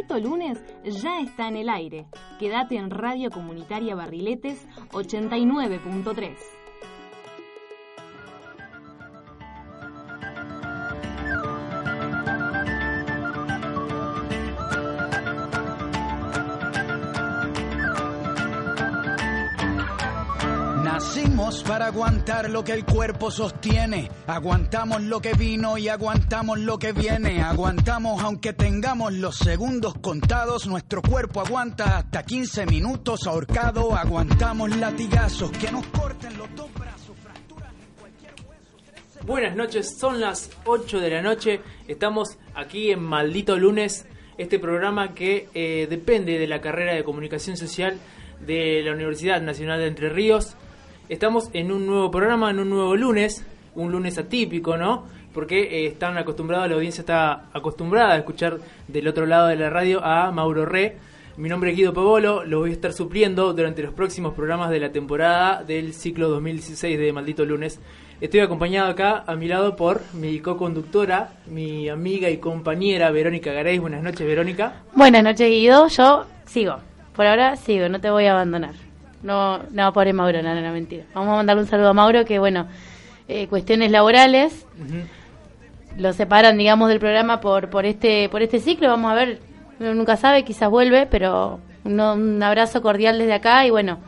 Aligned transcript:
Maldito 0.00 0.18
Lunes 0.18 0.58
ya 0.82 1.20
está 1.20 1.48
en 1.48 1.56
el 1.56 1.68
aire. 1.68 2.06
Quédate 2.38 2.76
en 2.76 2.90
Radio 2.90 3.30
Comunitaria 3.30 3.94
Barriletes 3.94 4.66
89.3. 4.92 6.59
lo 22.50 22.64
que 22.64 22.72
el 22.72 22.84
cuerpo 22.84 23.30
sostiene. 23.30 24.10
Aguantamos 24.26 25.02
lo 25.02 25.20
que 25.20 25.32
vino 25.34 25.78
y 25.78 25.88
aguantamos 25.88 26.58
lo 26.58 26.78
que 26.78 26.92
viene. 26.92 27.42
Aguantamos 27.42 28.22
aunque 28.22 28.52
tengamos 28.52 29.12
los 29.12 29.36
segundos 29.36 29.94
contados. 30.00 30.66
Nuestro 30.66 31.00
cuerpo 31.02 31.40
aguanta 31.40 31.98
hasta 31.98 32.24
15 32.24 32.66
minutos 32.66 33.26
ahorcado. 33.26 33.94
Aguantamos 33.94 34.76
latigazos 34.76 35.50
que 35.52 35.70
nos 35.70 35.86
corten 35.86 36.36
los 36.36 36.54
dos 36.56 36.72
brazos. 36.74 37.16
fracturas 37.22 37.72
en 37.72 37.98
cualquier 37.98 38.34
hueso. 38.46 39.26
Buenas 39.26 39.56
noches, 39.56 39.96
son 39.98 40.20
las 40.20 40.50
8 40.64 41.00
de 41.00 41.10
la 41.10 41.22
noche. 41.22 41.60
Estamos 41.86 42.38
aquí 42.54 42.90
en 42.90 43.02
Maldito 43.02 43.56
Lunes, 43.56 44.06
este 44.38 44.58
programa 44.58 45.14
que 45.14 45.48
eh, 45.54 45.86
depende 45.88 46.38
de 46.38 46.46
la 46.46 46.60
carrera 46.60 46.94
de 46.94 47.04
comunicación 47.04 47.56
social 47.56 47.98
de 48.44 48.82
la 48.82 48.92
Universidad 48.92 49.40
Nacional 49.40 49.78
de 49.78 49.86
Entre 49.86 50.08
Ríos. 50.08 50.56
Estamos 51.10 51.50
en 51.54 51.72
un 51.72 51.88
nuevo 51.88 52.08
programa, 52.08 52.52
en 52.52 52.60
un 52.60 52.70
nuevo 52.70 52.94
lunes, 52.94 53.44
un 53.74 53.90
lunes 53.90 54.16
atípico, 54.16 54.76
¿no? 54.76 55.06
Porque 55.34 55.62
eh, 55.62 55.86
están 55.86 56.16
acostumbrados, 56.16 56.68
la 56.68 56.76
audiencia 56.76 57.00
está 57.00 57.46
acostumbrada 57.52 58.12
a 58.12 58.18
escuchar 58.18 58.58
del 58.86 59.08
otro 59.08 59.26
lado 59.26 59.48
de 59.48 59.56
la 59.56 59.70
radio 59.70 60.04
a 60.04 60.30
Mauro 60.30 60.66
Re. 60.66 60.98
Mi 61.36 61.48
nombre 61.48 61.72
es 61.72 61.76
Guido 61.76 61.92
Pavolo, 61.92 62.44
lo 62.44 62.60
voy 62.60 62.70
a 62.70 62.74
estar 62.74 62.92
supliendo 62.92 63.52
durante 63.52 63.82
los 63.82 63.92
próximos 63.92 64.34
programas 64.34 64.70
de 64.70 64.78
la 64.78 64.92
temporada 64.92 65.64
del 65.64 65.94
ciclo 65.94 66.28
2016 66.28 66.96
de 66.96 67.12
Maldito 67.12 67.44
Lunes. 67.44 67.80
Estoy 68.20 68.38
acompañado 68.38 68.88
acá 68.88 69.24
a 69.26 69.34
mi 69.34 69.48
lado 69.48 69.74
por 69.74 70.02
mi 70.14 70.38
co-conductora, 70.38 71.32
mi 71.48 71.88
amiga 71.88 72.30
y 72.30 72.36
compañera 72.36 73.10
Verónica 73.10 73.52
Garay. 73.52 73.80
Buenas 73.80 74.04
noches, 74.04 74.24
Verónica. 74.24 74.84
Buenas 74.94 75.24
noches, 75.24 75.50
Guido. 75.50 75.88
Yo 75.88 76.26
sigo. 76.46 76.76
Por 77.16 77.26
ahora 77.26 77.56
sigo, 77.56 77.88
no 77.88 78.00
te 78.00 78.10
voy 78.10 78.26
a 78.26 78.30
abandonar. 78.30 78.89
No, 79.22 79.60
no, 79.70 79.92
pobre 79.92 80.12
Mauro, 80.12 80.42
no, 80.42 80.54
no, 80.54 80.60
no, 80.62 80.72
mentira. 80.72 81.04
Vamos 81.14 81.32
a 81.32 81.36
mandarle 81.36 81.62
un 81.62 81.68
saludo 81.68 81.88
a 81.90 81.92
Mauro, 81.94 82.24
que 82.24 82.38
bueno, 82.38 82.66
eh, 83.28 83.46
cuestiones 83.48 83.90
laborales 83.90 84.66
lo 85.96 86.12
separan, 86.12 86.56
digamos, 86.56 86.88
del 86.88 86.98
programa 87.00 87.40
por 87.40 87.68
por 87.70 87.84
este 87.86 88.28
por 88.28 88.42
este 88.42 88.60
ciclo. 88.60 88.88
Vamos 88.88 89.10
a 89.12 89.14
ver, 89.14 89.40
uno 89.78 89.94
nunca 89.94 90.16
sabe, 90.16 90.44
quizás 90.44 90.70
vuelve, 90.70 91.06
pero 91.06 91.60
un, 91.84 92.00
un 92.00 92.42
abrazo 92.42 92.80
cordial 92.82 93.18
desde 93.18 93.34
acá 93.34 93.66
y 93.66 93.70
bueno, 93.70 93.98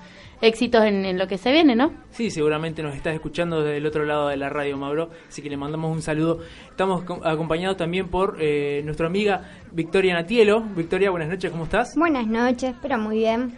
éxitos 0.41 0.85
en, 0.85 1.05
en 1.05 1.19
lo 1.19 1.27
que 1.29 1.39
se 1.39 1.53
viene, 1.53 1.75
¿no? 1.77 1.93
Sí, 2.11 2.31
seguramente 2.31 2.83
nos 2.83 2.95
estás 2.95 3.15
escuchando 3.15 3.63
desde 3.63 3.79
el 3.79 3.87
otro 3.87 4.05
lado 4.05 4.29
de 4.29 4.37
la 4.37 4.49
radio, 4.49 4.77
Mauro, 4.77 5.11
así 5.29 5.43
que 5.43 5.51
le 5.51 5.57
mandamos 5.57 5.91
un 5.95 6.03
saludo. 6.03 6.41
Estamos 6.71 7.05
co- 7.05 7.21
acompañados 7.25 7.77
también 7.77 8.09
por 8.09 8.37
eh, 8.41 8.83
nuestra 8.85 9.07
amiga 9.07 9.43
Victoria 9.73 10.15
Natielo. 10.15 10.61
Victoria, 10.61 11.11
buenas 11.11 11.29
noches, 11.29 11.51
¿cómo 11.51 11.65
estás? 11.65 11.95
Buenas 11.97 12.27
noches, 12.27 12.75
pero 12.83 12.99
muy 12.99 13.19
bien. 13.19 13.55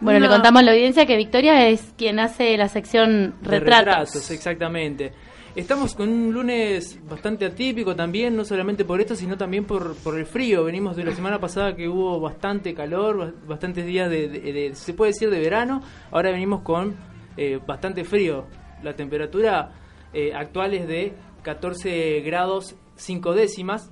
Bueno, 0.00 0.20
le 0.20 0.28
contamos 0.28 0.60
a 0.60 0.64
la 0.64 0.72
audiencia 0.72 1.06
que 1.06 1.16
Victoria 1.16 1.68
es 1.68 1.92
quien 1.96 2.18
hace 2.20 2.56
la 2.56 2.68
sección 2.68 3.34
De 3.42 3.58
retratos. 3.60 4.30
exactamente. 4.30 5.12
Estamos 5.56 5.94
con 5.96 6.08
un 6.08 6.32
lunes 6.32 7.00
bastante 7.08 7.44
atípico 7.44 7.96
también, 7.96 8.36
no 8.36 8.44
solamente 8.44 8.84
por 8.84 9.00
esto, 9.00 9.16
sino 9.16 9.36
también 9.36 9.64
por, 9.64 9.96
por 9.96 10.16
el 10.16 10.24
frío. 10.26 10.62
Venimos 10.64 10.94
de 10.94 11.04
la 11.04 11.12
semana 11.12 11.40
pasada 11.40 11.74
que 11.74 11.88
hubo 11.88 12.20
bastante 12.20 12.74
calor, 12.74 13.16
ba- 13.18 13.32
bastantes 13.48 13.84
días 13.84 14.08
de, 14.08 14.28
de- 14.28 14.52
de- 14.52 14.74
se 14.76 14.94
puede 14.94 15.10
decir, 15.10 15.30
de 15.30 15.40
verano. 15.40 15.82
Ahora 16.12 16.30
venimos 16.30 16.60
con 16.62 16.94
eh, 17.36 17.58
bastante 17.66 18.04
frío. 18.04 18.46
La 18.84 18.94
temperatura 18.94 19.72
eh, 20.12 20.32
actual 20.32 20.74
es 20.74 20.86
de 20.86 21.14
14 21.42 22.20
grados 22.20 22.76
5 22.94 23.32
décimas 23.34 23.90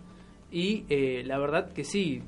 y 0.53 0.85
eh, 0.89 1.25
la 1.27 1.39
verdad 1.39 1.73
que 1.73 1.83
sí. 1.83 2.23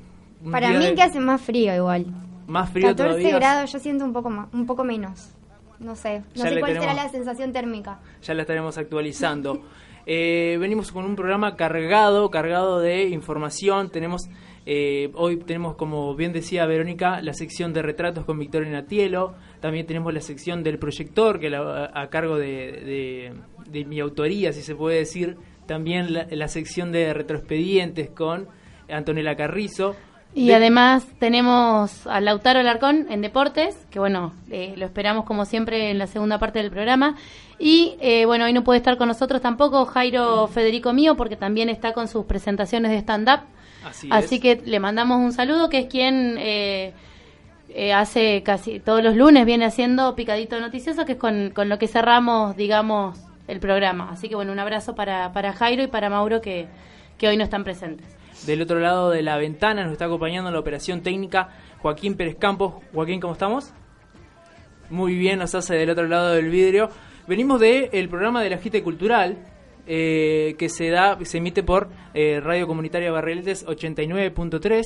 Para 0.51 0.71
mí 0.71 0.85
de- 0.87 0.95
que 0.95 1.03
hace 1.03 1.21
más 1.21 1.41
frío 1.41 1.77
igual. 1.77 2.07
Más 2.49 2.71
frío 2.71 2.89
14 2.89 3.11
todavía. 3.21 3.37
grados 3.39 3.73
yo 3.73 3.79
siento 3.79 4.05
un 4.05 4.13
poco 4.13 4.31
más, 4.31 4.49
un 4.53 4.67
poco 4.67 4.83
menos. 4.85 5.35
No 5.79 5.95
sé, 5.95 6.21
no 6.21 6.25
Ya 6.35 6.49
sé 6.49 6.59
cuál 6.59 6.73
será 6.73 6.81
tenemos- 6.87 7.05
la 7.05 7.09
sensación 7.11 7.53
térmica. 7.53 8.01
ya 8.23 8.35
la 8.35 8.43
estaremos 8.43 8.77
actualizando. 8.79 9.63
Eh, 10.11 10.57
venimos 10.59 10.91
con 10.91 11.05
un 11.05 11.15
programa 11.17 11.55
cargado, 11.55 12.31
cargado 12.31 12.81
de 12.81 13.09
información. 13.09 13.91
Tenemos 13.91 14.23
eh, 14.65 15.11
hoy 15.15 15.37
tenemos, 15.37 15.77
como 15.77 16.15
bien 16.15 16.33
decía 16.33 16.65
Verónica, 16.65 17.21
la 17.21 17.35
sección 17.35 17.75
de 17.75 17.83
retratos 17.83 18.25
con 18.25 18.39
Victoria 18.39 18.71
Natielo. 18.71 19.35
También 19.61 19.85
tenemos 19.85 20.15
la 20.15 20.23
sección 20.23 20.63
del 20.63 20.79
proyector, 20.79 21.39
que 21.39 21.51
la- 21.51 21.91
a, 21.93 22.01
a 22.05 22.09
cargo 22.09 22.39
de, 22.39 22.47
de- 22.47 23.33
de 23.71 23.85
mi 23.85 24.01
autoría, 24.01 24.55
si 24.55 24.63
se 24.63 24.75
puede 24.75 24.97
decir. 24.97 25.37
También 25.67 26.15
la, 26.15 26.27
la 26.31 26.49
sección 26.49 26.91
de 26.91 27.13
retroexpedientes 27.13 28.09
con 28.09 28.49
Antonella 28.89 29.37
Carrizo. 29.37 29.95
Y 30.39 30.49
De- 30.49 30.55
además 30.55 31.05
tenemos 31.19 32.07
a 32.07 32.21
Lautaro 32.21 32.61
Alarcón 32.61 33.07
en 33.11 33.23
Deportes, 33.23 33.77
que 33.91 33.99
bueno, 33.99 34.33
eh, 34.51 34.75
lo 34.77 34.87
esperamos 34.87 35.25
como 35.25 35.45
siempre 35.45 35.91
en 35.91 35.99
la 35.99 36.07
segunda 36.07 36.39
parte 36.39 36.61
del 36.61 36.71
programa. 36.71 37.17
Y 37.59 37.97
eh, 38.01 38.25
bueno, 38.25 38.45
hoy 38.45 38.53
no 38.53 38.63
puede 38.63 38.77
estar 38.79 38.97
con 38.99 39.09
nosotros 39.09 39.41
tampoco 39.43 39.85
Jairo 39.87 40.47
Federico 40.47 40.93
Mío, 40.93 41.17
porque 41.17 41.35
también 41.37 41.69
está 41.69 41.93
con 41.93 42.07
sus 42.07 42.25
presentaciones 42.27 42.93
de 42.93 42.99
stand-up. 42.99 43.41
Así, 43.85 44.09
Así 44.13 44.35
es. 44.37 44.41
que 44.41 44.63
le 44.65 44.79
mandamos 44.81 45.19
un 45.19 45.33
saludo, 45.33 45.69
que 45.69 45.79
es 45.81 45.87
quien 45.87 46.37
eh, 46.39 46.93
eh, 47.71 47.93
hace 47.93 48.43
casi 48.45 48.79
todos 48.81 49.03
los 49.03 49.17
lunes, 49.17 49.45
viene 49.45 49.65
haciendo 49.65 50.15
Picadito 50.15 50.61
Noticioso, 50.61 51.05
que 51.05 51.13
es 51.13 51.19
con, 51.19 51.51
con 51.51 51.69
lo 51.69 51.79
que 51.79 51.89
cerramos, 51.89 52.55
digamos, 52.57 53.19
el 53.49 53.59
programa. 53.59 54.11
Así 54.13 54.29
que 54.29 54.37
bueno, 54.37 54.53
un 54.53 54.59
abrazo 54.61 54.95
para, 54.95 55.33
para 55.33 55.53
Jairo 55.53 55.83
y 55.83 55.89
para 55.89 56.09
Mauro, 56.11 56.41
que, 56.41 56.67
que 57.19 57.27
hoy 57.27 57.37
no 57.37 57.43
están 57.45 57.65
presentes. 57.65 58.07
Del 58.47 58.63
otro 58.63 58.79
lado 58.81 59.11
de 59.11 59.23
la 59.23 59.37
ventana 59.37 59.83
nos 59.83 59.93
está 59.93 60.07
acompañando 60.07 60.49
en 60.49 60.55
la 60.55 60.61
operación 60.61 61.03
técnica 61.03 61.51
Joaquín 61.81 62.15
Pérez 62.17 62.37
Campos. 62.39 62.75
Joaquín, 62.95 63.21
¿cómo 63.21 63.33
estamos? 63.35 63.73
Muy 64.91 65.17
bien, 65.17 65.39
nos 65.39 65.55
hace 65.55 65.75
del 65.75 65.91
otro 65.91 66.07
lado 66.07 66.33
del 66.35 66.49
vidrio. 66.49 66.89
Venimos 67.27 67.61
del 67.61 67.91
el 67.93 68.09
programa 68.09 68.43
de 68.43 68.51
la 68.51 68.59
Cultural, 68.83 69.37
eh, 69.87 70.55
que 70.59 70.69
se 70.71 70.89
da, 70.89 71.19
se 71.25 71.39
emite 71.39 71.63
por 71.63 71.89
eh, 72.15 72.41
Radio 72.43 72.67
Comunitaria 72.67 73.11
Barriletes 73.11 73.67
89.3. 73.67 74.83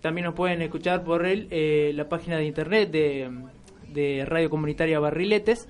También 0.00 0.26
nos 0.26 0.34
pueden 0.34 0.62
escuchar 0.62 1.02
por 1.02 1.26
el, 1.26 1.48
eh, 1.50 1.92
la 1.94 2.08
página 2.08 2.36
de 2.36 2.44
internet 2.44 2.90
de, 2.90 3.30
de 3.88 4.24
Radio 4.26 4.48
Comunitaria 4.50 5.00
Barriletes. 5.00 5.68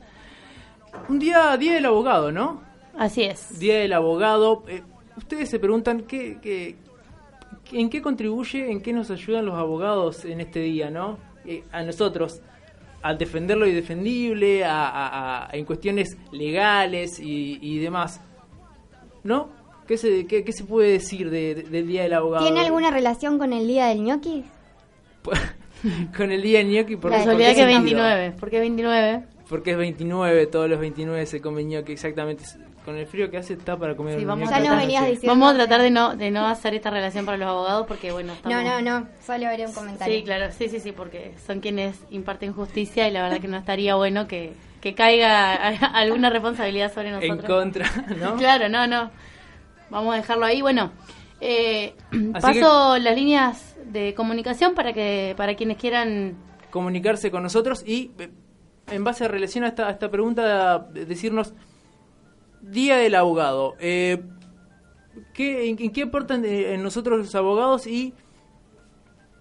Un 1.08 1.18
día, 1.18 1.56
día 1.56 1.74
del 1.74 1.86
abogado, 1.86 2.30
¿no? 2.32 2.62
Así 2.98 3.22
es. 3.22 3.58
Día 3.58 3.78
del 3.78 3.94
Abogado. 3.94 4.64
Eh, 4.68 4.82
ustedes 5.16 5.48
se 5.48 5.58
preguntan 5.58 6.02
qué, 6.02 6.36
qué- 6.42 6.76
en 7.70 7.88
qué 7.90 8.02
contribuye, 8.02 8.70
en 8.70 8.80
qué 8.80 8.92
nos 8.92 9.10
ayudan 9.10 9.46
los 9.46 9.54
abogados 9.54 10.24
en 10.24 10.40
este 10.40 10.60
día, 10.60 10.90
¿no? 10.90 11.18
Eh, 11.44 11.62
a 11.72 11.82
nosotros, 11.82 12.40
al 13.02 13.18
defender 13.18 13.56
lo 13.56 13.66
indefendible, 13.66 14.64
a, 14.64 14.88
a- 14.88 15.46
a- 15.46 15.56
en 15.56 15.64
cuestiones 15.64 16.16
legales 16.32 17.18
y, 17.20 17.58
y 17.60 17.78
demás. 17.78 18.20
¿No? 19.24 19.48
¿Qué 19.86 19.96
se, 19.96 20.26
qué, 20.26 20.44
qué 20.44 20.52
se 20.52 20.64
puede 20.64 20.92
decir 20.92 21.30
de- 21.30 21.54
de- 21.54 21.62
del 21.64 21.86
Día 21.86 22.02
del 22.04 22.14
Abogado? 22.14 22.44
¿Tiene 22.44 22.60
alguna 22.60 22.90
relación 22.90 23.38
con 23.38 23.52
el 23.52 23.66
día 23.66 23.86
del 23.86 24.02
ñoqui? 24.02 24.44
Con 26.16 26.30
el 26.30 26.42
Día 26.42 26.58
del 26.58 26.68
Gnocchi, 26.70 26.94
por 26.96 27.10
La 27.10 27.16
¿por 27.18 27.26
Casualidad 27.26 27.48
qué 27.50 27.54
que 27.66 27.72
sentido? 27.72 28.02
29. 28.04 28.36
¿Por 28.38 28.50
qué 28.50 28.60
29? 28.60 29.24
Porque 29.48 29.70
es 29.72 29.76
29, 29.76 30.46
todos 30.46 30.70
los 30.70 30.78
29 30.78 31.26
se 31.26 31.40
come 31.40 31.64
gnocchi, 31.64 31.92
exactamente. 31.92 32.44
Con 32.84 32.96
el 32.96 33.06
frío 33.06 33.30
que 33.30 33.36
hace 33.36 33.52
está 33.54 33.76
para 33.76 33.94
comer 33.94 34.18
Sí, 34.18 34.24
vamos 34.24 34.48
a 34.48 34.52
Ya 34.52 34.58
esta 34.58 34.70
nos 34.70 34.80
venías 34.80 35.02
noche. 35.02 35.12
diciendo. 35.12 35.32
Vamos 35.38 35.54
a 35.54 35.56
tratar 35.56 35.82
de 35.82 35.90
no, 35.90 36.16
de 36.16 36.30
no 36.32 36.46
hacer 36.48 36.74
esta 36.74 36.90
relación 36.90 37.24
para 37.24 37.36
los 37.38 37.46
abogados 37.48 37.86
porque, 37.86 38.10
bueno, 38.10 38.32
estamos... 38.32 38.64
No, 38.64 38.80
no, 38.80 39.00
no, 39.00 39.08
solo 39.24 39.46
haré 39.46 39.66
un 39.66 39.72
comentario. 39.72 40.14
Sí, 40.16 40.24
claro, 40.24 40.52
sí, 40.52 40.68
sí, 40.68 40.80
sí, 40.80 40.90
porque 40.92 41.34
son 41.46 41.60
quienes 41.60 41.96
imparten 42.10 42.52
justicia 42.52 43.08
y 43.08 43.12
la 43.12 43.22
verdad 43.22 43.38
que 43.40 43.46
no 43.46 43.56
estaría 43.56 43.94
bueno 43.94 44.26
que, 44.26 44.54
que 44.80 44.94
caiga 44.94 45.54
alguna 45.94 46.28
responsabilidad 46.30 46.92
sobre 46.92 47.12
nosotros. 47.12 47.38
En 47.38 47.46
contra, 47.46 47.86
¿no? 48.18 48.36
Claro, 48.38 48.68
no, 48.68 48.86
no. 48.88 49.10
Vamos 49.90 50.14
a 50.14 50.16
dejarlo 50.16 50.44
ahí. 50.44 50.60
Bueno, 50.60 50.90
eh, 51.40 51.94
paso 52.40 52.98
las 52.98 53.14
líneas 53.14 53.76
de 53.84 54.14
comunicación 54.14 54.74
para 54.74 54.92
que 54.92 55.34
para 55.36 55.54
quienes 55.54 55.76
quieran 55.76 56.34
comunicarse 56.70 57.30
con 57.30 57.42
nosotros 57.42 57.84
y 57.86 58.10
eh, 58.18 58.30
en 58.90 59.04
base 59.04 59.24
a 59.24 59.28
relación 59.28 59.64
a 59.64 59.68
esta, 59.68 59.88
a 59.88 59.90
esta 59.90 60.10
pregunta 60.10 60.78
decirnos 60.78 61.52
Día 62.62 62.96
del 62.96 63.14
Abogado 63.14 63.74
eh, 63.80 64.22
¿qué, 65.34 65.68
en, 65.68 65.76
en 65.80 65.92
qué 65.92 66.02
aportan 66.02 66.44
eh, 66.44 66.74
en 66.74 66.82
nosotros 66.82 67.18
los 67.18 67.34
abogados 67.34 67.86
y 67.86 68.14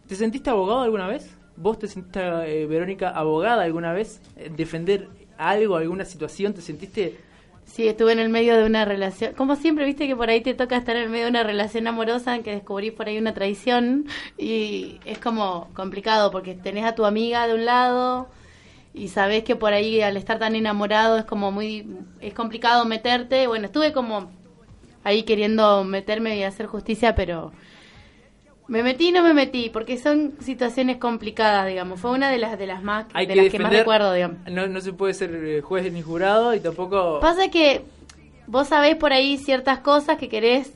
¿te 0.07 0.15
sentiste 0.15 0.49
abogado 0.49 0.81
alguna 0.81 1.07
vez? 1.07 1.29
¿vos 1.55 1.79
te 1.79 1.87
sentiste 1.87 2.19
eh, 2.19 2.65
Verónica 2.65 3.09
abogada 3.09 3.63
alguna 3.63 3.93
vez? 3.93 4.21
¿defender 4.57 5.07
algo, 5.37 5.77
alguna 5.77 6.05
situación? 6.05 6.53
¿te 6.53 6.61
sentiste 6.61 7.17
Sí, 7.65 7.87
estuve 7.87 8.11
en 8.11 8.19
el 8.19 8.27
medio 8.27 8.57
de 8.57 8.65
una 8.65 8.83
relación. 8.83 9.33
Como 9.33 9.55
siempre, 9.55 9.85
viste 9.85 10.05
que 10.05 10.15
por 10.15 10.29
ahí 10.29 10.41
te 10.41 10.53
toca 10.53 10.75
estar 10.75 10.95
en 10.97 11.03
el 11.03 11.09
medio 11.09 11.25
de 11.25 11.29
una 11.31 11.43
relación 11.43 11.87
amorosa 11.87 12.35
en 12.35 12.43
que 12.43 12.51
descubrís 12.51 12.91
por 12.91 13.07
ahí 13.07 13.17
una 13.17 13.33
traición 13.33 14.07
y 14.37 14.99
es 15.05 15.19
como 15.19 15.69
complicado 15.73 16.31
porque 16.31 16.53
tenés 16.53 16.83
a 16.83 16.95
tu 16.95 17.05
amiga 17.05 17.47
de 17.47 17.53
un 17.53 17.63
lado 17.63 18.27
y 18.93 19.07
sabés 19.07 19.43
que 19.43 19.55
por 19.55 19.73
ahí 19.73 20.01
al 20.01 20.17
estar 20.17 20.39
tan 20.39 20.55
enamorado 20.55 21.17
es 21.17 21.25
como 21.25 21.51
muy 21.51 21.87
es 22.19 22.33
complicado 22.33 22.85
meterte. 22.85 23.47
Bueno, 23.47 23.65
estuve 23.65 23.93
como 23.93 24.31
ahí 25.03 25.23
queriendo 25.23 25.83
meterme 25.83 26.37
y 26.37 26.43
hacer 26.43 26.67
justicia, 26.67 27.15
pero 27.15 27.51
me 28.67 28.83
metí 28.83 29.09
y 29.09 29.11
no 29.11 29.23
me 29.23 29.33
metí, 29.33 29.69
porque 29.69 29.97
son 29.97 30.33
situaciones 30.39 30.97
complicadas, 30.97 31.67
digamos. 31.67 31.99
Fue 31.99 32.11
una 32.11 32.29
de 32.29 32.37
las 32.37 32.57
de 32.57 32.67
las 32.67 32.83
más 32.83 33.05
Hay 33.13 33.25
de 33.25 33.33
que 33.33 33.41
las 33.41 33.51
que 33.51 33.59
más 33.59 33.73
recuerdo, 33.73 34.13
digamos. 34.13 34.37
No, 34.49 34.67
no 34.67 34.81
se 34.81 34.93
puede 34.93 35.13
ser 35.13 35.33
eh, 35.35 35.61
juez 35.61 35.91
ni 35.91 36.01
jurado 36.01 36.53
y 36.53 36.59
tampoco... 36.59 37.19
Pasa 37.19 37.49
que 37.49 37.83
vos 38.47 38.67
sabés 38.67 38.95
por 38.95 39.13
ahí 39.13 39.37
ciertas 39.37 39.79
cosas 39.79 40.17
que 40.17 40.29
querés, 40.29 40.73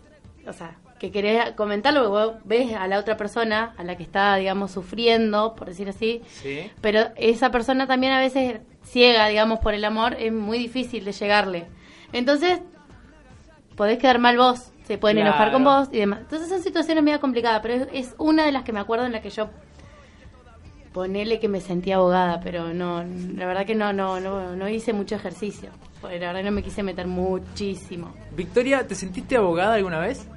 o 0.47 0.53
sea, 0.53 0.77
que 0.99 1.11
querés 1.11 1.51
comentarlo, 1.51 2.01
porque 2.09 2.11
vos 2.11 2.35
ves 2.45 2.73
a 2.73 2.87
la 2.87 2.99
otra 2.99 3.17
persona, 3.17 3.73
a 3.77 3.83
la 3.83 3.97
que 3.97 4.03
está, 4.03 4.35
digamos, 4.37 4.71
sufriendo, 4.71 5.53
por 5.55 5.67
decir 5.67 5.89
así, 5.89 6.21
Sí. 6.29 6.71
pero 6.81 7.09
esa 7.17 7.51
persona 7.51 7.85
también 7.85 8.13
a 8.13 8.19
veces 8.19 8.61
ciega, 8.83 9.27
digamos, 9.27 9.59
por 9.59 9.73
el 9.73 9.83
amor, 9.83 10.15
es 10.19 10.31
muy 10.31 10.57
difícil 10.57 11.03
de 11.03 11.11
llegarle. 11.11 11.65
Entonces, 12.13 12.59
podés 13.75 13.97
quedar 13.97 14.19
mal 14.19 14.37
vos, 14.37 14.71
se 14.85 14.97
pueden 14.97 15.17
Claro. 15.17 15.31
enojar 15.31 15.51
con 15.51 15.63
vos 15.65 15.89
y 15.91 15.97
demás. 15.97 16.19
Entonces 16.21 16.47
son 16.47 16.61
situaciones 16.61 17.03
medio 17.03 17.19
complicadas, 17.19 17.59
pero 17.61 17.87
es, 17.91 18.15
una 18.17 18.45
de 18.45 18.51
las 18.53 18.63
que 18.63 18.71
me 18.71 18.79
acuerdo 18.79 19.05
en 19.05 19.11
la 19.11 19.21
que 19.21 19.29
yo 19.31 19.49
ponele 20.93 21.39
que 21.41 21.49
me 21.49 21.59
sentía 21.59 21.97
abogada, 21.97 22.39
pero 22.39 22.73
no, 22.73 23.03
la 23.03 23.45
verdad 23.45 23.65
que 23.65 23.75
no, 23.75 23.91
no, 23.91 24.21
no, 24.21 24.55
no 24.55 24.69
hice 24.69 24.93
mucho 24.93 25.15
ejercicio. 25.15 25.71
La 26.03 26.09
verdad 26.31 26.43
no 26.43 26.51
me 26.51 26.61
quise 26.63 26.83
meter 26.83 27.07
muchísimo. 27.07 28.13
Victoria, 28.31 28.87
¿te 28.87 28.93
sentiste 28.95 29.35
abogada 29.35 29.73
alguna 29.73 29.99
vez? 29.99 30.27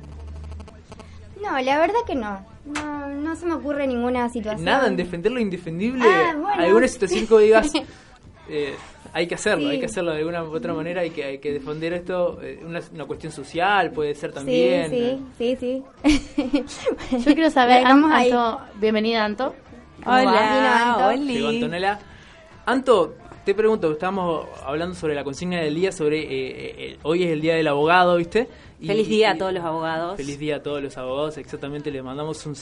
No, 1.42 1.60
la 1.60 1.78
verdad 1.78 2.00
que 2.06 2.14
no. 2.14 2.44
No, 2.64 3.08
no 3.08 3.36
se 3.36 3.46
me 3.46 3.54
ocurre 3.54 3.86
ninguna 3.86 4.28
situación. 4.28 4.64
Nada 4.64 4.88
en 4.88 4.96
defender 4.96 5.32
lo 5.32 5.40
indefendible. 5.40 6.04
Ah, 6.06 6.34
bueno. 6.38 6.62
¿Alguna 6.62 6.88
situación 6.88 7.26
que 7.26 7.38
digas, 7.38 7.72
eh, 8.48 8.74
hay 9.12 9.26
que 9.26 9.34
hacerlo, 9.34 9.64
Sí. 9.64 9.70
hay 9.70 9.80
que 9.80 9.86
hacerlo 9.86 10.12
de 10.12 10.18
alguna 10.18 10.44
u 10.44 10.54
otra 10.54 10.74
manera, 10.74 11.00
hay 11.00 11.10
que, 11.10 11.24
hay 11.24 11.38
que 11.38 11.52
defender 11.52 11.92
esto, 11.94 12.38
eh, 12.42 12.60
una, 12.64 12.80
una 12.92 13.04
cuestión 13.06 13.32
social 13.32 13.90
puede 13.90 14.14
ser 14.14 14.32
también. 14.32 14.90
Sí, 14.90 15.18
sí, 15.38 15.56
sí, 15.56 15.82
sí. 16.04 16.64
Yo 17.18 17.34
quiero 17.34 17.50
saber, 17.50 17.80
dejamos 17.80 18.10
ahí. 18.12 18.30
Anto, 18.30 18.60
bienvenida 18.76 19.24
Anto. 19.24 19.54
Vino 19.98 20.12
Hola, 20.12 20.94
Anto. 21.10 21.24
Llegó. 21.24 21.48
Antonella. 21.48 21.98
Anto, 22.66 23.14
te 23.44 23.54
pregunto, 23.54 23.90
estábamos 23.92 24.46
hablando 24.64 24.94
sobre 24.94 25.14
la 25.14 25.24
consigna 25.24 25.60
del 25.60 25.74
día, 25.74 25.90
sobre 25.90 26.20
eh, 26.20 26.74
eh, 26.92 26.98
hoy 27.02 27.24
es 27.24 27.30
el 27.30 27.40
día 27.40 27.54
del 27.54 27.66
abogado, 27.68 28.16
¿viste? 28.16 28.46
Feliz 28.86 29.08
día 29.08 29.32
a 29.32 29.36
todos 29.38 29.52
los 29.52 29.64
abogados. 29.64 30.16
Feliz 30.16 30.38
día 30.38 30.56
a 30.56 30.62
todos 30.62 30.82
los 30.82 30.96
abogados, 30.96 31.36
exactamente, 31.38 31.90
le 31.90 32.02
mandamos 32.02 32.46
un, 32.46 32.54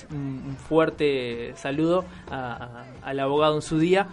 fuerte 0.56 1.52
saludo 1.56 2.04
a- 2.30 2.84
a- 3.02 3.08
al 3.08 3.20
abogado 3.20 3.56
en 3.56 3.62
su 3.62 3.78
día. 3.78 4.08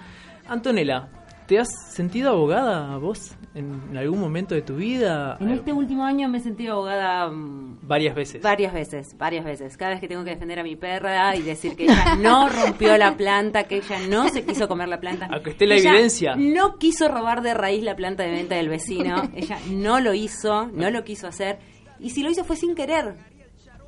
Antonella, 0.47 1.07
¿te 1.47 1.59
has 1.59 1.69
sentido 1.94 2.29
abogada 2.31 2.97
vos 2.97 3.35
en, 3.55 3.81
en 3.91 3.97
algún 3.97 4.19
momento 4.19 4.53
de 4.55 4.61
tu 4.61 4.75
vida? 4.75 5.38
En 5.39 5.50
este 5.51 5.71
último 5.71 6.03
año 6.03 6.27
me 6.29 6.39
he 6.39 6.41
sentido 6.41 6.73
abogada 6.73 7.29
mm, 7.29 7.79
Varias 7.83 8.15
veces. 8.15 8.41
varias 8.41 8.73
veces, 8.73 9.15
varias 9.17 9.45
veces. 9.45 9.77
Cada 9.77 9.91
vez 9.91 10.01
que 10.01 10.07
tengo 10.07 10.23
que 10.23 10.31
defender 10.31 10.59
a 10.59 10.63
mi 10.63 10.75
perra 10.75 11.35
y 11.35 11.41
decir 11.41 11.75
que 11.75 11.83
ella 11.85 12.15
no 12.15 12.50
rompió 12.50 12.97
la 12.97 13.15
planta, 13.15 13.63
que 13.65 13.77
ella 13.77 14.00
no 14.09 14.27
se 14.29 14.44
quiso 14.45 14.67
comer 14.67 14.88
la 14.89 15.00
planta. 15.00 15.27
Aunque 15.31 15.51
esté 15.51 15.65
la 15.67 15.75
Ella 15.75 15.91
evidencia. 15.91 16.35
No 16.35 16.77
quiso 16.77 17.07
robar 17.07 17.41
de 17.41 17.53
raíz 17.53 17.83
la 17.83 17.95
planta 17.95 18.23
de 18.23 18.31
venta 18.31 18.55
del 18.55 18.69
vecino. 18.69 19.21
Ella 19.35 19.57
no 19.71 20.00
lo 20.00 20.13
hizo, 20.13 20.67
no 20.67 20.89
lo 20.91 21.03
quiso 21.03 21.27
hacer. 21.27 21.59
Y 22.03 22.09
si 22.11 22.21
lo 22.21 22.29
hizo 22.29 22.44
fue 22.44 22.55
sin 22.55 22.75
querer. 22.75 23.15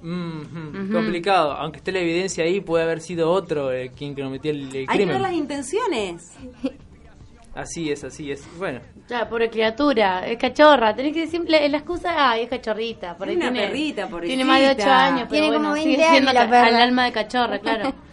Mhm, 0.02 0.92
Complicado, 0.92 1.52
aunque 1.54 1.78
esté 1.78 1.92
la 1.92 2.00
evidencia 2.00 2.44
ahí, 2.44 2.62
puede 2.62 2.84
haber 2.84 3.02
sido 3.02 3.32
otro 3.32 3.72
eh, 3.72 3.92
quien 3.96 4.14
cometió 4.14 4.52
el, 4.52 4.62
el 4.70 4.76
Hay 4.76 4.86
que 4.86 4.88
crimen. 4.88 5.10
ver 5.10 5.22
las 5.22 5.34
intenciones. 5.34 6.32
Así 7.56 7.90
es, 7.90 8.04
así 8.04 8.32
es. 8.32 8.46
Bueno, 8.58 8.82
Ya, 9.08 9.28
pobre 9.30 9.50
criatura, 9.50 10.28
es 10.28 10.38
cachorra. 10.38 10.94
Tenés 10.94 11.14
que 11.14 11.22
decir 11.22 11.42
la, 11.48 11.66
la 11.70 11.78
excusa, 11.78 12.32
ay, 12.32 12.44
es 12.44 12.50
cachorrita. 12.50 13.16
Por 13.18 13.30
ahí 13.30 13.36
Es 13.36 13.42
una 13.42 13.52
tiene, 13.52 13.68
perrita, 13.68 14.08
pobrecita. 14.10 14.28
Tiene 14.38 14.44
más 14.44 14.60
de 14.60 14.70
8 14.84 14.90
años, 14.92 15.20
pero 15.22 15.30
Tiene 15.30 15.48
bueno, 15.48 15.64
como 15.64 15.76
sigue 15.76 15.88
20 15.98 16.04
siendo 16.12 16.30
años 16.32 16.50
la 16.50 16.64
al 16.68 16.76
alma 16.76 17.06
de 17.06 17.12
cachorra, 17.12 17.60
claro. 17.60 17.94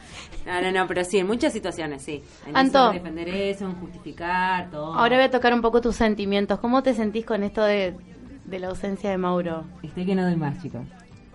No, 0.44 0.60
no, 0.60 0.72
no, 0.72 0.88
pero 0.88 1.04
sí, 1.04 1.19
en 1.19 1.28
muchas 1.28 1.52
situaciones, 1.52 2.02
sí. 2.02 2.20
En 2.49 2.56
Anto. 2.56 2.87
eso, 2.90 2.93
defender 2.94 3.28
eso, 3.28 3.64
en 3.64 3.75
justificar, 3.76 4.72
todo. 4.72 4.93
Ahora 4.93 5.14
voy 5.16 5.26
a 5.26 5.31
tocar 5.31 5.54
un 5.54 5.62
poco 5.62 5.81
tus 5.81 5.94
sentimientos. 5.94 6.58
¿Cómo 6.58 6.82
te 6.82 6.94
sentís 6.94 7.25
con 7.25 7.44
esto 7.44 7.62
de, 7.62 7.94
de 8.44 8.58
la 8.58 8.68
ausencia 8.68 9.10
de 9.10 9.18
Mauro? 9.18 9.64
Estoy 9.82 10.06
que 10.06 10.14
no 10.14 10.22
doy 10.24 10.36
más, 10.36 10.60
chicos. 10.62 10.82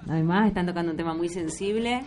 No 0.06 0.14
doy 0.14 0.24
más, 0.24 0.48
están 0.48 0.66
tocando 0.66 0.92
un 0.92 0.98
tema 0.98 1.14
muy 1.14 1.30
sensible. 1.30 2.04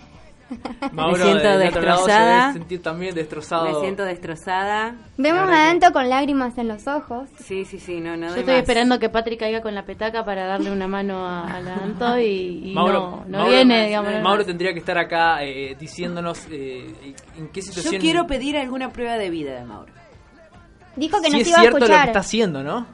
Mauro 0.92 1.14
siento 1.24 1.44
lado 1.44 1.58
se 1.60 1.64
destrozada. 1.64 2.40
debe 2.48 2.52
sentir 2.58 2.82
también 2.82 3.14
destrozado. 3.14 3.66
Me 3.72 3.80
siento 3.80 4.04
destrozada. 4.04 4.96
Vemos 5.16 5.48
a 5.48 5.70
Anto 5.70 5.92
con 5.92 6.08
lágrimas 6.08 6.58
en 6.58 6.66
los 6.66 6.88
ojos. 6.88 7.28
Sí, 7.38 7.64
sí, 7.64 7.78
sí, 7.78 8.00
no, 8.00 8.16
no 8.16 8.26
Yo 8.26 8.30
doy 8.32 8.40
estoy 8.40 8.54
más. 8.54 8.62
esperando 8.62 8.98
que 8.98 9.08
Patrick 9.10 9.38
caiga 9.38 9.60
con 9.60 9.76
la 9.76 9.84
petaca 9.84 10.24
para 10.24 10.46
darle 10.46 10.72
una 10.72 10.88
mano 10.88 11.24
a, 11.24 11.46
a 11.46 11.60
la 11.60 11.74
Anto 11.76 12.18
y, 12.18 12.70
y 12.70 12.74
Mauro, 12.74 12.92
no, 13.00 13.24
no 13.28 13.38
Mauro- 13.38 13.50
viene, 13.52 13.86
digamos. 13.86 14.12
no. 14.12 14.20
Mauro 14.22 14.44
tendría 14.44 14.72
que 14.72 14.80
estar 14.80 14.98
acá 14.98 15.44
eh, 15.44 15.76
diciéndonos 15.78 16.44
eh, 16.50 17.14
en 17.38 17.48
qué 17.48 17.62
situación. 17.62 17.94
Yo 17.94 18.00
quiero 18.00 18.26
pedir 18.26 18.56
alguna 18.56 18.90
prueba 18.90 19.18
de 19.18 19.30
vida 19.30 19.52
de 19.54 19.64
Mauro. 19.64 19.92
Dijo 20.96 21.18
que 21.20 21.26
si 21.26 21.32
nos 21.32 21.42
es 21.42 21.48
iba 21.48 21.58
a 21.58 21.60
cierto 21.60 21.78
lo 21.78 21.86
que 21.86 21.92
escuchar. 21.92 22.08
está 22.08 22.18
haciendo, 22.20 22.64
¿no? 22.64 22.86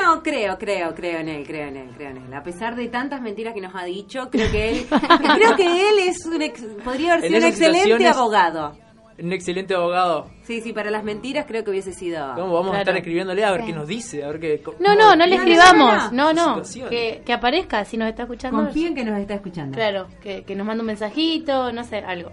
No, 0.00 0.22
creo, 0.22 0.58
creo, 0.58 0.94
creo 0.94 1.18
en 1.20 1.28
él, 1.28 1.46
creo 1.46 1.68
en 1.68 1.76
él, 1.76 1.90
creo 1.96 2.10
en 2.10 2.16
él. 2.18 2.34
A 2.34 2.42
pesar 2.42 2.76
de 2.76 2.88
tantas 2.88 3.20
mentiras 3.20 3.54
que 3.54 3.60
nos 3.60 3.74
ha 3.74 3.84
dicho, 3.84 4.28
creo 4.30 4.50
que 4.50 4.70
él, 4.70 4.86
creo 5.36 5.56
que 5.56 5.88
él 5.90 5.98
es 6.00 6.24
un 6.26 6.40
ex- 6.42 6.62
podría 6.84 7.14
haber 7.14 7.26
sido 7.26 7.38
un 7.38 7.44
excelente 7.46 8.06
abogado. 8.08 8.76
Un 9.22 9.32
excelente 9.32 9.74
abogado. 9.74 10.30
Sí, 10.42 10.60
sí, 10.62 10.72
para 10.72 10.90
las 10.90 11.04
mentiras 11.04 11.44
creo 11.46 11.62
que 11.62 11.70
hubiese 11.70 11.92
sido. 11.92 12.34
¿Cómo 12.34 12.54
vamos 12.54 12.74
a 12.74 12.78
estar 12.80 12.96
escribiéndole 12.96 13.44
a 13.44 13.52
ver 13.52 13.60
Sí. 13.60 13.66
qué 13.68 13.72
nos 13.74 13.86
dice? 13.86 14.24
A 14.24 14.28
ver 14.28 14.40
qué. 14.40 14.62
No, 14.80 14.94
no, 14.94 15.14
no 15.14 15.26
le 15.26 15.36
escribamos. 15.36 16.12
no, 16.12 16.32
No. 16.32 16.62
Que, 16.88 17.22
que 17.24 17.32
aparezca 17.32 17.84
si 17.84 17.96
nos 17.98 18.08
está 18.08 18.22
escuchando. 18.22 18.56
Confíen 18.64 18.94
que 18.94 19.04
nos 19.04 19.18
está 19.20 19.34
escuchando. 19.34 19.76
Claro, 19.76 20.08
que, 20.22 20.44
que 20.44 20.56
nos 20.56 20.66
mande 20.66 20.80
un 20.80 20.86
mensajito, 20.86 21.70
no 21.72 21.84
sé, 21.84 21.98
algo. 21.98 22.30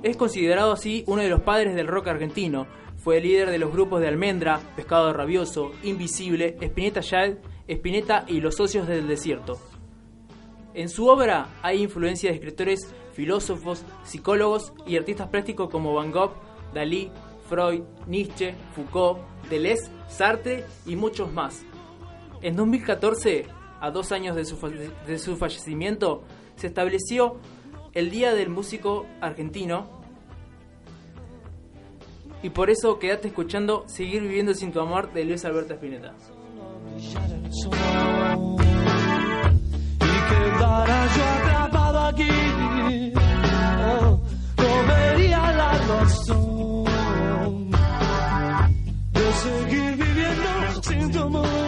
Es 0.02 0.16
considerado 0.16 0.72
así 0.72 1.04
uno 1.06 1.22
de 1.22 1.28
los 1.28 1.42
padres 1.42 1.74
del 1.74 1.86
rock 1.86 2.08
argentino. 2.08 2.66
Fue 2.96 3.20
líder 3.20 3.50
de 3.50 3.58
los 3.58 3.72
grupos 3.72 4.00
de 4.00 4.08
Almendra, 4.08 4.60
Pescado 4.74 5.12
Rabioso, 5.12 5.72
Invisible, 5.82 6.56
Spinetta 6.60 7.00
Child 7.00 7.38
Spinetta 7.68 8.24
y 8.28 8.40
los 8.40 8.56
socios 8.56 8.86
del 8.86 9.08
desierto. 9.08 9.58
En 10.76 10.90
su 10.90 11.08
obra 11.08 11.48
hay 11.62 11.82
influencia 11.82 12.28
de 12.28 12.36
escritores, 12.36 12.86
filósofos, 13.14 13.82
psicólogos 14.04 14.74
y 14.86 14.98
artistas 14.98 15.28
plásticos 15.30 15.70
como 15.70 15.94
Van 15.94 16.12
Gogh, 16.12 16.32
Dalí, 16.74 17.10
Freud, 17.48 17.80
Nietzsche, 18.06 18.54
Foucault, 18.74 19.18
Deleuze, 19.48 19.90
Sartre 20.06 20.66
y 20.84 20.94
muchos 20.94 21.32
más. 21.32 21.64
En 22.42 22.56
2014, 22.56 23.46
a 23.80 23.90
dos 23.90 24.12
años 24.12 24.36
de 24.36 24.44
su, 24.44 24.58
de 25.06 25.18
su 25.18 25.38
fallecimiento, 25.38 26.24
se 26.56 26.66
estableció 26.66 27.38
el 27.94 28.10
Día 28.10 28.34
del 28.34 28.50
Músico 28.50 29.06
Argentino 29.22 29.88
y 32.42 32.50
por 32.50 32.68
eso 32.68 32.98
quédate 32.98 33.28
escuchando 33.28 33.84
Seguir 33.86 34.20
viviendo 34.20 34.52
sin 34.52 34.72
tu 34.72 34.80
amor 34.80 35.10
de 35.14 35.24
Luis 35.24 35.42
Alberto 35.46 35.72
Spinetta. 35.72 36.12
Quedara 40.84 41.06
yo 41.16 41.24
atrapado 41.24 41.98
aquí. 42.06 42.28
Oh, 43.88 44.20
no 44.56 44.86
vería 44.88 45.52
la 45.52 45.72
razón 45.72 46.84
de 49.12 49.32
seguir 49.42 49.96
viviendo 49.96 50.82
sin 50.82 51.12
tu 51.12 51.22
amor. 51.22 51.65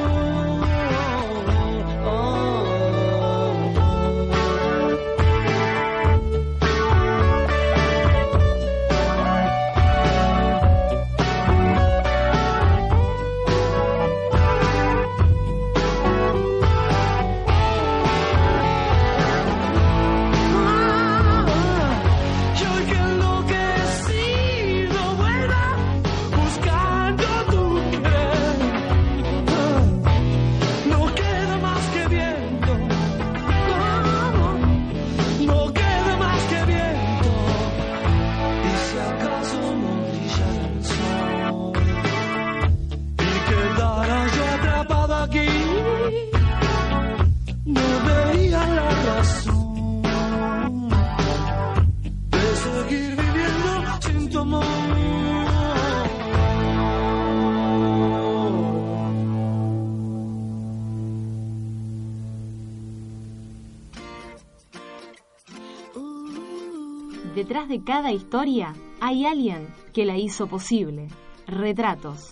Detrás 67.68 67.80
de 67.80 67.84
cada 67.84 68.12
historia 68.12 68.75
hay 69.00 69.26
alguien 69.26 69.68
que 69.92 70.06
la 70.06 70.16
hizo 70.16 70.46
posible. 70.46 71.08
Retratos. 71.46 72.30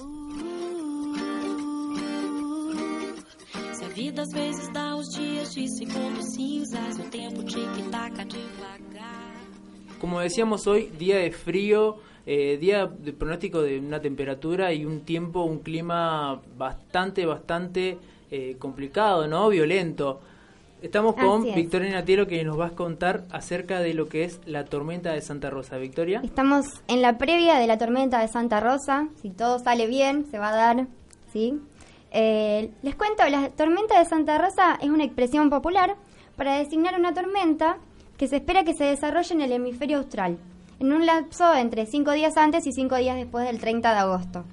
Como 10.01 10.21
decíamos 10.21 10.67
hoy, 10.67 10.91
día 10.99 11.17
de 11.19 11.31
frío, 11.31 11.97
eh, 12.25 12.57
día 12.59 12.87
de 12.87 13.13
pronóstico 13.13 13.61
de 13.61 13.79
una 13.79 14.01
temperatura 14.01 14.73
y 14.73 14.85
un 14.87 15.01
tiempo, 15.01 15.43
un 15.43 15.59
clima 15.59 16.41
bastante, 16.57 17.27
bastante 17.27 17.99
eh, 18.31 18.57
complicado, 18.59 19.27
¿no? 19.27 19.49
Violento. 19.51 20.21
Estamos 20.83 21.15
con 21.15 21.47
es. 21.47 21.55
Victoria 21.55 21.91
Natiero 21.91 22.27
que 22.27 22.45
nos 22.45 22.59
va 22.59 22.67
a 22.67 22.71
contar 22.71 23.25
acerca 23.31 23.81
de 23.81 23.95
lo 23.95 24.09
que 24.09 24.25
es 24.25 24.41
la 24.45 24.65
tormenta 24.65 25.13
de 25.13 25.21
Santa 25.21 25.51
Rosa. 25.51 25.79
Victoria. 25.79 26.21
Estamos 26.23 26.67
en 26.87 27.03
la 27.03 27.17
previa 27.19 27.57
de 27.57 27.67
la 27.67 27.79
tormenta 27.79 28.21
de 28.21 28.29
Santa 28.29 28.61
Rosa. 28.61 29.09
Si 29.21 29.31
todo 29.31 29.59
sale 29.59 29.87
bien, 29.87 30.27
se 30.31 30.39
va 30.39 30.51
a 30.51 30.57
dar, 30.57 30.87
¿sí? 31.33 31.61
Eh, 32.11 32.71
les 32.83 32.95
cuento, 32.95 33.27
la 33.29 33.51
tormenta 33.51 33.99
de 33.99 34.05
Santa 34.05 34.39
Rosa 34.39 34.79
es 34.81 34.91
una 34.91 35.05
expresión 35.05 35.51
popular 35.51 35.97
para 36.37 36.57
designar 36.57 36.99
una 36.99 37.15
tormenta 37.15 37.79
que 38.17 38.29
se 38.29 38.37
espera 38.37 38.65
que 38.65 38.75
se 38.75 38.85
desarrolle 38.85 39.35
en 39.35 39.41
el 39.41 39.53
hemisferio 39.53 39.99
austral, 39.99 40.39
en 40.79 40.93
un 40.93 41.05
lapso 41.05 41.55
entre 41.55 41.87
cinco 41.87 42.13
días 42.13 42.37
antes 42.37 42.67
y 42.67 42.73
cinco 42.73 42.97
días 42.97 43.17
después 43.17 43.47
del 43.47 43.59
30 43.59 43.93
de 43.93 43.99
agosto. 43.99 44.45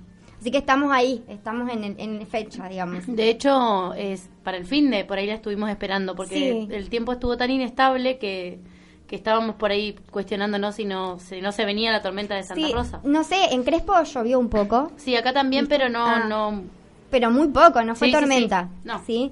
Así 0.43 0.51
que 0.51 0.57
estamos 0.57 0.91
ahí, 0.91 1.23
estamos 1.29 1.71
en, 1.71 1.95
en 1.97 2.27
fecha, 2.27 2.67
digamos. 2.67 3.05
De 3.07 3.29
hecho, 3.29 3.93
es 3.93 4.29
para 4.43 4.57
el 4.57 4.65
fin 4.65 4.91
de 4.91 5.05
por 5.05 5.17
ahí 5.17 5.25
la 5.25 5.35
estuvimos 5.35 5.69
esperando, 5.69 6.15
porque 6.17 6.35
Sí. 6.67 6.67
el 6.75 6.89
tiempo 6.89 7.13
estuvo 7.13 7.38
tan 7.38 7.50
inestable 7.50 8.17
que, 8.17 8.59
que 9.07 9.15
estábamos 9.15 9.55
por 9.55 9.71
ahí 9.71 9.95
cuestionándonos 10.12 10.75
si 10.75 10.83
no, 10.83 11.17
si 11.17 11.39
no 11.39 11.53
se 11.53 11.63
venía 11.63 11.93
la 11.93 12.01
tormenta 12.01 12.35
de 12.35 12.43
Santa 12.43 12.67
Sí, 12.67 12.73
Rosa. 12.73 13.00
no 13.05 13.23
sé, 13.23 13.38
en 13.53 13.63
Crespo 13.63 13.93
llovió 14.03 14.38
un 14.38 14.50
poco, 14.50 14.91
Sí, 14.97 15.15
acá 15.15 15.31
también, 15.31 15.67
pero 15.67 15.88
no, 15.88 16.05
Ah. 16.05 16.25
no. 16.27 16.62
pero 17.09 17.31
muy 17.31 17.47
poco, 17.47 17.81
no 17.85 17.95
fue 17.95 18.09
Sí, 18.09 18.13
sí, 18.13 18.19
tormenta. 18.19 18.63
sí. 18.81 18.81
No. 18.83 19.01
¿sí? 19.05 19.31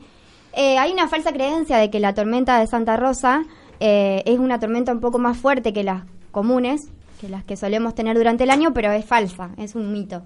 Eh, 0.53 0.77
hay 0.77 0.94
una 0.94 1.10
falsa 1.10 1.34
creencia 1.34 1.75
de 1.75 1.89
que 1.89 2.00
la 2.00 2.13
tormenta 2.13 2.58
de 2.58 2.68
Santa 2.68 2.96
Rosa 2.96 3.44
eh, 3.82 4.24
es 4.25 4.39
una 4.39 4.62
tormenta 4.62 4.94
un 4.94 5.01
poco 5.01 5.20
más 5.20 5.36
fuerte 5.38 5.74
que 5.74 5.84
las 5.84 6.03
comunes, 6.32 6.89
que 7.20 7.27
las 7.27 7.44
que 7.44 7.58
solemos 7.58 7.96
tener 7.96 8.15
durante 8.15 8.46
el 8.46 8.50
año, 8.50 8.72
pero 8.74 8.94
es 8.94 9.03
falsa, 9.03 9.50
es 9.58 9.75
un 9.75 9.91
mito. 9.91 10.22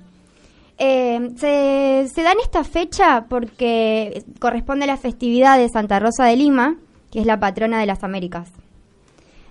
Eh, 0.77 1.31
se, 1.37 2.07
se 2.13 2.23
da 2.23 2.33
en 2.33 2.39
esta 2.39 2.63
fecha 2.63 3.25
porque 3.29 4.23
corresponde 4.39 4.83
a 4.83 4.87
la 4.87 4.97
festividad 4.97 5.57
de 5.57 5.69
Santa 5.69 5.99
Rosa 5.99 6.25
de 6.25 6.35
Lima, 6.35 6.77
que 7.11 7.21
es 7.21 7.25
la 7.25 7.39
patrona 7.39 7.79
de 7.79 7.85
las 7.85 8.03
Américas. 8.03 8.51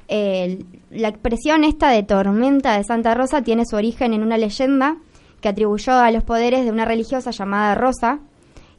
La 0.09 1.09
expresión 1.09 1.65
esta 1.65 1.89
de 1.89 2.03
tormenta 2.03 2.77
de 2.77 2.85
Santa 2.85 3.15
Rosa 3.15 3.43
tiene 3.43 3.65
su 3.67 3.75
origen 3.75 4.13
en 4.13 4.23
una 4.23 4.39
leyenda 4.39 4.99
que 5.41 5.49
atribuyó 5.49 5.93
a 5.93 6.11
los 6.11 6.25
poderes 6.25 6.65
de 6.65 6.71
una 6.71 6.85
religiosa 6.85 7.31
llamada 7.31 7.75
Rosa, 7.75 8.21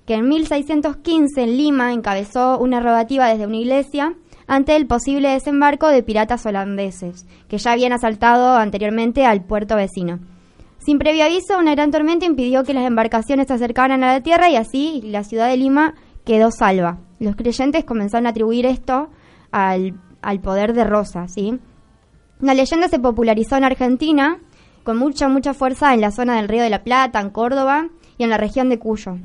que 0.06 0.16
en 0.16 0.28
1615 0.28 1.44
en 1.44 1.58
Lima 1.58 1.94
encabezó 1.94 2.58
una 2.58 2.80
rogativa 2.80 3.28
desde 3.28 3.48
una 3.48 3.58
iglesia 3.58 4.14
ante 4.48 4.76
el 4.76 4.88
posible 4.88 5.30
desembarco 5.30 5.88
de 5.88 6.04
piratas 6.04 6.46
holandeses, 6.46 7.26
que 7.50 7.58
ya 7.58 7.72
habían 7.72 7.94
asaltado 7.94 8.56
anteriormente 8.56 9.26
al 9.26 9.44
puerto 9.44 9.76
vecino. 9.76 10.20
Sin 10.86 11.00
previo 11.00 11.26
aviso, 11.26 11.58
una 11.58 11.74
gran 11.74 11.90
tormenta 11.90 12.28
impidió 12.28 12.64
que 12.64 12.76
las 12.76 12.86
embarcaciones 12.86 13.48
se 13.48 13.54
acercaran 13.54 14.04
a 14.04 14.14
la 14.14 14.22
tierra 14.22 14.52
y 14.52 14.56
así 14.56 15.02
la 15.04 15.24
ciudad 15.24 15.50
de 15.50 15.58
Lima 15.58 15.96
quedó 16.26 16.52
salva. 16.52 17.00
Los 17.18 17.36
creyentes 17.36 17.86
comenzaron 17.86 18.28
a 18.28 18.30
atribuir 18.30 18.68
esto 18.68 19.10
al, 19.50 20.00
al 20.22 20.42
poder 20.42 20.74
de 20.74 20.84
Rosa, 20.84 21.28
¿sí? 21.28 21.60
La 22.40 22.54
leyenda 22.54 22.88
se 22.88 23.00
popularizó 23.00 23.58
en 23.58 23.64
Argentina 23.64 24.38
con 24.84 25.00
mucha, 25.00 25.28
mucha 25.28 25.56
fuerza 25.56 25.92
en 25.96 26.02
la 26.02 26.12
zona 26.12 26.36
del 26.36 26.48
Río 26.48 26.62
de 26.62 26.70
la 26.70 26.84
Plata, 26.84 27.20
en 27.20 27.32
Córdoba 27.32 27.88
y 28.20 28.24
en 28.24 28.30
la 28.30 28.38
región 28.38 28.70
de 28.70 28.78
Cuyo. 28.78 29.18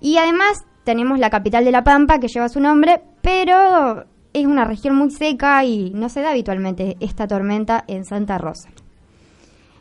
Y 0.00 0.16
además 0.18 0.58
tenemos 0.84 1.18
la 1.18 1.30
capital 1.30 1.64
de 1.64 1.72
La 1.72 1.82
Pampa 1.82 2.20
que 2.20 2.28
lleva 2.28 2.48
su 2.48 2.60
nombre, 2.60 3.02
pero 3.20 4.04
es 4.32 4.46
una 4.46 4.64
región 4.64 4.94
muy 4.94 5.10
seca 5.10 5.64
y 5.64 5.90
no 5.90 6.08
se 6.08 6.20
da 6.20 6.30
habitualmente 6.30 6.96
esta 7.00 7.26
tormenta 7.26 7.82
en 7.88 8.04
Santa 8.04 8.38
Rosa. 8.38 8.70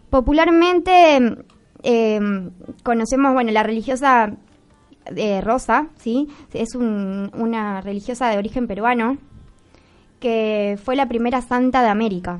Popularmente 0.09 1.45
eh, 1.83 2.19
conocemos, 2.83 3.33
bueno, 3.33 3.51
la 3.51 3.63
religiosa 3.63 4.33
eh, 5.15 5.41
Rosa, 5.41 5.87
¿sí? 5.97 6.27
Es 6.53 6.75
un- 6.75 7.31
una 7.33 7.81
religiosa 7.81 8.27
de 8.29 8.37
origen 8.37 8.67
peruano 8.67 9.17
que 10.19 10.77
fue 10.83 10.95
la 10.95 11.07
primera 11.07 11.41
santa 11.41 11.81
de 11.81 11.87
América. 11.89 12.39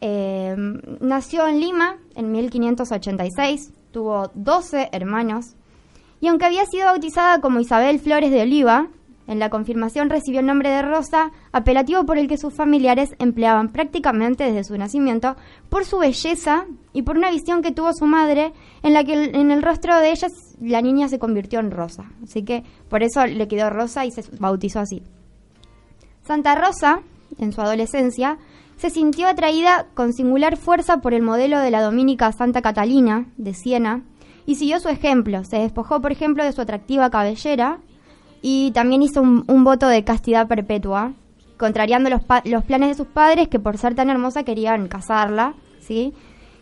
Eh, 0.00 0.54
nació 1.00 1.46
en 1.48 1.60
Lima 1.60 1.96
en 2.16 2.30
1586, 2.32 3.72
tuvo 3.92 4.30
12 4.34 4.88
hermanos 4.92 5.54
y 6.20 6.28
aunque 6.28 6.44
había 6.46 6.66
sido 6.66 6.86
bautizada 6.86 7.40
como 7.40 7.60
Isabel 7.60 7.98
Flores 8.00 8.30
de 8.30 8.42
Oliva, 8.42 8.88
en 9.26 9.38
la 9.38 9.50
confirmación 9.50 10.10
recibió 10.10 10.40
el 10.40 10.46
nombre 10.46 10.70
de 10.70 10.82
Rosa, 10.82 11.30
apelativo 11.52 12.04
por 12.04 12.18
el 12.18 12.28
que 12.28 12.38
sus 12.38 12.54
familiares 12.54 13.14
empleaban 13.18 13.68
prácticamente 13.68 14.44
desde 14.44 14.64
su 14.64 14.76
nacimiento 14.76 15.36
por 15.68 15.84
su 15.84 15.98
belleza 15.98 16.66
y 16.92 17.02
por 17.02 17.16
una 17.16 17.30
visión 17.30 17.62
que 17.62 17.72
tuvo 17.72 17.92
su 17.92 18.06
madre 18.06 18.52
en 18.82 18.92
la 18.92 19.04
que 19.04 19.14
en 19.14 19.50
el 19.50 19.62
rostro 19.62 19.98
de 19.98 20.10
ella 20.10 20.28
la 20.60 20.82
niña 20.82 21.08
se 21.08 21.18
convirtió 21.18 21.60
en 21.60 21.70
Rosa. 21.70 22.04
Así 22.22 22.42
que 22.44 22.64
por 22.88 23.02
eso 23.02 23.24
le 23.26 23.48
quedó 23.48 23.70
Rosa 23.70 24.04
y 24.04 24.10
se 24.10 24.24
bautizó 24.38 24.80
así. 24.80 25.02
Santa 26.24 26.54
Rosa, 26.54 27.00
en 27.38 27.52
su 27.52 27.60
adolescencia, 27.60 28.38
se 28.76 28.90
sintió 28.90 29.28
atraída 29.28 29.86
con 29.94 30.12
singular 30.12 30.56
fuerza 30.56 30.98
por 30.98 31.14
el 31.14 31.22
modelo 31.22 31.60
de 31.60 31.70
la 31.70 31.82
dominica 31.82 32.32
Santa 32.32 32.62
Catalina 32.62 33.26
de 33.36 33.54
Siena 33.54 34.02
y 34.46 34.56
siguió 34.56 34.80
su 34.80 34.88
ejemplo. 34.88 35.44
Se 35.44 35.58
despojó, 35.58 36.00
por 36.00 36.10
ejemplo, 36.10 36.44
de 36.44 36.52
su 36.52 36.60
atractiva 36.60 37.10
cabellera 37.10 37.78
y 38.42 38.72
también 38.72 39.02
hizo 39.02 39.22
un, 39.22 39.64
voto 39.64 39.86
de 39.88 40.04
castidad 40.04 40.48
perpetua, 40.48 41.12
contrariando 41.56 42.10
los, 42.10 42.22
pa- 42.22 42.42
los 42.44 42.64
planes 42.64 42.88
de 42.90 42.94
sus 42.94 43.06
padres 43.06 43.48
que 43.48 43.60
por 43.60 43.78
ser 43.78 43.94
tan 43.94 44.10
hermosa 44.10 44.42
querían 44.42 44.88
casarla, 44.88 45.54
¿sí? 45.80 46.12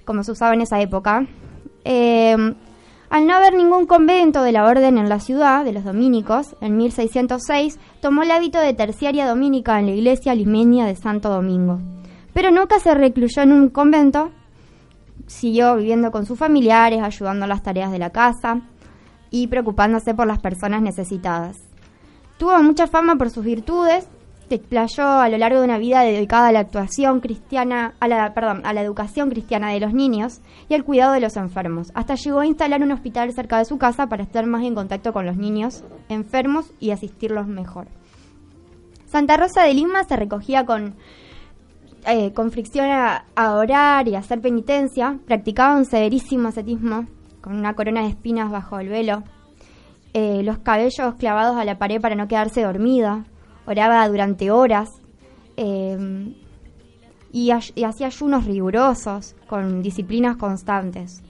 Como 0.05 0.23
se 0.23 0.33
usaba 0.33 0.55
en 0.55 0.61
esa 0.61 0.81
época. 0.81 1.27
Eh, 1.85 2.37
al 3.09 3.27
no 3.27 3.35
haber 3.35 3.55
ningún 3.55 3.87
convento 3.87 4.43
de 4.43 4.53
la 4.53 4.67
orden 4.67 4.99
en 4.99 5.09
la 5.09 5.19
ciudad, 5.19 5.65
de 5.65 5.73
los 5.73 5.83
dominicos, 5.83 6.55
en 6.61 6.77
1606 6.77 7.79
tomó 8.01 8.23
el 8.23 8.31
hábito 8.31 8.61
de 8.61 8.73
terciaria 8.75 9.27
dominica 9.27 9.81
en 9.81 9.87
la 9.87 9.93
iglesia 9.93 10.35
limeña 10.35 10.87
de 10.87 10.95
Santo 10.95 11.29
Domingo. 11.31 11.81
Pero 12.35 12.51
nunca 12.53 12.79
se 12.79 12.95
recluyó 12.95 13.43
en 13.43 13.53
un 13.53 13.69
convento, 13.71 14.31
siguió 15.27 15.77
viviendo 15.77 16.11
con 16.13 16.27
sus 16.27 16.39
familiares, 16.39 17.03
ayudando 17.03 17.47
en 17.47 17.49
las 17.49 17.63
tareas 17.63 17.91
de 17.91 17.99
la 17.99 18.11
casa 18.11 18.61
y 19.31 19.47
preocupándose 19.49 20.15
por 20.15 20.27
las 20.27 20.39
personas 20.39 20.83
necesitadas. 20.83 21.57
Tuvo 22.41 22.59
mucha 22.63 22.87
fama 22.87 23.17
por 23.17 23.29
sus 23.29 23.45
virtudes, 23.45 24.09
se 24.49 24.55
explayó 24.55 25.07
a 25.07 25.29
lo 25.29 25.37
largo 25.37 25.59
de 25.59 25.67
una 25.67 25.77
vida 25.77 26.01
dedicada 26.01 26.49
a 26.49 26.53
la 26.53 26.61
actuación 26.61 27.21
cristiana, 27.21 27.93
a 28.01 28.09
la, 28.09 28.33
perdón, 28.33 28.63
a 28.65 28.73
la 28.73 28.81
educación 28.81 29.29
cristiana 29.29 29.69
de 29.73 29.81
los 29.81 29.93
niños 29.93 30.41
y 30.67 30.73
al 30.73 30.83
cuidado 30.83 31.13
de 31.13 31.21
los 31.21 31.37
enfermos. 31.37 31.93
Hasta 31.93 32.15
llegó 32.15 32.41
a 32.41 32.47
instalar 32.47 32.83
un 32.83 32.93
hospital 32.93 33.31
cerca 33.35 33.59
de 33.59 33.67
su 33.67 33.77
casa 33.77 34.07
para 34.07 34.23
estar 34.23 34.47
más 34.47 34.65
en 34.65 34.75
contacto 34.75 35.13
con 35.13 35.27
los 35.27 35.37
niños 35.37 35.85
enfermos 36.09 36.73
y 36.81 36.93
asistirlos 36.93 37.47
mejor. 37.47 37.89
Santa 39.05 39.37
Rosa 39.37 39.65
de 39.65 39.75
Lima 39.75 40.05
se 40.05 40.17
recogía 40.17 40.65
con, 40.65 40.95
eh, 42.07 42.33
fricción 42.51 42.87
a, 42.91 43.27
a 43.37 43.53
orar 43.57 44.09
y 44.09 44.15
a 44.15 44.21
hacer 44.21 44.41
penitencia, 44.41 45.19
practicaba 45.27 45.77
un 45.77 45.85
severísimo 45.85 46.49
ascetismo 46.49 47.05
con 47.43 47.55
una 47.55 47.75
corona 47.75 48.01
de 48.01 48.09
espinas 48.09 48.51
bajo 48.51 48.79
el 48.79 48.89
velo, 48.89 49.25
eh, 50.13 50.43
los 50.43 50.59
cabellos 50.59 51.15
clavados 51.17 51.57
a 51.57 51.65
la 51.65 51.79
pared 51.79 52.01
para 52.01 52.15
no 52.15 52.29
quedarse 52.29 52.63
dormida, 52.63 53.25
oraba 53.67 54.09
durante 54.09 54.51
horas 54.51 54.91
eh, 55.57 56.35
y, 57.33 57.53
y 57.75 57.85
hacía 57.85 58.07
ayunos 58.07 58.45
rigurosos 58.45 59.37
con 59.47 59.83
disciplinas 59.83 60.37
constantes. 60.37 61.23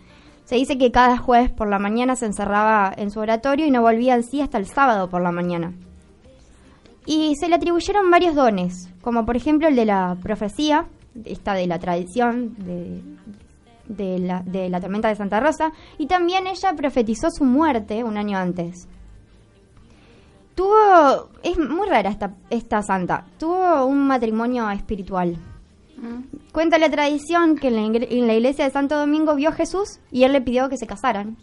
Se 0.45 0.57
dice 0.57 0.79
que 0.79 0.91
cada 0.91 1.17
jueves 1.17 1.51
por 1.51 1.69
la 1.69 1.79
mañana 1.79 2.17
se 2.17 2.27
encerraba 2.27 2.93
en 2.97 3.11
su 3.11 3.21
oratorio 3.21 3.67
y 3.67 3.71
no 3.71 3.83
volvía 3.83 4.17
en 4.17 4.25
sí 4.25 4.41
hasta 4.41 4.59
el 4.59 4.67
sábado 4.67 5.09
por 5.09 5.23
la 5.23 5.31
mañana. 5.31 5.73
Y 7.07 7.37
se 7.37 7.49
le 7.49 7.55
atribuyeron 7.55 8.11
varios 8.11 8.35
dones, 8.35 8.91
como 9.01 9.25
por 9.27 9.37
ejemplo 9.37 9.69
el 9.69 9.77
de 9.77 9.85
la 9.85 10.17
profecía, 10.23 10.87
esta 11.25 11.55
de 11.55 11.67
la 11.67 11.79
tradición 11.79 12.55
de, 12.59 13.03
de 13.91 14.19
la, 14.19 14.43
de 14.43 14.69
la 14.69 14.81
tormenta 14.81 15.09
de 15.09 15.17
Santa 15.17 15.41
Rosa, 15.41 15.73
y 15.99 16.07
también 16.07 16.47
ella 16.47 16.73
profetizó 16.75 17.31
su 17.31 17.45
muerte 17.45 18.05
un 18.05 18.17
año 18.17 18.39
antes. 18.39 18.89
Tuvo, 20.55 21.29
es 21.43 21.59
muy 21.59 21.89
rara 21.89 22.11
esta, 22.11 22.35
esta 22.51 22.83
santa, 22.83 23.27
tuvo 23.39 23.85
un 23.87 24.07
matrimonio 24.07 24.71
espiritual. 24.71 25.37
Cuenta 26.53 26.79
la 26.79 26.91
tradición 26.91 27.57
que 27.57 27.69
en 27.69 27.77
la, 27.77 27.83
en 27.83 28.27
la 28.27 28.35
iglesia 28.35 28.65
de 28.65 28.71
Santo 28.71 28.99
Domingo 28.99 29.35
vio 29.35 29.51
a 29.51 29.53
Jesús 29.53 30.01
y 30.11 30.25
él 30.25 30.33
le 30.33 30.41
pidió 30.41 30.69
que 30.69 30.79
se 30.79 30.87
casaran, 30.87 31.37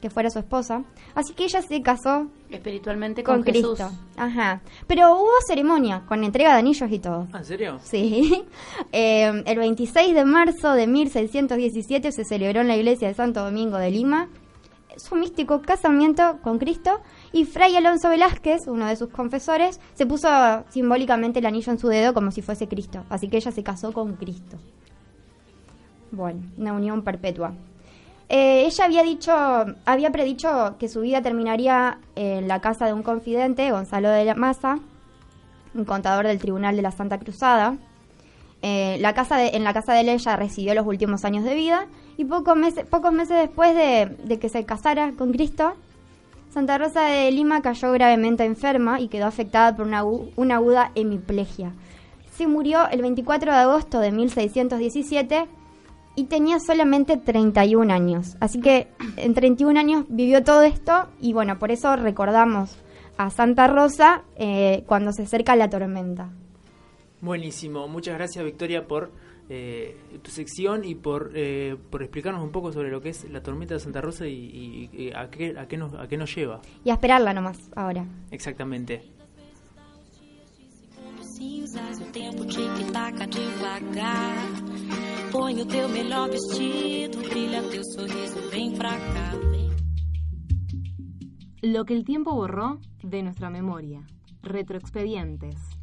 que 0.00 0.10
fuera 0.10 0.30
su 0.30 0.38
esposa. 0.38 0.84
Así 1.14 1.34
que 1.34 1.44
ella 1.44 1.62
se 1.62 1.82
casó 1.82 2.28
Espiritualmente 2.50 3.22
con, 3.22 3.36
con, 3.36 3.44
Cristo. 3.44 3.76
Jesús. 3.76 3.92
Ajá. 4.16 4.60
Pero 4.86 5.16
hubo 5.16 5.30
ceremonia 5.46 6.04
con 6.06 6.24
entrega 6.24 6.52
de 6.52 6.60
anillos 6.60 6.90
y 6.90 6.98
todo. 6.98 7.26
Ah, 7.32 7.38
¿En 7.38 7.44
serio? 7.44 7.80
Sí. 7.82 8.44
Eh, 8.92 9.42
el 9.44 9.58
26 9.58 10.14
de 10.14 10.24
marzo 10.24 10.72
de 10.72 10.86
1617 10.86 12.12
se 12.12 12.24
celebró 12.24 12.60
en 12.60 12.68
la 12.68 12.76
iglesia 12.76 13.08
de 13.08 13.14
Santo 13.14 13.44
Domingo 13.44 13.76
de 13.76 13.90
Lima 13.90 14.28
su 14.98 15.14
místico 15.14 15.62
casamiento 15.62 16.38
con 16.42 16.58
Cristo 16.58 17.00
y 17.32 17.44
Fray 17.44 17.76
Alonso 17.76 18.08
Velázquez, 18.08 18.66
uno 18.66 18.86
de 18.86 18.96
sus 18.96 19.08
confesores, 19.08 19.80
se 19.94 20.06
puso 20.06 20.28
simbólicamente 20.70 21.38
el 21.38 21.46
anillo 21.46 21.72
en 21.72 21.78
su 21.78 21.88
dedo 21.88 22.14
como 22.14 22.30
si 22.30 22.42
fuese 22.42 22.68
Cristo. 22.68 23.04
Así 23.08 23.28
que 23.28 23.36
ella 23.36 23.52
se 23.52 23.62
casó 23.62 23.92
con 23.92 24.16
Cristo. 24.16 24.58
Bueno, 26.10 26.40
una 26.56 26.72
unión 26.72 27.02
perpetua. 27.02 27.54
Eh, 28.28 28.66
ella 28.66 28.84
había 28.84 29.02
dicho, 29.02 29.32
había 29.86 30.10
predicho 30.10 30.76
que 30.78 30.88
su 30.88 31.00
vida 31.00 31.22
terminaría 31.22 31.98
en 32.14 32.46
la 32.46 32.60
casa 32.60 32.86
de 32.86 32.92
un 32.92 33.02
confidente, 33.02 33.70
Gonzalo 33.70 34.10
de 34.10 34.24
la 34.24 34.34
Maza, 34.34 34.78
un 35.74 35.84
contador 35.84 36.26
del 36.26 36.38
Tribunal 36.38 36.76
de 36.76 36.82
la 36.82 36.90
Santa 36.90 37.18
Cruzada. 37.18 37.76
Eh, 38.60 38.98
la 39.00 39.14
casa 39.14 39.46
en 39.46 39.62
la 39.62 39.72
casa 39.72 39.94
de 39.94 40.00
él 40.00 40.08
ella 40.08 40.36
residió 40.36 40.74
los 40.74 40.84
últimos 40.84 41.24
años 41.24 41.44
de 41.44 41.54
vida 41.54 41.86
y 42.16 42.24
pocos 42.24 42.56
meses, 42.56 42.84
después 43.28 43.74
de, 43.74 44.38
que 44.38 44.48
se 44.48 44.64
casara 44.64 45.12
con 45.12 45.32
Cristo, 45.32 45.74
Santa 46.50 46.76
Rosa 46.76 47.02
de 47.02 47.30
Lima 47.30 47.62
cayó 47.62 47.92
gravemente 47.92 48.44
enferma 48.44 49.00
y 49.00 49.08
quedó 49.08 49.26
afectada 49.26 49.76
por 49.76 49.86
una, 49.86 50.02
una 50.04 50.56
aguda 50.56 50.90
hemiplegia. 50.96 51.72
Se 52.32 52.46
murió 52.46 52.88
el 52.90 53.00
24 53.00 53.52
de 53.52 53.58
agosto 53.58 54.00
de 54.00 54.10
1617 54.10 55.46
y 56.18 56.24
tenía 56.24 56.58
solamente 56.60 57.16
31 57.16 57.92
años. 57.92 58.36
Así 58.40 58.60
que 58.60 58.88
en 59.16 59.34
31 59.34 59.78
años 59.78 60.04
vivió 60.08 60.42
todo 60.42 60.62
esto 60.62 61.08
y 61.20 61.32
bueno, 61.32 61.58
por 61.58 61.70
eso 61.70 61.94
recordamos 61.96 62.76
a 63.16 63.30
Santa 63.30 63.66
Rosa 63.68 64.22
eh, 64.36 64.84
cuando 64.86 65.12
se 65.12 65.22
acerca 65.22 65.54
la 65.56 65.70
tormenta. 65.70 66.30
Buenísimo. 67.20 67.88
Muchas 67.88 68.14
gracias, 68.16 68.44
Victoria, 68.44 68.86
por 68.86 69.10
eh, 69.48 69.96
tu 70.22 70.30
sección 70.30 70.84
y 70.84 70.94
por, 70.94 71.32
eh, 71.34 71.76
por 71.90 72.02
explicarnos 72.02 72.42
un 72.42 72.50
poco 72.50 72.72
sobre 72.72 72.90
lo 72.90 73.00
que 73.00 73.08
es 73.10 73.28
la 73.30 73.42
tormenta 73.42 73.74
de 73.74 73.80
Santa 73.80 74.00
Rosa 74.00 74.26
y, 74.26 74.34
y- 74.34 74.90
y 74.92 75.10
a, 75.12 75.30
qué, 75.30 75.54
a, 75.58 75.66
qué 75.66 75.76
nos, 75.76 75.94
a 75.94 76.06
qué 76.06 76.16
nos 76.16 76.34
lleva. 76.34 76.60
Y 76.84 76.90
a 76.90 76.94
esperarla 76.94 77.32
nomás 77.32 77.58
ahora. 77.74 78.04
Exactamente. 78.30 79.02
Cinzas, 81.38 82.00
o 82.00 82.06
tempo 82.10 82.44
tic-taca 82.44 83.26
devagar. 83.26 84.36
Põe 85.30 85.62
o 85.62 85.66
teu 85.66 85.88
melhor 85.88 86.28
vestido, 86.28 87.18
brilha 87.28 87.62
teu 87.62 87.82
sorriso, 87.84 88.50
vem 88.50 88.72
pra 88.72 88.90
cá. 88.90 89.32
Lo 91.62 91.84
que 91.84 91.94
el 91.94 92.04
tiempo 92.04 92.34
borró 92.34 92.80
de 93.04 93.22
nuestra 93.22 93.50
memoria. 93.50 94.00
Retroexpedientes. 94.42 95.78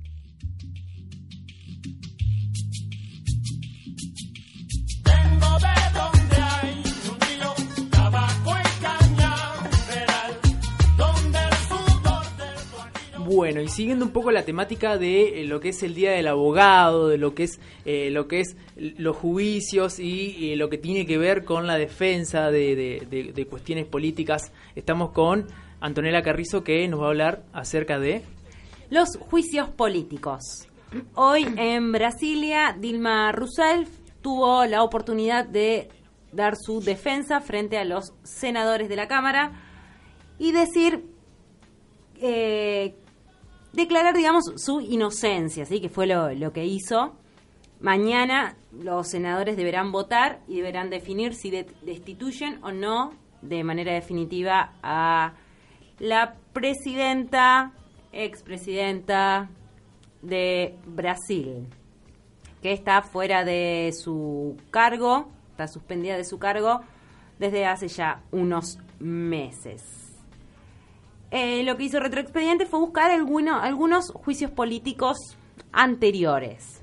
Bueno, 13.26 13.60
y 13.62 13.68
siguiendo 13.68 14.06
un 14.06 14.12
poco 14.12 14.30
la 14.32 14.44
temática 14.46 14.98
de 14.98 15.42
eh, 15.42 15.46
lo 15.46 15.60
que 15.60 15.70
es 15.70 15.82
el 15.84 15.96
Día 15.96 16.12
del 16.12 16.28
Abogado, 16.28 17.08
de 17.08 17.18
lo 17.18 17.34
que 17.34 17.44
es 17.44 17.60
eh, 17.86 18.10
lo 18.12 18.28
que 18.28 18.42
es 18.42 18.56
los 18.78 19.16
juicios 19.18 20.00
y 20.00 20.56
lo 20.56 20.70
que 20.70 20.78
tiene 20.78 21.06
que 21.08 21.18
ver 21.18 21.44
con 21.44 21.66
la 21.66 21.78
defensa 21.78 22.52
de, 22.52 22.76
de- 22.76 23.08
de- 23.10 23.34
de 23.34 23.48
cuestiones 23.48 23.86
políticas, 23.88 24.52
estamos 24.76 25.12
con 25.12 25.48
Antonella 25.80 26.22
Carrizo 26.22 26.64
que 26.64 26.88
nos 26.88 27.02
va 27.02 27.06
a 27.06 27.10
hablar 27.10 27.44
acerca 27.52 27.98
de... 28.00 28.22
Los 28.92 29.18
juicios 29.18 29.70
políticos. 29.70 30.68
Hoy 31.16 31.48
en 31.58 31.92
Brasilia, 31.92 32.76
Dilma 32.80 33.32
Rousseff 33.32 33.90
tuvo 34.22 34.66
la 34.66 34.84
oportunidad 34.84 35.46
de 35.46 35.90
dar 36.32 36.56
su 36.56 36.80
defensa 36.82 37.42
frente 37.42 37.78
a 37.80 37.86
los 37.86 38.14
senadores 38.24 38.88
de 38.88 38.96
la 38.96 39.08
Cámara 39.08 39.52
y 40.38 40.52
decir, 40.52 41.06
eh, 42.22 42.96
declarar, 43.76 44.16
digamos, 44.16 44.46
su 44.58 44.82
inocencia, 44.82 45.66
¿sí? 45.66 45.80
que 45.82 45.90
fue 45.90 46.08
lo, 46.08 46.34
lo 46.34 46.52
que 46.54 46.66
hizo. 46.66 47.16
Mañana 47.82 48.56
los 48.72 49.10
senadores 49.10 49.58
deberán 49.58 49.92
votar 49.92 50.40
y 50.48 50.56
deberán 50.58 50.90
definir 50.90 51.34
si 51.36 51.52
de- 51.52 51.68
destituyen 51.84 52.64
o 52.64 52.72
no 52.72 53.14
de 53.42 53.64
manera 53.64 53.94
definitiva 53.94 54.74
a 54.82 55.34
la 56.00 56.36
presidenta, 56.54 57.74
expresidenta 58.12 59.50
de 60.22 60.76
Brasil, 60.86 61.68
que 62.62 62.72
está 62.74 63.02
fuera 63.02 63.44
de 63.44 63.92
su 63.94 64.58
cargo, 64.72 65.30
está 65.52 65.68
suspendida 65.68 66.18
de 66.18 66.24
su 66.26 66.40
cargo 66.40 66.82
desde 67.40 67.66
hace 67.66 67.88
ya 67.88 68.24
unos 68.32 68.80
meses. 69.00 70.05
Eh, 71.32 71.64
lo 71.64 71.76
que 71.78 71.84
hizo 71.84 72.00
Retroexpediente 72.00 72.66
fue 72.66 72.80
buscar 72.80 73.12
alguno- 73.12 73.60
algunos 73.60 74.12
juicios 74.12 74.52
políticos 74.52 75.18
anteriores. 75.72 76.82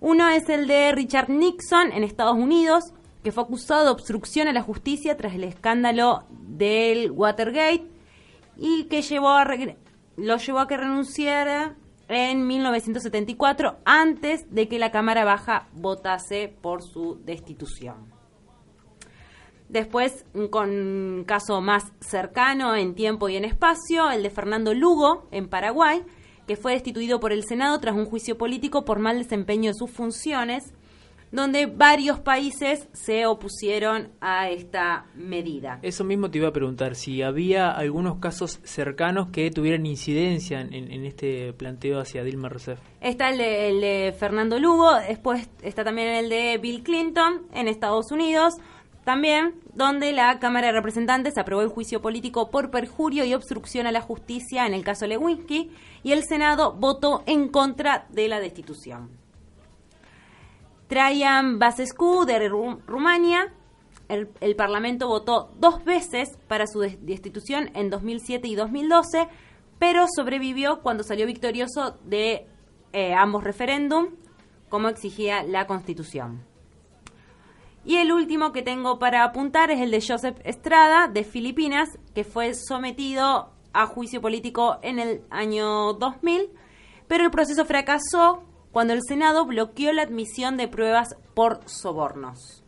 Uno 0.00 0.28
es 0.28 0.48
el 0.48 0.66
de 0.68 0.92
Richard 0.92 1.28
Nixon 1.28 1.92
en 1.92 2.04
Estados 2.04 2.36
Unidos, 2.36 2.92
que 3.22 3.32
fue 3.32 3.42
acusado 3.42 3.84
de 3.84 3.90
obstrucción 3.90 4.46
a 4.48 4.52
la 4.52 4.62
justicia 4.62 5.16
tras 5.16 5.34
el 5.34 5.44
escándalo 5.44 6.24
del 6.30 7.10
Watergate 7.10 7.86
y 8.56 8.84
que 8.84 9.02
llevó 9.02 9.30
a 9.30 9.44
lo 10.16 10.36
llevó 10.36 10.58
a 10.60 10.68
que 10.68 10.76
renunciara 10.76 11.76
en 12.08 12.46
1974 12.46 13.78
antes 13.84 14.52
de 14.54 14.68
que 14.68 14.78
la 14.78 14.90
Cámara 14.90 15.24
Baja 15.24 15.68
votase 15.74 16.54
por 16.62 16.82
su 16.82 17.20
destitución. 17.24 18.17
Después, 19.68 20.24
un- 20.34 20.48
con 20.48 20.70
un 20.70 21.24
caso 21.26 21.60
más 21.60 21.92
cercano 22.00 22.74
en 22.74 22.94
tiempo 22.94 23.28
y 23.28 23.36
en 23.36 23.44
espacio, 23.44 24.10
el 24.10 24.22
de 24.22 24.30
Fernando 24.30 24.72
Lugo, 24.74 25.28
en 25.30 25.48
Paraguay, 25.48 26.02
que 26.46 26.56
fue 26.56 26.72
destituido 26.72 27.20
por 27.20 27.32
el 27.32 27.44
Senado 27.44 27.78
tras 27.78 27.94
un 27.94 28.06
juicio 28.06 28.38
político 28.38 28.84
por 28.86 28.98
mal 28.98 29.18
desempeño 29.18 29.70
de 29.70 29.74
sus 29.74 29.90
funciones, 29.90 30.72
donde 31.30 31.66
varios 31.66 32.18
países 32.20 32.88
se 32.94 33.26
opusieron 33.26 34.08
a 34.18 34.48
esta 34.48 35.04
medida. 35.14 35.78
Eso 35.82 36.02
mismo 36.02 36.30
te 36.30 36.38
iba 36.38 36.48
a 36.48 36.52
preguntar, 36.54 36.94
si 36.94 37.20
había 37.20 37.70
algunos 37.70 38.18
casos 38.18 38.60
cercanos 38.64 39.28
que 39.30 39.50
tuvieran 39.50 39.84
incidencia 39.84 40.62
en, 40.62 40.72
en 40.72 41.04
este 41.04 41.52
planteo 41.52 42.00
hacia 42.00 42.24
Dilma 42.24 42.48
Rousseff. 42.48 42.78
Está 43.02 43.28
el 43.28 43.36
de, 43.36 43.68
el 43.68 43.80
de 43.82 44.14
Fernando 44.18 44.58
Lugo, 44.58 44.90
después 45.06 45.50
está 45.60 45.84
también 45.84 46.08
el 46.14 46.30
de 46.30 46.56
Bill 46.56 46.82
Clinton 46.82 47.42
en 47.52 47.68
Estados 47.68 48.10
Unidos, 48.10 48.54
también 49.12 49.54
donde 49.72 50.12
la 50.12 50.38
Cámara 50.38 50.66
de 50.66 50.74
Representantes 50.74 51.38
aprobó 51.38 51.62
el 51.62 51.68
juicio 51.70 52.02
político 52.02 52.50
por 52.50 52.70
perjurio 52.70 53.24
y 53.24 53.32
obstrucción 53.32 53.86
a 53.86 53.90
la 53.90 54.02
justicia 54.02 54.66
en 54.66 54.74
el 54.74 54.84
caso 54.84 55.06
Lewinsky 55.06 55.70
y 56.02 56.12
el 56.12 56.24
Senado 56.24 56.74
votó 56.74 57.22
en 57.24 57.48
contra 57.48 58.04
de 58.10 58.28
la 58.28 58.38
destitución. 58.38 59.08
Traian 60.88 61.58
Basescu 61.58 62.26
de 62.26 62.50
Ru- 62.50 62.82
Rumania, 62.86 63.50
el, 64.10 64.28
Parlamento 64.56 65.08
votó 65.08 65.52
dos 65.58 65.82
veces 65.86 66.36
para 66.46 66.66
su 66.66 66.80
des- 66.80 66.98
destitución 67.06 67.70
en 67.74 67.88
2007 67.88 68.46
y 68.46 68.56
2012, 68.56 69.26
pero 69.78 70.04
sobrevivió 70.14 70.80
cuando 70.82 71.02
salió 71.02 71.24
victorioso 71.24 71.96
de 72.04 72.46
eh, 72.92 73.14
ambos 73.14 73.42
referéndum, 73.42 74.08
como 74.68 74.88
exigía 74.88 75.44
la 75.44 75.66
Constitución. 75.66 76.42
Y 77.88 77.96
el 77.96 78.12
último 78.12 78.52
que 78.52 78.60
tengo 78.60 78.98
para 78.98 79.24
apuntar 79.24 79.70
es 79.70 79.80
el 79.80 79.90
de 79.90 80.04
Joseph 80.06 80.36
Estrada, 80.44 81.08
de 81.08 81.24
Filipinas, 81.24 81.88
que 82.14 82.22
fue 82.22 82.52
sometido 82.52 83.48
a 83.72 83.86
juicio 83.86 84.20
político 84.20 84.78
en 84.82 84.98
el 84.98 85.22
año 85.30 85.94
2000, 85.94 86.50
pero 87.06 87.24
el 87.24 87.30
proceso 87.30 87.64
fracasó 87.64 88.42
cuando 88.72 88.92
el 88.92 89.00
Senado 89.02 89.46
bloqueó 89.46 89.94
la 89.94 90.02
admisión 90.02 90.58
de 90.58 90.68
pruebas 90.68 91.16
por 91.34 91.60
sobornos. 91.66 92.62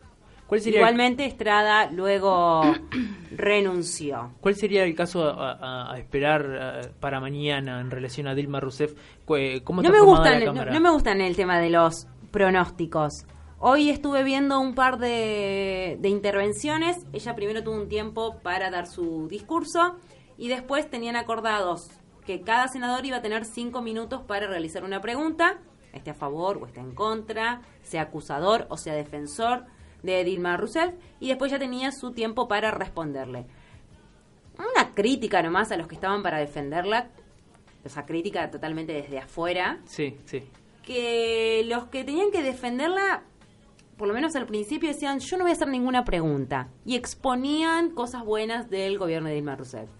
¿Cuál 0.47 0.59
sería, 0.61 0.79
Igualmente 0.79 1.25
Estrada 1.25 1.91
luego 1.91 2.63
renunció. 3.31 4.31
¿Cuál 4.41 4.55
sería 4.55 4.83
el 4.83 4.95
caso 4.95 5.23
a, 5.23 5.51
a- 5.51 5.93
a 5.93 5.97
esperar 5.99 6.93
para 6.99 7.19
mañana 7.19 7.79
en 7.79 7.91
relación 7.91 8.27
a 8.27 8.33
Dilma 8.33 8.59
Rousseff? 8.59 8.93
Eh, 9.37 9.61
¿Cómo 9.63 9.83
No 9.83 9.89
está 9.89 9.91
me, 9.91 9.99
formada 9.99 10.23
gustan, 10.23 10.39
la 10.55 10.65
no, 10.65 10.71
no 10.73 10.79
me 10.81 10.89
gustan 10.89 11.21
el 11.21 11.35
tema 11.35 11.59
de 11.59 11.69
los 11.69 12.07
pronósticos. 12.31 13.25
Hoy 13.63 13.89
estuve 13.91 14.23
viendo 14.23 14.59
un 14.59 14.73
par 14.73 14.97
de, 14.97 15.97
de 15.99 16.09
intervenciones. 16.09 17.05
Ella 17.13 17.35
primero 17.35 17.63
tuvo 17.63 17.75
un 17.75 17.87
tiempo 17.89 18.37
para 18.41 18.71
dar 18.71 18.87
su 18.87 19.27
discurso 19.27 19.97
y 20.37 20.47
después 20.47 20.89
tenían 20.89 21.15
acordados 21.15 21.89
que 22.25 22.41
cada 22.41 22.67
senador 22.67 23.05
iba 23.05 23.17
a 23.17 23.21
tener 23.21 23.45
cinco 23.45 23.81
minutos 23.83 24.21
para 24.23 24.47
realizar 24.47 24.83
una 24.83 24.99
pregunta, 25.01 25.59
esté 25.93 26.09
a 26.11 26.13
favor 26.15 26.57
o 26.61 26.65
esté 26.65 26.79
en 26.79 26.93
contra, 26.95 27.61
sea 27.83 28.03
acusador 28.03 28.65
o 28.69 28.77
sea 28.77 28.93
defensor 28.93 29.65
de 30.03 30.23
Dilma 30.23 30.57
Rousseff, 30.57 30.93
y 31.19 31.27
después 31.27 31.51
ya 31.51 31.59
tenía 31.59 31.91
su 31.91 32.11
tiempo 32.11 32.47
para 32.47 32.71
responderle. 32.71 33.45
Una 34.57 34.93
crítica 34.95 35.41
nomás 35.43 35.71
a 35.71 35.77
los 35.77 35.87
que 35.87 35.95
estaban 35.95 36.23
para 36.23 36.39
defenderla, 36.39 37.09
esa 37.83 38.05
crítica 38.05 38.49
totalmente 38.49 38.93
desde 38.93 39.19
afuera, 39.19 39.79
Sí, 39.85 40.17
sí. 40.25 40.43
que 40.83 41.63
los 41.67 41.85
que 41.85 42.03
tenían 42.03 42.31
que 42.31 42.41
defenderla, 42.43 43.23
por 44.01 44.07
lo 44.07 44.15
menos 44.15 44.35
al 44.35 44.47
principio, 44.47 44.89
decían, 44.89 45.19
yo 45.19 45.37
no 45.37 45.43
voy 45.43 45.51
a 45.51 45.53
hacer 45.53 45.67
ninguna 45.67 46.03
pregunta. 46.03 46.69
Y 46.87 46.95
exponían 46.95 47.91
cosas 47.91 48.25
buenas 48.25 48.67
del 48.67 48.97
gobierno 48.97 49.29
de 49.29 49.35
Dilma 49.35 49.55
Rousseff. 49.55 49.91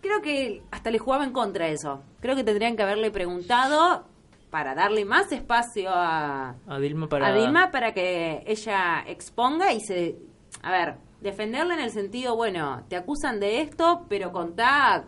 Creo 0.00 0.20
que 0.20 0.64
hasta 0.72 0.90
le 0.90 0.98
jugaba 0.98 1.22
en 1.22 1.30
contra 1.30 1.68
eso. 1.68 2.02
Creo 2.18 2.34
que 2.34 2.42
tendrían 2.42 2.74
que 2.74 2.82
haberle 2.82 3.12
preguntado 3.12 4.04
para 4.50 4.74
darle 4.74 5.04
más 5.04 5.30
espacio 5.30 5.90
a, 5.90 6.56
A 6.66 6.80
Dilma 6.80 7.08
para... 7.08 7.28
a 7.28 7.32
Dilma 7.32 7.70
para 7.70 7.94
que 7.94 8.42
ella 8.48 9.04
exponga 9.06 9.72
y 9.72 9.78
se... 9.78 10.16
A 10.64 10.72
ver, 10.72 10.96
defenderla 11.20 11.74
en 11.74 11.82
el 11.82 11.90
sentido, 11.92 12.34
bueno, 12.34 12.82
te 12.88 12.96
acusan 12.96 13.38
de 13.38 13.60
esto, 13.60 14.06
pero 14.08 14.32
contá 14.32 15.04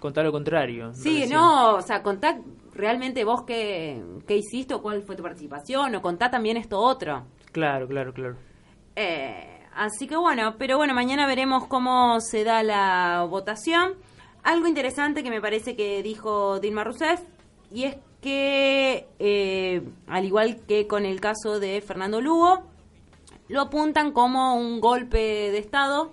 Contar 0.00 0.24
lo 0.24 0.32
contrario. 0.32 0.92
Sí, 0.94 1.26
no, 1.30 1.76
o 1.76 1.82
sea, 1.82 2.02
contá 2.02 2.40
realmente 2.72 3.22
vos 3.22 3.42
qué, 3.42 4.02
qué 4.26 4.36
hiciste 4.36 4.74
o 4.74 4.82
cuál 4.82 5.02
fue 5.02 5.14
tu 5.14 5.22
participación, 5.22 5.94
o 5.94 6.02
contá 6.02 6.28
también 6.28 6.56
esto 6.56 6.80
otro. 6.80 7.24
Claro, 7.52 7.88
claro, 7.88 8.12
claro. 8.12 8.36
Eh, 8.96 9.66
así 9.74 10.06
que 10.06 10.16
bueno, 10.16 10.56
pero 10.58 10.76
bueno, 10.76 10.94
mañana 10.94 11.26
veremos 11.26 11.66
cómo 11.66 12.20
se 12.20 12.44
da 12.44 12.62
la 12.62 13.26
votación. 13.28 13.94
Algo 14.42 14.66
interesante 14.66 15.22
que 15.22 15.30
me 15.30 15.40
parece 15.40 15.76
que 15.76 16.02
dijo 16.02 16.60
Dilma 16.60 16.84
Rousseff, 16.84 17.20
y 17.72 17.84
es 17.84 17.96
que, 18.20 19.06
eh, 19.18 19.82
al 20.06 20.24
igual 20.24 20.60
que 20.66 20.86
con 20.86 21.04
el 21.04 21.20
caso 21.20 21.60
de 21.60 21.80
Fernando 21.80 22.20
Lugo, 22.20 22.64
lo 23.48 23.62
apuntan 23.62 24.12
como 24.12 24.54
un 24.54 24.80
golpe 24.80 25.18
de 25.18 25.58
Estado 25.58 26.12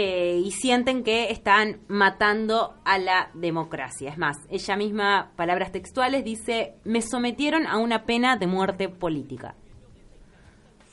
eh, 0.00 0.40
y 0.44 0.52
sienten 0.52 1.02
que 1.02 1.32
están 1.32 1.80
matando 1.88 2.76
a 2.84 2.98
la 2.98 3.30
democracia. 3.34 4.12
Es 4.12 4.16
más, 4.16 4.36
ella 4.48 4.76
misma, 4.76 5.32
palabras 5.34 5.72
textuales, 5.72 6.24
dice, 6.24 6.74
me 6.84 7.02
sometieron 7.02 7.66
a 7.66 7.78
una 7.78 8.04
pena 8.04 8.36
de 8.36 8.46
muerte 8.46 8.88
política. 8.88 9.56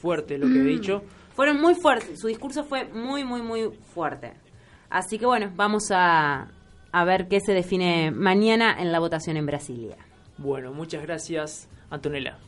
Fuerte 0.01 0.39
lo 0.39 0.47
que 0.47 0.59
he 0.59 0.63
dicho. 0.63 1.03
Fueron 1.35 1.61
muy 1.61 1.75
fuertes, 1.75 2.19
su 2.19 2.29
discurso 2.29 2.63
fue 2.63 2.85
muy, 2.85 3.23
muy, 3.23 3.43
muy 3.43 3.69
fuerte. 3.93 4.33
Así 4.89 5.19
que 5.19 5.27
bueno, 5.27 5.51
vamos 5.55 5.91
a, 5.91 6.47
a 6.91 7.03
ver 7.05 7.27
qué 7.27 7.41
se 7.41 7.53
define 7.53 8.09
mañana 8.09 8.75
en 8.81 8.91
la 8.91 8.97
votación 8.97 9.37
en 9.37 9.45
Brasilia. 9.45 9.97
Bueno, 10.39 10.73
muchas 10.73 11.03
gracias, 11.03 11.69
Antonella. 11.91 12.39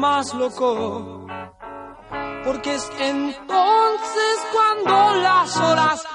Más 0.00 0.32
loco, 0.32 1.26
porque 2.42 2.74
es 2.74 2.90
entonces 2.98 4.46
cuando 4.50 5.14
las 5.20 5.54
horas 5.58 6.06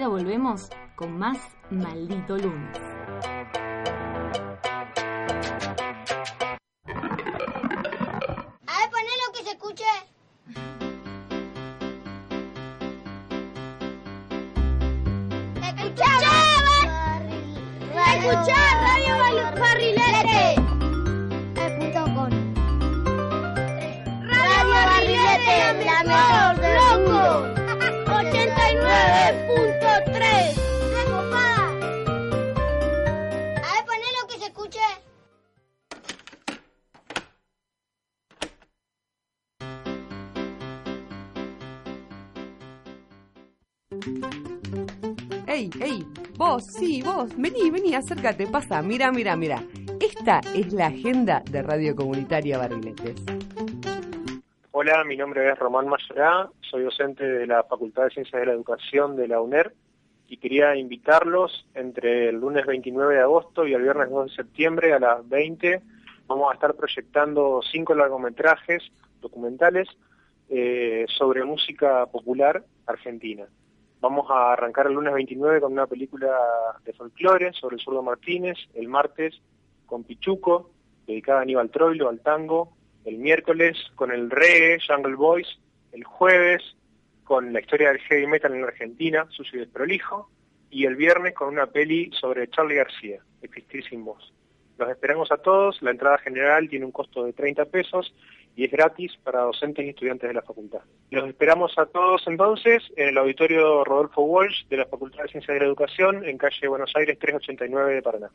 enseguida 0.00 0.08
volvemos 0.08 0.70
con 0.96 1.18
más 1.18 1.36
Maldito 1.70 2.36
Lunes. 2.38 2.78
A 8.66 8.78
ver, 8.78 8.90
ponelo 8.90 9.26
que 9.34 9.42
se 9.44 9.50
escuche. 9.50 9.84
Escuchá, 15.62 16.12
escuchá, 18.14 18.60
Radio 18.86 19.14
Bar- 19.18 19.58
Barrilete. 19.60 20.40
Radio 24.22 24.64
Barrilete, 24.70 25.84
la 25.84 25.98
mejor 26.04 26.49
¡Ey! 45.80 46.06
Vos, 46.36 46.66
sí, 46.66 47.00
vos. 47.02 47.34
Vení, 47.38 47.70
vení, 47.70 47.94
acércate, 47.94 48.46
pasa. 48.46 48.82
Mira, 48.82 49.10
mira, 49.10 49.34
mira. 49.34 49.62
Esta 49.98 50.40
es 50.54 50.74
la 50.74 50.88
agenda 50.88 51.42
de 51.50 51.62
Radio 51.62 51.96
Comunitaria 51.96 52.58
Barriletes. 52.58 53.24
Hola, 54.72 55.04
mi 55.04 55.16
nombre 55.16 55.50
es 55.50 55.58
Román 55.58 55.88
Mayorá, 55.88 56.50
soy 56.60 56.84
docente 56.84 57.24
de 57.24 57.46
la 57.46 57.64
Facultad 57.64 58.04
de 58.04 58.10
Ciencias 58.10 58.40
de 58.40 58.46
la 58.46 58.52
Educación 58.52 59.16
de 59.16 59.28
la 59.28 59.40
UNER 59.40 59.74
y 60.28 60.36
quería 60.36 60.76
invitarlos 60.76 61.66
entre 61.74 62.28
el 62.28 62.36
lunes 62.36 62.66
29 62.66 63.14
de 63.14 63.20
agosto 63.20 63.66
y 63.66 63.72
el 63.72 63.82
viernes 63.82 64.10
2 64.10 64.30
de 64.30 64.36
septiembre 64.36 64.92
a 64.92 64.98
las 64.98 65.28
20. 65.28 65.80
Vamos 66.26 66.50
a 66.50 66.54
estar 66.54 66.74
proyectando 66.74 67.60
cinco 67.72 67.94
largometrajes 67.94 68.82
documentales 69.20 69.88
eh, 70.50 71.06
sobre 71.08 71.44
música 71.44 72.04
popular 72.06 72.62
argentina. 72.86 73.46
Vamos 74.00 74.30
a 74.30 74.54
arrancar 74.54 74.86
el 74.86 74.94
lunes 74.94 75.12
29 75.12 75.60
con 75.60 75.72
una 75.72 75.86
película 75.86 76.34
de 76.84 76.92
folclore 76.94 77.52
sobre 77.52 77.76
el 77.76 77.82
zurdo 77.82 78.02
Martínez, 78.02 78.56
el 78.74 78.88
martes 78.88 79.38
con 79.84 80.04
Pichuco, 80.04 80.70
dedicada 81.06 81.40
a 81.40 81.42
Aníbal 81.42 81.70
Troilo, 81.70 82.08
al 82.08 82.20
tango, 82.20 82.72
el 83.04 83.18
miércoles 83.18 83.76
con 83.96 84.10
el 84.10 84.30
reggae, 84.30 84.78
Jungle 84.86 85.16
Boys, 85.16 85.48
el 85.92 86.04
jueves 86.04 86.62
con 87.24 87.52
la 87.52 87.60
historia 87.60 87.90
del 87.90 88.00
heavy 88.00 88.26
metal 88.26 88.54
en 88.54 88.64
Argentina, 88.64 89.26
sucio 89.30 89.58
y 89.58 89.60
desprolijo, 89.60 90.30
y 90.70 90.86
el 90.86 90.96
viernes 90.96 91.34
con 91.34 91.48
una 91.48 91.66
peli 91.66 92.10
sobre 92.18 92.48
Charlie 92.48 92.76
García, 92.76 93.20
Existir 93.42 93.84
sin 93.84 94.04
voz. 94.04 94.32
Los 94.78 94.88
esperamos 94.88 95.30
a 95.30 95.36
todos, 95.36 95.82
la 95.82 95.90
entrada 95.90 96.16
general 96.18 96.70
tiene 96.70 96.86
un 96.86 96.92
costo 96.92 97.24
de 97.24 97.34
30 97.34 97.66
pesos 97.66 98.14
y 98.60 98.64
es 98.64 98.70
gratis 98.70 99.12
para 99.24 99.40
docentes 99.40 99.86
y 99.86 99.88
estudiantes 99.88 100.28
de 100.28 100.34
la 100.34 100.42
facultad. 100.42 100.80
Los 101.10 101.26
esperamos 101.26 101.72
a 101.78 101.86
todos 101.86 102.22
entonces 102.26 102.82
en 102.94 103.08
el 103.08 103.16
auditorio 103.16 103.84
Rodolfo 103.84 104.20
Walsh 104.20 104.66
de 104.68 104.76
la 104.76 104.84
Facultad 104.84 105.22
de 105.22 105.30
Ciencias 105.30 105.54
de 105.54 105.60
la 105.60 105.66
Educación 105.66 106.26
en 106.26 106.36
calle 106.36 106.68
Buenos 106.68 106.92
Aires 106.94 107.18
389 107.18 107.94
de 107.94 108.02
Paraná. 108.02 108.30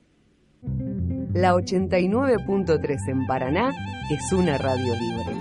La 1.32 1.54
89.3 1.54 2.98
en 3.08 3.28
Paraná 3.28 3.70
es 4.12 4.34
una 4.34 4.58
radio 4.58 4.96
libre. 4.96 5.36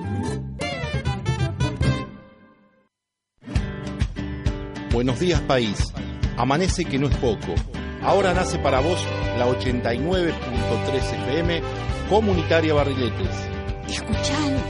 Buenos 4.92 5.18
días 5.18 5.40
país. 5.40 5.94
Amanece 6.36 6.84
que 6.84 6.98
no 6.98 7.06
es 7.06 7.16
poco. 7.16 7.54
Ahora 8.02 8.34
nace 8.34 8.58
para 8.58 8.80
vos 8.80 9.02
la 9.38 9.46
89.3 9.46 11.22
FM 11.22 11.62
Comunitaria 12.10 12.74
Barriletes. 12.74 13.53
Escuchando. 13.88 14.62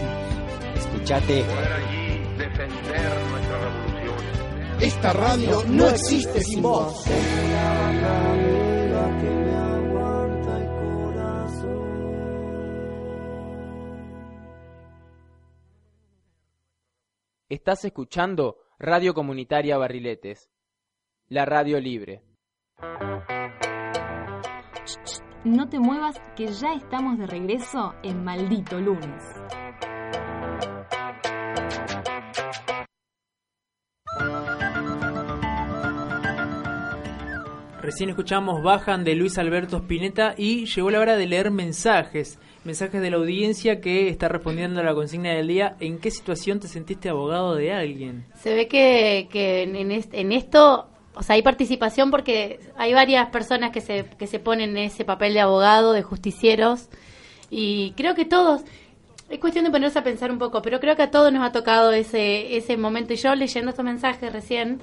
Escuchate. 0.76 1.44
Esta 4.80 5.12
radio 5.12 5.64
no 5.68 5.88
existe 5.88 6.40
sin 6.40 6.62
vos. 6.62 7.04
Estás 17.48 17.84
escuchando 17.84 18.58
Radio 18.78 19.14
Comunitaria 19.14 19.78
Barriletes, 19.78 20.50
la 21.28 21.44
radio 21.44 21.78
libre. 21.78 22.22
No 25.44 25.68
te 25.68 25.78
muevas 25.78 26.20
que 26.36 26.46
ya 26.48 26.74
estamos 26.74 27.18
de 27.18 27.26
regreso 27.26 27.94
en 28.02 28.24
Maldito 28.24 28.80
Lunes. 28.80 29.22
Recién 37.82 38.08
escuchamos 38.08 38.62
Bajan 38.62 39.04
de 39.04 39.14
Luis 39.14 39.36
Alberto 39.36 39.76
Spinetta 39.78 40.34
y 40.38 40.64
llegó 40.64 40.90
la 40.90 41.00
hora 41.00 41.16
de 41.16 41.26
leer 41.26 41.50
mensajes. 41.50 42.38
Mensajes 42.64 43.02
de 43.02 43.10
la 43.10 43.18
audiencia 43.18 43.82
que 43.82 44.08
está 44.08 44.26
respondiendo 44.28 44.80
a 44.80 44.84
la 44.84 44.94
consigna 44.94 45.34
del 45.34 45.48
día. 45.48 45.76
¿En 45.80 45.98
qué 45.98 46.10
situación 46.10 46.60
te 46.60 46.68
sentiste 46.68 47.10
abogado 47.10 47.54
de 47.56 47.74
alguien? 47.74 48.24
Se 48.36 48.54
ve 48.54 48.68
que, 48.68 49.28
que 49.30 49.64
en, 49.64 49.92
est- 49.92 50.14
en 50.14 50.32
esto, 50.32 50.88
o 51.14 51.22
sea, 51.22 51.34
hay 51.34 51.42
participación 51.42 52.10
porque 52.10 52.60
hay 52.76 52.92
varias 52.92 53.28
personas 53.30 53.70
que 53.70 53.80
se, 53.80 54.04
que 54.18 54.26
se 54.26 54.38
ponen 54.38 54.70
en 54.70 54.84
ese 54.84 55.04
papel 55.04 55.34
de 55.34 55.40
abogado, 55.40 55.92
de 55.92 56.02
justicieros, 56.02 56.88
y 57.50 57.92
creo 57.92 58.14
que 58.14 58.24
todos, 58.24 58.62
es 59.28 59.38
cuestión 59.38 59.64
de 59.64 59.70
ponerse 59.70 59.98
a 59.98 60.04
pensar 60.04 60.30
un 60.30 60.38
poco, 60.38 60.60
pero 60.62 60.80
creo 60.80 60.96
que 60.96 61.02
a 61.02 61.10
todos 61.10 61.32
nos 61.32 61.44
ha 61.44 61.52
tocado 61.52 61.92
ese, 61.92 62.56
ese 62.56 62.76
momento. 62.76 63.12
Y 63.12 63.16
yo 63.16 63.34
leyendo 63.34 63.70
estos 63.70 63.84
mensajes 63.84 64.32
recién, 64.32 64.80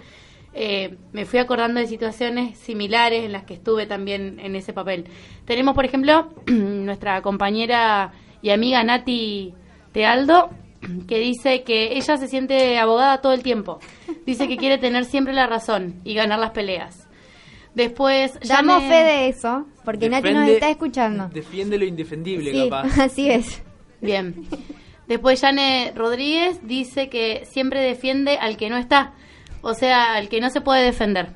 eh, 0.54 0.98
me 1.14 1.26
fui 1.26 1.40
acordando 1.40 1.80
de 1.80 1.88
situaciones 1.88 2.58
similares 2.58 3.24
en 3.24 3.32
las 3.32 3.44
que 3.44 3.54
estuve 3.54 3.86
también 3.86 4.40
en 4.40 4.56
ese 4.56 4.74
papel. 4.74 5.06
Tenemos, 5.46 5.76
por 5.76 5.86
ejemplo, 5.86 6.30
nuestra 6.48 7.22
compañera 7.22 8.12
y 8.42 8.50
amiga 8.50 8.84
Nati 8.84 9.54
Tealdo, 9.92 10.50
que 11.08 11.20
dice 11.20 11.64
que 11.64 11.98
ella 11.98 12.18
se 12.18 12.28
siente 12.28 12.78
abogada 12.80 13.22
todo 13.22 13.34
el 13.34 13.44
tiempo. 13.44 13.80
Dice 14.26 14.48
que 14.48 14.58
quiere 14.58 14.78
tener 14.78 15.06
siempre 15.06 15.34
la 15.34 15.48
razón 15.48 16.02
y 16.04 16.14
ganar 16.14 16.40
las 16.40 16.52
peleas. 16.52 17.08
Después, 17.76 18.38
Damos 18.48 18.84
fe 18.84 19.04
de 19.04 19.28
eso, 19.30 19.66
porque 19.86 20.10
Nati 20.10 20.34
nos 20.34 20.50
está 20.50 20.70
escuchando. 20.70 21.30
Defiende 21.30 21.78
lo 21.78 21.86
indefendible, 21.86 22.52
Sí, 22.52 22.70
capaz. 22.70 23.00
así 23.00 23.30
es. 23.30 23.62
Bien. 24.02 24.46
Después 25.08 25.42
Yane 25.42 25.94
Rodríguez 25.96 26.60
dice 26.68 27.10
que 27.10 27.46
siempre 27.46 27.82
defiende 27.82 28.38
al 28.38 28.58
que 28.58 28.70
no 28.70 28.78
está, 28.78 29.14
o 29.62 29.74
sea, 29.74 30.14
al 30.16 30.30
que 30.30 30.42
no 30.42 30.50
se 30.50 30.62
puede 30.62 30.84
defender. 30.84 31.30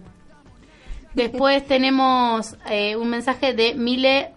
Después 1.14 1.66
tenemos 1.66 2.58
eh, 2.70 2.98
un 2.98 3.10
mensaje 3.10 3.54
de 3.54 3.74
Mile 3.74 4.35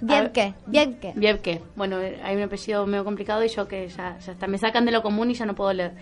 Biebke, 0.00 0.54
Biebke. 0.66 1.12
Biebke. 1.16 1.62
Bueno, 1.76 1.98
hay 2.22 2.36
un 2.36 2.42
apellido 2.42 2.86
medio 2.86 3.04
complicado 3.04 3.44
y 3.44 3.48
yo 3.48 3.66
que 3.66 3.88
ya, 3.88 4.18
ya 4.18 4.32
está, 4.32 4.46
me 4.46 4.58
sacan 4.58 4.84
de 4.84 4.92
lo 4.92 5.02
común 5.02 5.30
y 5.30 5.34
ya 5.34 5.44
no 5.44 5.54
puedo 5.54 5.72
leer. 5.72 5.92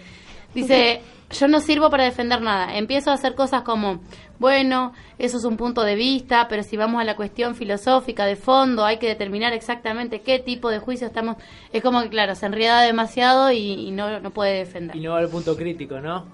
Dice, 0.54 1.00
yo 1.30 1.48
no 1.48 1.60
sirvo 1.60 1.90
para 1.90 2.04
defender 2.04 2.40
nada. 2.40 2.76
Empiezo 2.76 3.10
a 3.10 3.14
hacer 3.14 3.34
cosas 3.34 3.62
como, 3.62 4.00
bueno, 4.38 4.92
eso 5.18 5.38
es 5.38 5.44
un 5.44 5.56
punto 5.56 5.82
de 5.82 5.94
vista, 5.94 6.46
pero 6.48 6.62
si 6.62 6.76
vamos 6.76 7.00
a 7.00 7.04
la 7.04 7.16
cuestión 7.16 7.54
filosófica 7.54 8.26
de 8.26 8.36
fondo, 8.36 8.84
hay 8.84 8.98
que 8.98 9.08
determinar 9.08 9.52
exactamente 9.52 10.20
qué 10.20 10.38
tipo 10.38 10.70
de 10.70 10.78
juicio 10.78 11.06
estamos... 11.06 11.36
Es 11.72 11.82
como 11.82 12.02
que, 12.02 12.10
claro, 12.10 12.34
se 12.34 12.46
enrieda 12.46 12.82
demasiado 12.82 13.50
y, 13.50 13.88
y 13.88 13.90
no, 13.92 14.20
no 14.20 14.30
puede 14.30 14.58
defender. 14.58 14.96
Y 14.96 15.00
no 15.00 15.12
va 15.12 15.18
al 15.18 15.28
punto 15.28 15.56
crítico, 15.56 16.00
¿no? 16.00 16.26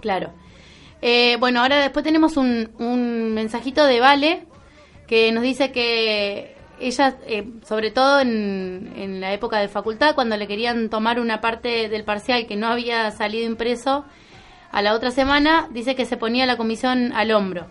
Claro. 0.00 0.30
Eh, 1.02 1.36
bueno, 1.38 1.60
ahora 1.60 1.80
después 1.80 2.04
tenemos 2.04 2.36
un, 2.36 2.70
un 2.78 3.32
mensajito 3.32 3.84
de 3.86 4.00
Vale 4.00 4.44
que 5.06 5.32
nos 5.32 5.42
dice 5.42 5.72
que 5.72 6.59
ella, 6.80 7.16
eh, 7.26 7.46
sobre 7.64 7.90
todo 7.90 8.20
en, 8.20 8.92
en 8.96 9.20
la 9.20 9.32
época 9.32 9.58
de 9.58 9.68
facultad, 9.68 10.14
cuando 10.14 10.36
le 10.36 10.46
querían 10.46 10.88
tomar 10.88 11.20
una 11.20 11.40
parte 11.40 11.88
del 11.88 12.04
parcial 12.04 12.46
que 12.46 12.56
no 12.56 12.68
había 12.68 13.10
salido 13.10 13.46
impreso, 13.46 14.04
a 14.72 14.82
la 14.82 14.94
otra 14.94 15.10
semana 15.10 15.68
dice 15.72 15.94
que 15.94 16.06
se 16.06 16.16
ponía 16.16 16.46
la 16.46 16.56
comisión 16.56 17.12
al 17.12 17.30
hombro, 17.32 17.66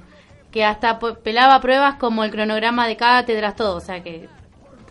que 0.52 0.64
hasta 0.66 1.00
pelaba 1.00 1.60
pruebas 1.62 1.96
como 1.96 2.24
el 2.24 2.32
cronograma 2.32 2.88
de 2.88 2.98
cátedras, 2.98 3.56
todo, 3.56 3.76
o 3.78 3.82
sea 3.82 4.04
que 4.04 4.28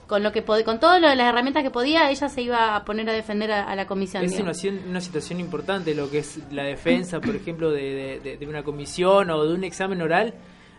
con 0.07 0.23
lo 0.23 0.33
que 0.33 0.43
con 0.43 0.81
todas 0.81 1.03
las 1.03 1.19
herramientas 1.19 1.63
que 1.63 1.71
podía, 1.71 2.11
ella 2.11 2.31
se 2.31 2.41
iba 2.41 2.75
a 2.75 2.83
poner 2.87 3.11
a 3.11 3.13
defender 3.13 3.53
a, 3.53 3.65
a 3.65 3.77
la 3.77 3.87
comisión. 3.87 4.25
Es 4.25 4.41
una, 4.41 4.53
una 4.89 5.01
situación 5.03 5.39
importante 5.39 5.95
lo 5.95 6.11
que 6.11 6.21
es 6.21 6.39
la 6.51 6.63
defensa, 6.65 7.21
por 7.21 7.37
ejemplo, 7.37 7.71
de- 7.71 8.39
de 8.41 8.47
una 8.47 8.63
comisión 8.63 9.29
o 9.31 9.45
de 9.45 9.53
un 9.55 9.65
examen 9.65 10.01
oral. 10.01 10.33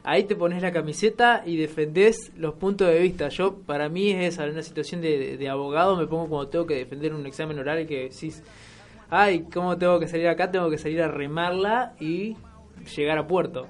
Ahí 0.10 0.24
te 0.24 0.36
pones 0.36 0.64
la 0.64 0.72
camiseta 0.72 1.44
y 1.46 1.56
defendés 1.56 2.32
los 2.36 2.56
puntos 2.56 2.88
de 2.88 2.98
vista. 2.98 3.30
Yo, 3.30 3.58
para 3.58 3.90
mí, 3.90 4.10
es 4.10 4.40
una 4.40 4.64
situación 4.64 5.02
de, 5.02 5.48
abogado. 5.48 5.96
Me 5.96 6.08
pongo 6.08 6.28
cuando 6.28 6.50
tengo 6.50 6.66
que 6.66 6.78
defender 6.78 7.14
un 7.14 7.28
examen 7.28 7.60
oral 7.60 7.86
que 7.86 8.10
decís, 8.10 8.42
ay, 9.12 9.46
¿cómo 9.54 9.78
tengo 9.78 10.00
que 10.00 10.08
salir 10.08 10.28
acá? 10.28 10.50
Tengo 10.50 10.68
que 10.72 10.80
salir 10.80 11.04
a 11.04 11.10
remarla 11.10 11.94
y 12.00 12.36
llegar 12.96 13.20
a 13.20 13.28
puerto. 13.28 13.68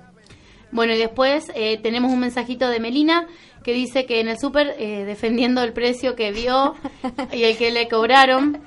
Bueno, 0.72 0.94
y 0.94 0.98
después 0.98 1.52
eh, 1.56 1.78
tenemos 1.84 2.10
un 2.10 2.22
mensajito 2.22 2.70
de 2.70 2.80
Melina 2.80 3.28
que 3.62 3.74
dice 3.74 4.06
que 4.06 4.22
en 4.22 4.30
el 4.30 4.40
súper, 4.40 4.76
eh, 4.80 5.04
defendiendo 5.04 5.62
el 5.62 5.74
precio 5.74 6.16
que 6.16 6.32
vio 6.32 6.74
y 7.34 7.44
el 7.44 7.58
que 7.58 7.70
le 7.70 7.90
cobraron, 7.90 8.62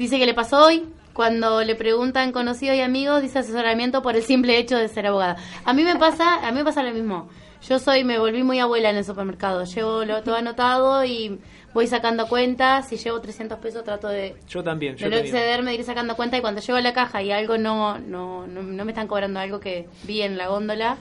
dice 0.00 0.18
que 0.18 0.26
le 0.26 0.34
pasó 0.34 0.64
hoy. 0.64 0.82
Cuando 1.14 1.62
le 1.62 1.74
preguntan 1.76 2.32
conocidos 2.32 2.76
y 2.76 2.80
amigos, 2.80 3.22
dice 3.22 3.38
asesoramiento 3.38 4.02
por 4.02 4.16
el 4.16 4.22
simple 4.24 4.58
hecho 4.58 4.76
de 4.76 4.88
ser 4.88 5.06
abogada. 5.06 5.36
A 5.64 5.72
mí 5.72 5.82
me 5.84 5.96
pasa, 5.96 6.46
a 6.46 6.50
mí 6.50 6.58
me 6.58 6.64
pasa 6.64 6.82
lo 6.82 6.92
mismo. 6.92 7.28
Yo 7.68 7.78
soy, 7.78 8.04
me 8.04 8.18
volví 8.18 8.42
muy 8.42 8.58
abuela 8.60 8.90
en 8.90 8.96
el 8.96 9.04
supermercado. 9.04 9.64
Llevo 9.64 10.04
lo, 10.04 10.22
todo 10.22 10.34
anotado 10.34 11.02
y 11.04 11.38
voy 11.72 11.86
sacando 11.86 12.26
cuentas. 12.28 12.88
Si 12.88 12.96
llevo 12.98 13.20
300 13.20 13.58
pesos, 13.58 13.84
trato 13.84 14.08
de, 14.08 14.36
Yo 14.48 14.62
también, 14.62 14.96
yo 14.96 15.06
de 15.08 15.10
no 15.12 15.16
excederme, 15.22 15.70
de 15.70 15.76
ir 15.78 15.84
sacando 15.84 16.14
cuenta. 16.16 16.36
Y 16.36 16.40
cuando 16.42 16.60
llego 16.60 16.76
a 16.76 16.82
la 16.82 16.92
caja 16.92 17.22
y 17.22 17.32
algo 17.32 17.56
no, 17.56 17.98
no, 17.98 18.46
no, 18.46 18.62
no 18.62 18.84
me 18.84 18.90
están 18.92 19.06
cobrando 19.06 19.40
algo 19.40 19.60
que 19.60 19.88
vi 20.02 20.20
en 20.22 20.36
la 20.36 20.48
góndola, 20.48 20.98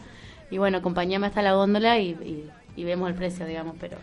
y 0.52 0.58
bueno, 0.60 0.78
acompañame 0.78 1.28
hasta 1.28 1.42
la 1.42 1.54
góndola 1.54 1.98
y, 2.00 2.10
y- 2.12 2.50
y 2.76 2.84
vemos 2.86 3.10
el 3.10 3.16
precio, 3.16 3.46
digamos, 3.46 3.76
pero... 3.80 3.98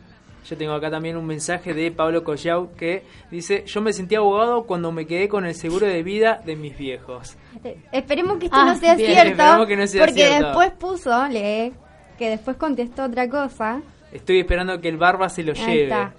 Yo 0.49 0.57
tengo 0.57 0.73
acá 0.73 0.91
también 0.91 1.17
un 1.17 1.27
mensaje 1.27 1.75
de 1.75 1.91
Pablo 1.93 2.25
Collau 2.25 2.75
que 2.75 3.05
dice, 3.31 3.65
yo 3.67 3.81
me 3.83 3.93
sentí 3.93 4.15
abogado 4.15 4.65
cuando 4.65 4.91
me 4.91 5.07
quedé 5.07 5.29
con 5.29 5.45
el 5.45 5.55
seguro 5.55 5.87
de 5.87 6.03
vida 6.03 6.41
de 6.45 6.57
mis 6.57 6.77
viejos. 6.77 7.37
Esperemos 7.93 8.39
que 8.39 8.47
esto 8.47 8.57
Ah, 8.59 8.65
no 8.67 8.75
sea 8.77 8.95
bien. 8.95 9.13
cierto. 9.13 9.31
Esperemos 9.33 9.67
que 9.67 9.77
no 9.77 9.87
sea 9.87 10.01
porque 10.07 10.15
cierto. 10.27 10.47
después 10.47 10.71
puso, 10.73 11.29
lee, 11.29 11.73
que 12.19 12.31
después 12.31 12.57
contestó 12.57 13.05
otra 13.05 13.29
cosa. 13.29 13.83
Estoy 14.13 14.41
esperando 14.41 14.81
que 14.81 14.89
el 14.89 14.97
barba 14.97 15.29
se 15.29 15.43
lo 15.43 15.53
Ahí 15.53 15.59
lleve. 15.67 15.83
está. 15.85 16.13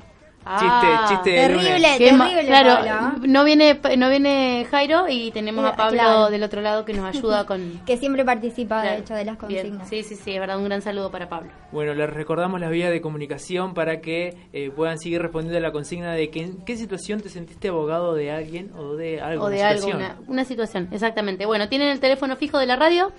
Chiste, 0.44 0.66
Ah, 0.66 1.06
chiste 1.08 1.36
terrible. 1.36 1.80
terrible, 1.98 2.46
claro, 2.48 2.84
Pablo. 2.84 3.28
no 3.28 3.44
viene 3.44 3.80
no 3.96 4.10
viene 4.10 4.66
Jairo 4.72 5.06
y 5.08 5.30
tenemos 5.32 5.64
a 5.64 5.76
Pablo 5.76 5.94
claro. 6.00 6.30
del 6.32 6.42
otro 6.42 6.62
lado 6.62 6.84
que 6.84 6.94
nos 6.94 7.06
ayuda 7.06 7.46
con... 7.46 7.80
Que 7.86 7.98
siempre 7.98 8.26
participa, 8.26 8.82
Claro. 8.82 8.96
de 8.96 9.02
hecho, 9.04 9.14
de 9.14 9.26
las 9.26 9.38
Bien, 9.48 9.62
consignas. 9.68 9.88
Sí, 9.90 10.02
sí, 10.02 10.16
sí, 10.16 10.34
es 10.34 10.40
verdad, 10.40 10.58
un 10.58 10.66
gran 10.66 10.82
saludo 10.82 11.12
para 11.12 11.30
Pablo. 11.30 11.52
Bueno, 11.72 11.94
les 11.94 12.10
recordamos 12.10 12.60
las 12.60 12.72
vías 12.72 12.90
de 12.90 13.02
comunicación 13.02 13.76
para 13.76 14.02
que 14.02 14.36
eh, 14.52 14.72
puedan 14.76 14.98
seguir 14.98 15.22
respondiendo 15.22 15.60
a 15.60 15.62
la 15.62 15.72
consigna 15.72 16.14
de 16.14 16.32
que 16.32 16.42
en 16.42 16.58
qué 16.66 16.76
situación 16.76 17.22
te 17.22 17.30
sentiste 17.30 17.68
abogado 17.68 18.16
de 18.16 18.32
alguien 18.32 18.72
o 18.76 18.96
de 18.96 19.22
algo. 19.22 19.46
o 19.46 19.50
de 19.50 19.58
una 19.60 19.68
algo, 19.70 19.82
situación. 19.84 19.98
una, 20.18 20.20
una 20.28 20.46
situación, 20.46 20.90
exactamente. 20.92 21.46
Bueno, 21.46 21.70
tienen 21.70 21.90
el 21.90 22.00
teléfono 22.00 22.36
fijo 22.36 22.58
de 22.58 22.66
la 22.66 22.76
radio, 22.78 23.12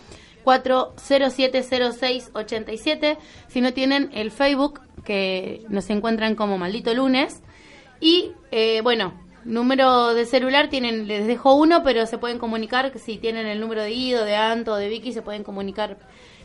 4070687. 0.45 3.19
Si 3.49 3.61
no 3.61 3.73
tienen 3.73 4.11
el 4.13 4.31
Facebook, 4.31 4.83
que 5.05 5.65
nos 5.69 5.89
encuentran 5.91 6.35
como 6.35 6.59
Maldito 6.59 6.93
Lunes. 6.95 7.41
Y, 8.01 8.33
eh, 8.51 8.81
bueno, 8.83 9.15
número 9.45 10.15
de 10.15 10.25
celular 10.27 10.69
tienen, 10.69 11.07
les 11.07 11.27
dejo 11.27 11.55
uno, 11.55 11.83
pero 11.83 12.07
se 12.07 12.19
pueden 12.19 12.39
comunicar, 12.39 12.93
si 12.99 13.17
tienen 13.19 13.47
el 13.47 13.61
número 13.61 13.83
de 13.83 13.91
Guido, 13.91 14.25
de 14.25 14.37
Anto, 14.37 14.77
de 14.77 14.89
Vicky, 14.89 15.13
se 15.13 15.23
pueden 15.23 15.45
comunicar 15.45 15.99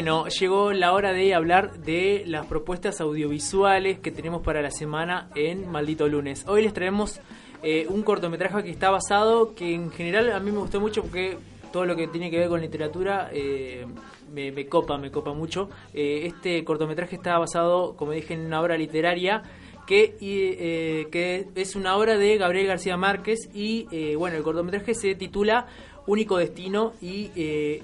Bueno, 0.00 0.28
llegó 0.28 0.72
la 0.72 0.94
hora 0.94 1.12
de 1.12 1.34
hablar 1.34 1.80
de 1.80 2.24
las 2.26 2.46
propuestas 2.46 3.02
audiovisuales 3.02 3.98
que 3.98 4.10
tenemos 4.10 4.40
para 4.40 4.62
la 4.62 4.70
semana 4.70 5.28
en 5.34 5.70
Maldito 5.70 6.08
Lunes. 6.08 6.46
Hoy 6.48 6.62
les 6.62 6.72
traemos 6.72 7.20
eh, 7.62 7.84
un 7.86 8.02
cortometraje 8.02 8.62
que 8.62 8.70
está 8.70 8.88
basado, 8.88 9.54
que 9.54 9.74
en 9.74 9.90
general 9.90 10.32
a 10.32 10.40
mí 10.40 10.52
me 10.52 10.56
gustó 10.56 10.80
mucho 10.80 11.02
porque 11.02 11.36
todo 11.70 11.84
lo 11.84 11.96
que 11.96 12.08
tiene 12.08 12.30
que 12.30 12.38
ver 12.38 12.48
con 12.48 12.62
literatura 12.62 13.28
eh, 13.30 13.84
me, 14.32 14.66
copa, 14.68 14.96
me 14.96 15.10
copa 15.10 15.34
mucho. 15.34 15.68
Eh, 15.92 16.22
este 16.24 16.64
cortometraje 16.64 17.16
está 17.16 17.36
basado, 17.36 17.94
como 17.94 18.12
dije, 18.12 18.32
en 18.32 18.46
una 18.46 18.62
obra 18.62 18.78
literaria 18.78 19.42
que, 19.86 20.16
que 21.12 21.46
es 21.54 21.76
una 21.76 21.98
obra 21.98 22.16
de 22.16 22.38
Gabriel 22.38 22.68
García 22.68 22.96
Márquez 22.96 23.50
y 23.52 24.14
bueno, 24.14 24.38
el 24.38 24.42
cortometraje 24.42 24.94
se 24.94 25.14
titula 25.14 25.66
Único 26.06 26.38
Destino 26.38 26.94
y 27.02 27.30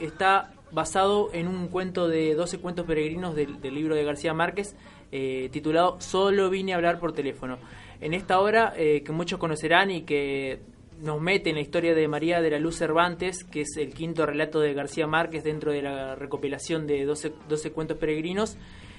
está 0.01 0.56
basado 0.73 1.31
en 1.33 1.49
un 1.49 1.69
cuento 1.69 2.09
de 2.09 2.35
12 2.35 2.59
cuentos 2.59 2.87
peregrinos 2.87 3.35
del, 3.35 3.61
libro 3.63 3.95
de 3.95 4.05
García 4.05 4.35
Márquez 4.35 4.75
eh, 5.13 5.49
titulado 5.53 6.01
Solo 6.01 6.51
vine 6.51 6.73
a 6.73 6.77
hablar 6.77 6.99
por 6.99 7.13
teléfono. 7.13 7.59
En 8.01 8.13
esta 8.15 8.41
obra 8.41 8.75
eh, 8.77 9.03
que 9.05 9.13
muchos 9.13 9.39
conocerán 9.39 9.91
y 9.91 10.03
que 10.03 10.61
nos 11.01 11.21
mete 11.21 11.51
en 11.51 11.57
la 11.57 11.63
historia 11.63 11.95
de 11.95 12.09
María 12.09 12.41
de 12.41 12.51
la 12.51 12.59
Luz 12.59 12.77
Cervantes, 12.77 13.45
que 13.45 13.63
es 13.63 13.77
el 13.77 13.95
quinto 13.95 14.27
relato 14.27 14.61
de 14.61 14.75
García 14.75 15.07
Márquez 15.07 15.45
dentro 15.45 15.73
de 15.73 15.83
la 15.83 16.15
recopilación 16.15 16.87
de 16.87 17.05
12, 17.05 17.33
12 17.49 17.73
cuentos 17.73 17.99
peregrinos, 17.99 18.57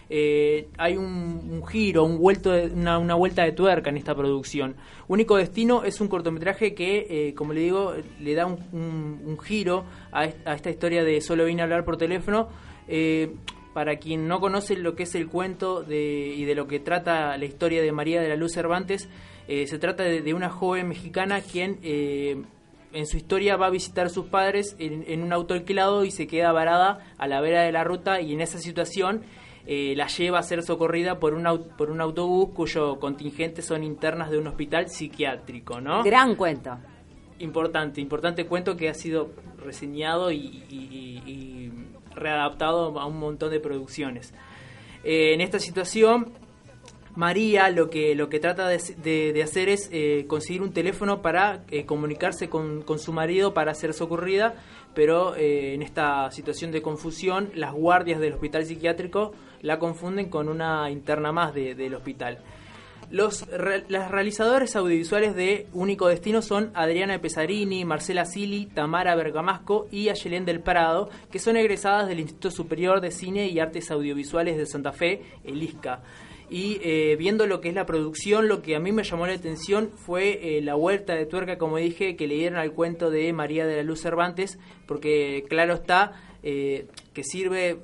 eh, 0.10 0.68
hay 0.78 0.96
un, 0.98 1.62
giro, 1.68 2.04
un 2.04 2.18
vuelto 2.18 2.52
de- 2.52 2.68
una, 2.68 3.16
vuelta 3.16 3.44
de 3.44 3.52
tuerca 3.52 3.90
en 3.90 3.98
esta 3.98 4.16
producción. 4.16 4.76
Único 5.08 5.38
Destino 5.38 5.84
es 5.84 6.00
un 6.02 6.08
cortometraje 6.08 6.74
que, 6.74 7.08
eh, 7.10 7.34
como 7.34 7.54
le 7.54 7.62
digo, 7.62 7.94
le 8.22 8.34
da 8.36 8.46
un, 8.46 9.38
giro 9.44 9.86
a, 10.12 10.26
est- 10.26 10.48
a 10.48 10.54
esta 10.56 10.70
historia 10.70 11.04
de 11.04 11.20
Solo 11.22 11.46
vine 11.46 11.62
a 11.62 11.66
hablar 11.66 11.84
por 11.86 11.98
teléfono. 11.98 12.48
Eh, 12.88 13.32
para 13.74 13.98
quien 13.98 14.28
no 14.28 14.40
conoce 14.40 14.76
lo 14.76 14.96
que 14.96 15.04
es 15.04 15.14
el 15.14 15.28
cuento 15.28 15.84
de, 15.84 16.34
y 16.36 16.46
de 16.46 16.56
lo 16.56 16.68
que 16.68 16.80
trata 16.80 17.38
la 17.38 17.46
historia 17.46 17.82
de 17.82 17.92
María 17.92 18.20
de 18.22 18.28
la 18.30 18.36
Luz 18.36 18.54
Cervantes, 18.54 19.08
se 19.48 19.78
trata 19.80 20.02
de, 20.04 20.22
de 20.22 20.34
una 20.34 20.50
joven 20.50 20.88
mexicana 20.90 21.42
quien 21.42 21.78
en 21.84 23.06
su 23.06 23.18
historia 23.18 23.56
va 23.56 23.68
a 23.68 23.70
visitar 23.70 24.08
a 24.08 24.10
sus 24.10 24.26
padres 24.26 24.76
en, 24.80 25.04
en 25.08 25.22
un 25.22 25.32
auto 25.32 25.54
alquilado 25.54 26.06
y 26.06 26.12
se 26.12 26.26
queda 26.26 26.52
varada 26.52 27.06
a 27.20 27.28
la 27.28 27.40
vera 27.40 27.62
de 27.62 27.72
la 27.72 27.84
ruta 27.84 28.20
y 28.20 28.34
en 28.34 28.42
esa 28.42 28.58
situación 28.58 29.22
eh, 29.68 29.94
la 29.98 30.08
lleva 30.08 30.40
a 30.40 30.44
ser 30.44 30.64
socorrida 30.64 31.20
por 31.20 31.34
un, 31.34 31.44
au- 31.46 31.76
por 31.78 31.92
un 31.92 32.00
autobús 32.02 32.50
cuyo 32.56 33.00
contingente 33.00 33.62
son 33.62 33.84
internas 33.84 34.32
de 34.32 34.38
un 34.38 34.48
hospital 34.48 34.90
psiquiátrico, 34.90 35.82
¿no? 35.82 36.04
Gran 36.04 36.36
cuento. 36.36 36.78
Importante, 37.40 38.02
importante 38.02 38.46
cuento 38.48 38.76
que 38.78 38.90
ha 38.90 38.94
sido 38.94 39.30
reseñado 39.64 40.32
y, 40.32 40.64
y- 40.70 41.22
y- 41.26 41.32
y 41.32 41.72
readaptado 42.16 43.00
a 43.00 43.06
un 43.06 43.20
montón 43.20 43.52
de 43.52 43.60
producciones. 43.60 44.34
Eh, 45.04 45.34
en 45.34 45.42
esta 45.42 45.60
situación, 45.60 46.32
María 47.16 47.70
lo 47.70 47.90
que, 47.90 48.14
lo 48.16 48.30
que 48.30 48.40
trata 48.40 48.68
de, 48.68 48.80
de- 49.04 49.34
de 49.34 49.44
hacer 49.44 49.70
es 49.70 49.90
eh, 49.92 50.26
conseguir 50.28 50.62
un 50.62 50.72
teléfono 50.72 51.22
para 51.22 51.64
eh, 51.70 51.86
comunicarse 51.86 52.48
con, 52.50 52.84
con 52.84 53.00
su 53.00 53.12
marido 53.12 53.54
para 53.54 53.74
ser 53.74 53.94
socorrida, 53.94 54.56
pero 54.94 55.36
eh, 55.36 55.74
en 55.74 55.82
esta 55.82 56.30
situación 56.32 56.72
de 56.72 56.82
confusión 56.82 57.50
las 57.56 57.74
guardias 57.74 58.20
del 58.20 58.34
hospital 58.34 58.66
psiquiátrico 58.66 59.34
la 59.62 59.80
confunden 59.80 60.30
con 60.30 60.50
una 60.50 60.90
interna 60.92 61.32
más 61.32 61.54
de- 61.54 61.76
del 61.76 61.96
hospital. 61.96 62.40
Los 63.10 63.48
las 63.88 64.12
realizadores 64.12 64.76
audiovisuales 64.76 65.34
de 65.34 65.68
Único 65.72 66.10
Destino 66.10 66.42
son 66.42 66.72
Adriana 66.74 67.20
Pesarini, 67.22 67.86
Marcela 67.86 68.26
Sili, 68.26 68.66
Tamara 68.66 69.16
Bergamasco 69.16 69.88
y 69.92 70.10
Ayelén 70.10 70.44
del 70.44 70.60
Prado, 70.60 71.10
que 71.32 71.40
son 71.40 71.56
egresadas 71.56 72.10
del 72.10 72.20
Instituto 72.20 72.52
Superior 72.52 73.00
de 73.00 73.12
Cine 73.12 73.48
y 73.48 73.60
Artes 73.60 73.92
Audiovisuales 73.92 74.58
de 74.58 74.66
Santa 74.66 74.92
Fe, 74.92 75.22
el 75.46 75.64
ISCA. 75.64 76.02
Y 76.50 76.80
eh, 76.84 77.16
viendo 77.18 77.46
lo 77.48 77.62
que 77.62 77.70
es 77.70 77.76
la 77.76 77.86
producción, 77.86 78.50
lo 78.50 78.62
que 78.62 78.76
a 78.76 78.80
mí 78.80 78.92
me 78.92 79.04
llamó 79.04 79.26
la 79.26 79.34
atención 79.34 79.90
fue 79.96 80.58
eh, 80.58 80.62
la 80.62 80.76
vuelta 80.76 81.16
de 81.16 81.26
tuerca, 81.26 81.58
como 81.58 81.78
dije, 81.78 82.18
que 82.18 82.28
le 82.28 82.36
dieron 82.36 82.60
al 82.60 82.74
cuento 82.74 83.10
de 83.10 83.32
María 83.32 83.66
de 83.66 83.78
la 83.78 83.84
Luz 83.84 84.02
Cervantes, 84.02 84.60
porque 84.86 85.46
claro 85.50 85.74
está 85.76 86.12
eh, 86.44 86.88
que 87.14 87.24
sirve 87.24 87.78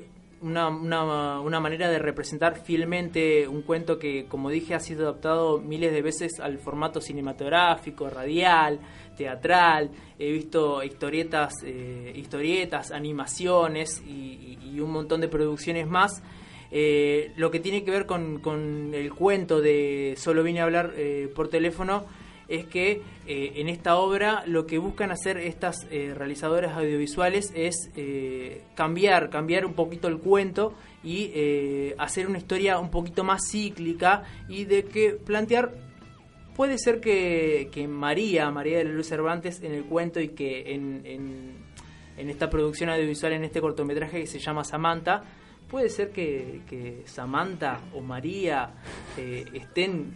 una, 0.44 0.68
una, 0.68 1.40
una 1.40 1.60
manera 1.60 1.90
de 1.90 2.00
representar 2.00 2.60
fielmente 2.60 3.48
un 3.48 3.62
cuento 3.62 3.98
que, 3.98 4.26
como 4.26 4.50
dije, 4.50 4.76
ha 4.76 4.80
sido 4.80 5.04
adaptado 5.04 5.60
miles 5.60 5.94
de 5.94 6.02
veces 6.02 6.40
al 6.42 6.60
formato 6.60 7.00
cinematográfico, 7.00 8.10
radial, 8.10 8.80
teatral. 9.16 9.90
He 10.20 10.32
visto 10.32 10.84
historietas, 10.84 11.54
eh, 11.64 12.12
historietas 12.16 12.92
animaciones 12.92 14.04
y, 14.06 14.80
un 14.80 14.92
montón 14.92 15.22
de 15.22 15.28
producciones 15.30 15.88
más. 15.88 16.22
Eh, 16.72 17.32
lo 17.38 17.52
que 17.52 17.60
tiene 17.60 17.84
que 17.84 17.92
ver 17.92 18.06
con, 18.06 18.40
con 18.40 18.94
el 18.94 19.14
cuento 19.14 19.62
de 19.62 20.16
Solo 20.18 20.44
vine 20.44 20.60
a 20.60 20.64
hablar 20.64 20.94
eh, 20.98 21.32
por 21.34 21.48
teléfono 21.48 22.06
es 22.54 22.66
que 22.66 23.02
eh, 23.26 23.54
en 23.56 23.68
esta 23.68 23.96
obra 23.96 24.44
lo 24.46 24.68
que 24.68 24.78
buscan 24.78 25.12
hacer 25.12 25.38
estas 25.38 25.88
eh, 25.90 26.14
realizadoras 26.16 26.78
audiovisuales 26.78 27.52
es 27.56 27.90
eh, 27.96 28.62
cambiar, 28.76 29.32
cambiar 29.32 29.66
un 29.66 29.74
poquito 29.74 30.08
el 30.08 30.20
cuento 30.20 30.74
y 31.04 31.34
hacer 31.98 32.28
una 32.28 32.38
historia 32.38 32.80
un 32.80 32.90
poquito 32.90 33.26
más 33.26 33.42
cíclica 33.52 34.24
y 34.48 34.64
de 34.64 34.86
que 34.86 35.12
plantear 35.12 35.74
puede 36.56 36.78
ser 36.78 37.02
que, 37.02 37.68
que 37.74 37.90
María, 37.90 38.50
María 38.52 38.78
de 38.78 38.86
la 38.86 38.92
Luz 38.92 39.08
Cervantes 39.08 39.62
en 39.62 39.74
el 39.74 39.84
cuento 39.84 40.22
y 40.22 40.30
que 40.30 40.74
en, 40.74 41.02
en, 41.06 42.30
esta 42.30 42.50
producción 42.50 42.90
audiovisual, 42.90 43.34
en 43.34 43.44
este 43.44 43.60
cortometraje 43.60 44.22
que 44.22 44.28
se 44.28 44.40
llama 44.40 44.64
Samantha, 44.64 45.24
puede 45.70 45.90
ser 45.90 46.12
que, 46.12 46.62
que 46.70 47.02
Samantha 47.06 47.82
o 47.94 48.00
María 48.00 48.76
estén 49.18 50.14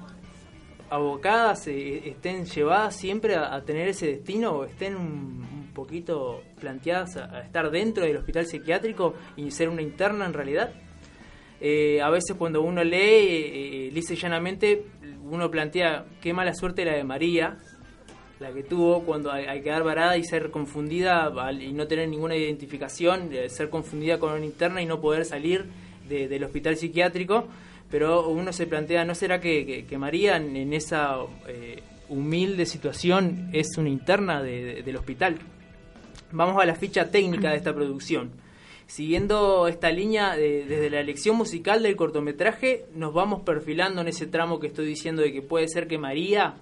abocadas, 0.90 1.68
eh, 1.68 2.10
estén 2.10 2.46
llevadas 2.46 2.96
siempre 2.96 3.36
a, 3.36 3.62
tener 3.64 3.88
ese 3.90 4.08
destino 4.08 4.52
o 4.52 4.66
estén 4.66 4.96
un, 4.96 5.46
un 5.52 5.72
poquito 5.74 6.42
planteadas 6.60 7.18
a, 7.18 7.42
estar 7.42 7.70
dentro 7.72 8.04
del 8.06 8.18
hospital 8.18 8.46
psiquiátrico 8.46 9.14
y 9.36 9.52
ser 9.52 9.70
una 9.70 9.82
interna 9.82 10.26
en 10.26 10.34
realidad. 10.34 10.72
Eh, 11.60 12.02
a 12.02 12.10
veces 12.10 12.36
cuando 12.38 12.62
uno 12.62 12.84
lee, 12.84 12.98
eh, 12.98 13.92
eh, 13.96 14.16
llanamente, 14.16 14.86
uno 15.24 15.50
plantea 15.50 16.06
qué 16.22 16.32
mala 16.34 16.54
suerte 16.54 16.86
la 16.86 16.94
de 16.94 17.04
María, 17.04 17.58
la 18.40 18.54
que 18.54 18.62
tuvo 18.64 19.02
cuando 19.04 19.32
al, 19.32 19.50
al 19.50 19.64
quedar 19.64 19.84
varada 19.84 20.16
y 20.18 20.24
ser 20.24 20.52
confundida 20.52 21.26
al- 21.26 21.62
y 21.62 21.74
no 21.74 21.88
tener 21.88 22.08
ninguna 22.08 22.36
identificación, 22.36 23.32
ser 23.48 23.70
confundida 23.70 24.20
con 24.20 24.32
una 24.34 24.46
interna 24.46 24.82
y 24.82 24.86
no 24.86 25.02
poder 25.02 25.26
salir 25.26 25.66
de- 26.08 26.28
del 26.28 26.44
hospital 26.44 26.78
psiquiátrico. 26.78 27.48
Pero 27.90 28.28
uno 28.28 28.52
se 28.52 28.68
plantea, 28.68 29.06
¿no 29.06 29.16
será 29.16 29.40
que, 29.40 29.86
María 29.98 30.36
en, 30.38 30.74
esa 30.74 31.18
eh, 31.48 31.82
humilde 32.10 32.66
situación 32.66 33.50
es 33.54 33.78
una 33.78 33.90
interna 33.90 34.42
de- 34.44 34.64
de- 34.64 34.84
del 34.84 34.98
hospital? 34.98 35.38
Vamos 36.32 36.62
a 36.62 36.66
la 36.66 36.76
ficha 36.76 37.10
técnica 37.10 37.52
de 37.52 37.58
esta 37.58 37.74
producción. 37.74 38.32
Siguiendo 38.88 39.68
esta 39.68 39.90
línea 39.92 40.36
de- 40.36 40.66
desde 40.66 40.90
la 40.90 41.00
elección 41.00 41.36
musical 41.38 41.84
del 41.84 41.96
cortometraje, 41.96 42.86
nos 42.94 43.14
vamos 43.14 43.42
perfilando 43.44 44.02
en 44.02 44.08
ese 44.10 44.28
tramo 44.28 44.60
que 44.60 44.68
estoy 44.68 44.86
diciendo 44.86 45.22
de 45.22 45.32
que 45.34 45.42
puede 45.42 45.68
ser 45.70 45.88
que 45.88 45.98
María 45.98 46.56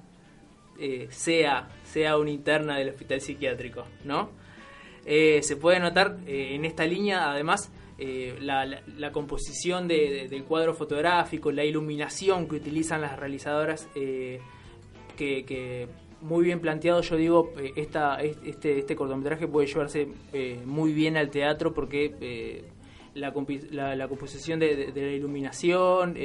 eh, 0.78 1.08
sea, 1.10 1.70
sea 1.86 2.18
una 2.18 2.32
interna 2.32 2.78
del 2.78 2.90
hospital 2.90 3.22
psiquiátrico, 3.22 3.86
¿no? 4.04 4.30
Eh, 5.06 5.40
se 5.44 5.56
puede 5.56 5.80
notar 5.80 6.18
eh, 6.28 6.56
en 6.56 6.66
esta 6.66 6.86
línea, 6.86 7.32
además, 7.32 7.72
eh, 7.98 8.36
la, 8.42 8.66
la- 8.66 8.82
la 8.98 9.12
composición 9.12 9.88
de- 9.88 10.10
de- 10.12 10.28
del 10.28 10.44
cuadro 10.44 10.74
fotográfico, 10.74 11.52
la 11.52 11.64
iluminación 11.64 12.48
que 12.48 12.56
utilizan 12.58 13.02
las 13.02 13.18
realizadoras, 13.18 13.88
eh, 13.96 14.40
que, 15.18 15.88
muy 16.22 16.44
bien 16.44 16.60
planteado, 16.60 17.02
yo 17.02 17.16
digo, 17.18 17.54
eh, 17.58 17.72
esta, 17.76 18.18
este, 18.22 18.80
este 18.80 18.96
cortometraje 18.96 19.48
puede 19.48 19.68
llevarse 19.68 20.08
muy 20.66 20.92
bien 20.94 21.16
al 21.18 21.30
teatro 21.30 21.74
porque 21.74 22.64
la, 23.14 23.32
la, 23.96 24.08
composición 24.10 24.60
de, 24.60 24.92
de- 24.92 25.02
la 25.06 25.12
iluminación, 25.14 26.16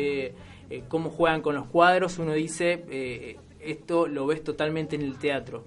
cómo 0.88 1.10
juegan 1.10 1.40
con 1.42 1.54
los 1.54 1.66
cuadros, 1.68 2.18
uno 2.18 2.32
dice, 2.32 3.36
esto 3.60 4.06
lo 4.08 4.26
ves 4.26 4.42
totalmente 4.42 4.96
en 4.96 5.02
el 5.02 5.18
teatro. 5.18 5.64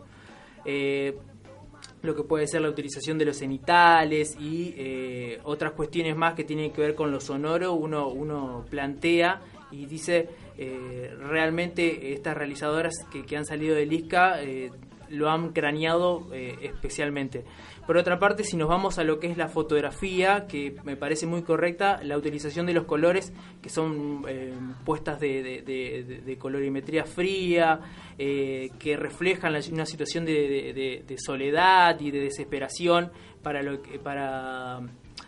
Lo 2.03 2.15
que 2.15 2.23
puede 2.23 2.47
ser 2.47 2.61
la 2.61 2.69
utilización 2.69 3.17
de 3.17 3.25
los 3.25 3.37
cenitales 3.37 4.35
y 4.39 4.75
eh, 4.77 5.39
otras 5.43 5.71
cuestiones 5.71 6.15
más 6.15 6.35
que 6.35 6.43
tienen 6.43 6.71
que 6.71 6.81
ver 6.81 6.95
con 6.95 7.11
lo 7.11 7.19
sonoro, 7.19 7.73
uno, 7.73 8.09
uno 8.09 8.65
plantea 8.69 9.41
y 9.71 9.85
dice, 9.85 10.29
eh, 10.57 11.11
realmente 11.17 12.13
estas 12.13 12.37
realizadoras 12.37 12.93
que, 13.11 13.25
que 13.25 13.37
han 13.37 13.45
salido 13.45 13.75
del 13.75 13.91
ISCA 13.91 14.43
eh, 14.43 14.69
lo 15.09 15.29
han 15.29 15.53
craneado 15.53 16.27
eh, 16.33 16.57
especialmente. 16.61 17.43
Por 17.85 17.97
otra 17.97 18.17
parte, 18.17 18.45
si 18.45 18.55
nos 18.55 18.69
vamos 18.69 18.97
a 18.97 19.03
lo 19.03 19.19
que 19.19 19.27
es 19.27 19.35
la 19.35 19.49
fotografía, 19.49 20.47
que 20.47 20.77
me 20.85 20.95
parece 20.95 21.27
muy 21.27 21.41
correcta, 21.41 21.99
la 22.01 22.17
utilización 22.17 22.65
de 22.65 22.73
los 22.73 22.85
colores 22.85 23.33
que 23.61 23.69
son 23.69 24.23
eh, 24.25 24.53
puestas 24.85 25.19
de, 25.19 26.37
colorimetría 26.39 27.03
fría, 27.03 27.81
eh, 28.17 28.69
que 28.79 28.95
reflejan 28.95 29.53
una 29.73 29.85
situación 29.85 30.23
de, 30.23 31.17
soledad 31.17 31.99
y 31.99 32.11
de 32.11 32.21
desesperación 32.21 33.11
para, 33.41 33.61
lo 33.61 33.81
que, 33.81 33.99
para 33.99 34.79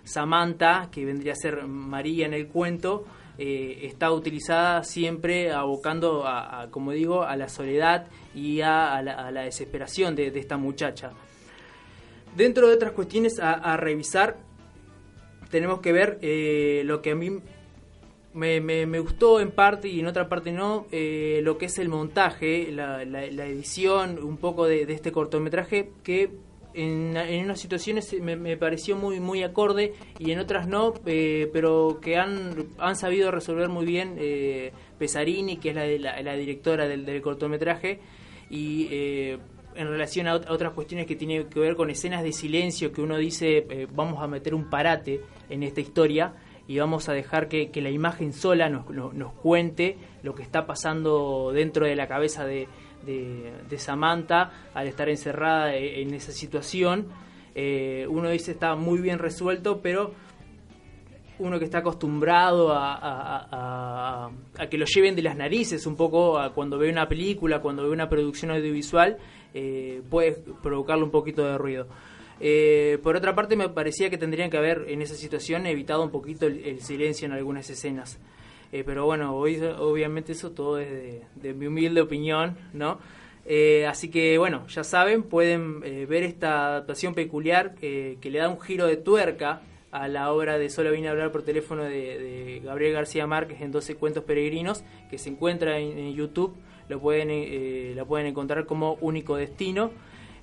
Samantha, 0.06 0.90
que 0.90 1.04
vendría 1.04 1.34
a 1.34 1.36
ser 1.36 1.68
María 1.68 2.26
en 2.26 2.34
el 2.34 2.48
cuento, 2.48 3.04
eh, 3.38 3.80
está 3.82 4.14
utilizada 4.14 4.82
siempre 4.86 5.52
abocando, 5.52 6.26
a, 6.26 6.70
como 6.72 6.94
digo, 6.94 7.24
a 7.24 7.36
la 7.36 7.50
soledad 7.50 8.08
y 8.34 8.62
a, 8.62 9.02
la, 9.02 9.14
a 9.28 9.32
la 9.32 9.42
desesperación 9.42 10.16
de, 10.16 10.32
de 10.32 10.40
esta 10.40 10.56
muchacha. 10.56 11.12
Dentro 12.36 12.68
de 12.68 12.76
otras 12.76 12.92
cuestiones 12.92 13.40
a, 13.40 13.78
revisar, 13.78 14.36
tenemos 15.50 15.80
que 15.80 15.94
ver 15.94 16.20
eh, 16.22 16.82
lo 16.84 17.02
que 17.02 17.12
a 17.12 17.16
mí 17.16 17.40
me, 18.34 19.00
gustó 19.00 19.40
en 19.40 19.52
parte 19.52 19.88
y 19.88 20.02
en 20.02 20.08
otra 20.08 20.28
parte 20.28 20.52
no, 20.52 20.86
eh, 20.92 21.40
lo 21.44 21.58
que 21.58 21.68
es 21.68 21.80
el 21.80 21.88
montaje, 21.88 22.70
la, 22.74 23.04
edición, 23.24 24.22
un 24.22 24.36
poco 24.36 24.66
de, 24.66 24.82
este 24.82 25.14
cortometraje 25.14 25.92
que 26.04 26.30
en, 26.74 27.16
en 27.16 27.46
unas 27.46 27.62
situaciones 27.62 28.14
me, 28.22 28.58
pareció 28.58 28.98
muy 28.98 29.22
muy 29.22 29.42
acorde 29.44 29.94
y 30.20 30.32
en 30.32 30.40
otras 30.40 30.68
no, 30.68 30.94
eh, 31.06 31.50
pero 31.54 32.00
que 32.02 32.18
han, 32.18 32.68
han 32.80 32.98
sabido 32.98 33.32
resolver 33.32 33.70
muy 33.70 33.86
bien 33.86 34.18
Pesarini, 35.00 35.56
que 35.56 35.70
es 35.70 36.02
la, 36.02 36.36
directora 36.36 36.86
del, 36.86 37.06
del 37.06 37.22
cortometraje, 37.22 38.02
y 38.50 39.38
en 39.76 39.88
relación 39.88 40.28
a, 40.28 40.36
ot- 40.36 40.48
a 40.48 40.54
otras 40.54 40.74
cuestiones 40.74 41.06
que 41.08 41.16
tienen 41.16 41.50
que 41.50 41.60
ver 41.60 41.76
con 41.76 41.90
escenas 41.90 42.24
de 42.24 42.32
silencio, 42.32 42.92
que 42.92 43.02
uno 43.02 43.18
dice, 43.18 43.66
eh, 43.70 43.88
vamos 43.92 44.22
a 44.24 44.28
meter 44.28 44.54
un 44.56 44.70
parate 44.70 45.22
en 45.50 45.64
esta 45.64 45.82
historia 45.82 46.34
y 46.68 46.80
vamos 46.80 47.10
a 47.10 47.14
dejar 47.14 47.48
que, 47.48 47.70
que 47.70 47.82
la 47.82 47.90
imagen 47.92 48.34
sola 48.34 48.70
nos, 48.70 48.90
nos, 48.90 49.34
cuente 49.34 49.98
lo 50.24 50.34
que 50.34 50.42
está 50.44 50.66
pasando 50.66 51.52
dentro 51.54 51.86
de 51.86 51.96
la 51.96 52.08
cabeza 52.08 52.46
de, 52.46 52.68
de, 53.06 53.52
Samantha 53.78 54.52
al 54.74 54.88
estar 54.88 55.08
encerrada 55.10 55.76
e- 55.76 56.02
en 56.02 56.14
esa 56.14 56.32
situación. 56.32 57.08
Eh, 57.54 58.08
uno 58.10 58.30
dice 58.30 58.52
está 58.52 58.76
muy 58.76 59.00
bien 59.00 59.20
resuelto, 59.20 59.80
pero 59.82 60.14
uno 61.38 61.60
que 61.60 61.66
está 61.66 61.80
acostumbrado 61.80 62.72
a, 62.72 62.96
a- 62.96 64.30
a- 64.58 64.68
que 64.68 64.78
lo 64.78 64.86
lleven 64.86 65.16
de 65.16 65.22
las 65.22 65.36
narices 65.36 65.86
un 65.86 65.96
poco 65.98 66.40
cuando 66.56 66.78
ve 66.78 66.90
una 66.90 67.08
película, 67.10 67.60
cuando 67.62 67.84
ve 67.84 67.90
una 67.90 68.08
producción 68.10 68.52
audiovisual, 68.52 69.18
eh, 69.56 70.04
puede 70.10 70.34
provocarle 70.62 71.04
un 71.04 71.12
poquito 71.12 71.44
de 71.44 71.58
ruido. 71.58 71.88
Eh, 72.40 73.00
por 73.02 73.16
otra 73.16 73.34
parte, 73.34 73.56
me 73.56 73.70
parecía 73.70 74.12
que 74.12 74.18
tendrían 74.18 74.52
que 74.52 74.58
haber 74.58 74.86
en 74.90 75.02
esa 75.02 75.16
situación 75.16 75.66
evitado 75.66 76.04
un 76.04 76.12
poquito 76.12 76.46
el, 76.46 76.64
el 76.66 76.82
silencio 76.82 77.26
en 77.26 77.32
algunas 77.32 77.68
escenas. 77.70 78.20
Eh, 78.72 78.84
pero 78.86 79.06
bueno, 79.06 79.36
hoy, 79.36 79.60
obviamente 79.80 80.34
eso 80.34 80.52
todo 80.52 80.80
es 80.80 80.92
de, 80.92 81.22
de 81.36 81.54
mi 81.54 81.68
humilde 81.68 82.02
opinión, 82.02 82.58
¿no? 82.74 83.00
Eh, 83.46 83.86
así 83.86 84.10
que 84.10 84.38
bueno, 84.38 84.66
ya 84.68 84.84
saben, 84.84 85.24
pueden 85.24 85.82
eh, 85.84 86.06
ver 86.08 86.24
esta 86.24 86.66
adaptación 86.68 87.14
peculiar 87.14 87.76
eh, 87.82 88.18
que 88.20 88.32
le 88.32 88.40
da 88.40 88.50
un 88.50 88.60
giro 88.60 88.88
de 88.88 88.98
tuerca 88.98 89.62
a 89.92 90.08
la 90.08 90.34
obra 90.34 90.58
de 90.58 90.70
Solo 90.70 90.92
vine 90.92 91.08
a 91.08 91.12
hablar 91.12 91.32
por 91.32 91.44
teléfono 91.44 91.84
de, 91.84 91.90
de 91.92 92.62
Gabriel 92.64 92.94
García 92.94 93.28
Márquez 93.28 93.62
en 93.62 93.72
12 93.72 93.96
cuentos 93.96 94.24
peregrinos, 94.24 94.84
que 95.10 95.20
se 95.20 95.30
encuentra 95.30 95.78
en, 95.78 95.98
en 95.98 96.14
YouTube, 96.14 96.56
lo 96.90 97.00
pueden, 97.00 97.30
eh, 97.32 97.94
la 97.96 98.06
pueden 98.06 98.28
encontrar 98.28 98.66
como 98.66 98.94
Único 99.02 99.36
Destino. 99.36 99.92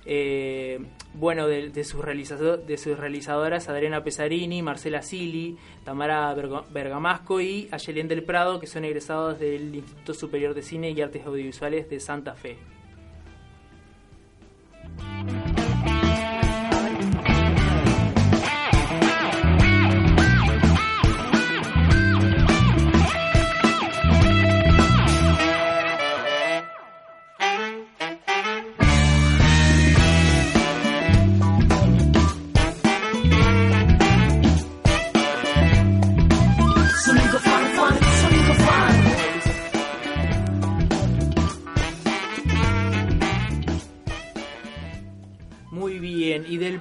Eh, 0.05 0.79
bueno, 1.13 1.47
de, 1.47 1.71
sus 1.85 2.03
de 2.03 2.77
sus 2.77 2.97
realizadoras 2.99 3.69
Adriana 3.69 4.03
Pesarini, 4.03 4.61
Marcela 4.61 5.01
Sili, 5.01 5.57
Tamara 5.85 6.33
Berga- 6.35 6.65
Bergamasco 6.69 7.39
y 7.39 7.69
Ayelén 7.71 8.09
del 8.09 8.23
Prado, 8.23 8.59
que 8.59 8.67
son 8.67 8.83
egresados 8.83 9.39
del 9.39 9.73
Instituto 9.73 10.13
Superior 10.13 10.53
de 10.53 10.61
Cine 10.61 10.91
y 10.91 11.01
Artes 11.01 11.25
Audiovisuales 11.25 11.89
de 11.89 12.01
Santa 12.01 12.35
Fe. 12.35 12.57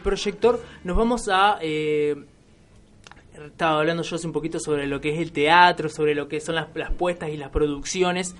Proyector 0.02 0.62
nos 0.84 0.96
vamos 0.96 1.28
a... 1.28 1.58
eh, 1.62 2.16
estaba 3.46 3.80
hablando 3.80 4.02
yo 4.02 4.16
hace 4.16 4.26
un 4.26 4.32
poquito 4.32 4.58
sobre 4.58 4.86
lo 4.86 5.00
que 5.00 5.14
es 5.14 5.20
el 5.20 5.32
teatro, 5.32 5.88
sobre 5.88 6.14
lo 6.14 6.28
que 6.28 6.40
son 6.40 6.54
las, 6.54 6.66
puestas 6.96 7.30
y 7.30 7.36
las 7.36 7.50
producciones. 7.50 8.34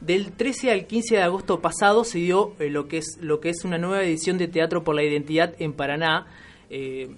Del 0.00 0.32
13 0.32 0.70
al 0.70 0.86
15 0.86 1.16
de 1.16 1.22
agosto 1.22 1.60
pasado 1.60 2.04
se 2.04 2.18
dio 2.18 2.54
eh, 2.58 2.70
lo, 2.70 2.88
que 2.88 2.98
es, 2.98 3.18
lo 3.20 3.40
que 3.40 3.50
es 3.50 3.64
una 3.64 3.76
nueva 3.76 4.02
edición 4.02 4.38
de 4.38 4.48
Teatro 4.48 4.82
por 4.82 4.94
la 4.94 5.02
Identidad 5.02 5.54
en 5.58 5.74
Paraná. 5.74 6.26
Eh, 6.70 7.10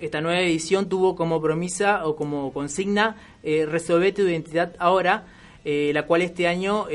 esta 0.00 0.20
nueva 0.20 0.40
edición 0.40 0.88
tuvo 0.88 1.14
como 1.14 1.40
promesa 1.40 2.04
o 2.06 2.16
como 2.16 2.52
consigna 2.52 3.16
eh, 3.44 3.66
Resolver 3.66 4.12
tu 4.12 4.22
identidad 4.22 4.74
ahora, 4.78 5.26
la 5.64 6.02
cual 6.02 6.20
este 6.20 6.46
año 6.46 6.86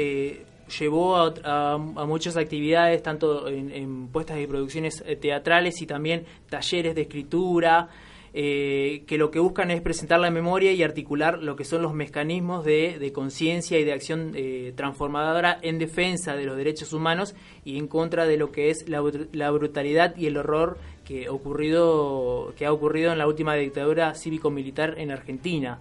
llevó 0.70 1.18
a, 1.18 1.34
a- 1.44 1.74
a 1.74 2.06
muchas 2.06 2.38
actividades, 2.38 3.02
tanto 3.04 3.48
en, 3.48 3.72
en 3.72 4.08
puestas 4.08 4.40
y 4.40 4.48
producciones 4.48 5.04
eh, 5.06 5.16
teatrales 5.16 5.82
y 5.82 5.86
también 5.86 6.26
talleres 6.50 6.96
de 6.96 7.02
escritura, 7.02 7.90
eh, 8.32 9.04
que 9.08 9.18
lo 9.18 9.32
que 9.32 9.40
buscan 9.40 9.72
es 9.72 9.82
presentar 9.82 10.20
la 10.20 10.30
memoria 10.30 10.72
y 10.72 10.84
articular 10.84 11.42
lo 11.42 11.56
que 11.56 11.64
son 11.66 11.82
los 11.82 11.96
mecanismos 11.96 12.64
de, 12.64 13.00
de 13.00 13.12
conciencia 13.12 13.80
y 13.80 13.84
de 13.84 13.92
acción 13.92 14.34
eh, 14.36 14.72
transformadora 14.76 15.58
en 15.64 15.80
defensa 15.80 16.36
de 16.36 16.46
los 16.46 16.56
derechos 16.56 16.94
humanos 16.94 17.34
y 17.66 17.78
en 17.80 17.88
contra 17.88 18.28
de 18.28 18.38
lo 18.38 18.52
que 18.52 18.70
es 18.70 18.88
la, 18.88 19.02
la 19.34 19.50
brutalidad 19.50 20.16
y 20.16 20.28
el 20.28 20.38
horror 20.38 20.78
que, 21.06 21.28
ocurrido, 21.28 22.54
que 22.56 22.68
ha 22.68 22.72
ocurrido 22.72 23.12
en 23.12 23.18
la 23.18 23.28
última 23.28 23.56
dictadura 23.56 24.14
cívico-militar 24.14 24.94
en 25.00 25.10
Argentina. 25.10 25.80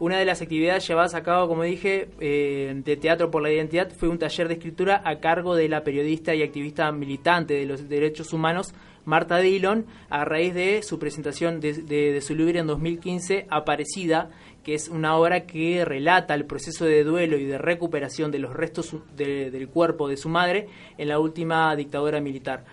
Una 0.00 0.18
de 0.18 0.24
las 0.24 0.40
actividades 0.42 0.86
llevadas 0.86 1.14
a 1.14 1.24
cabo, 1.24 1.48
como 1.48 1.64
dije, 1.64 2.08
eh, 2.20 2.72
de 2.84 2.96
Teatro 2.96 3.32
por 3.32 3.42
la 3.42 3.50
Identidad 3.50 3.90
fue 3.90 4.08
un 4.08 4.18
taller 4.18 4.46
de 4.46 4.54
escritura 4.54 5.02
a 5.04 5.18
cargo 5.18 5.56
de 5.56 5.68
la 5.68 5.82
periodista 5.82 6.34
y 6.36 6.42
activista 6.42 6.92
militante 6.92 7.54
de 7.54 7.66
los 7.66 7.88
derechos 7.88 8.32
humanos, 8.32 8.72
Marta 9.04 9.38
Dillon, 9.38 9.86
a 10.08 10.24
raíz 10.24 10.54
de 10.54 10.82
su 10.84 10.98
presentación 11.00 11.60
de, 11.60 12.20
su 12.20 12.36
libro 12.36 12.60
en 12.60 12.66
2015, 12.68 13.46
Aparecida, 13.50 14.30
que 14.62 14.74
es 14.74 14.88
una 14.88 15.16
obra 15.16 15.46
que 15.46 15.84
relata 15.84 16.34
el 16.34 16.44
proceso 16.44 16.84
de 16.84 17.02
duelo 17.02 17.36
y 17.38 17.44
de 17.46 17.58
recuperación 17.58 18.30
de 18.30 18.38
los 18.38 18.52
restos 18.54 18.94
de- 19.16 19.50
del 19.50 19.68
cuerpo 19.68 20.08
de 20.08 20.16
su 20.18 20.28
madre 20.28 20.68
en 20.98 21.08
la 21.08 21.18
última 21.18 21.74
dictadura 21.74 22.20
militar. 22.20 22.66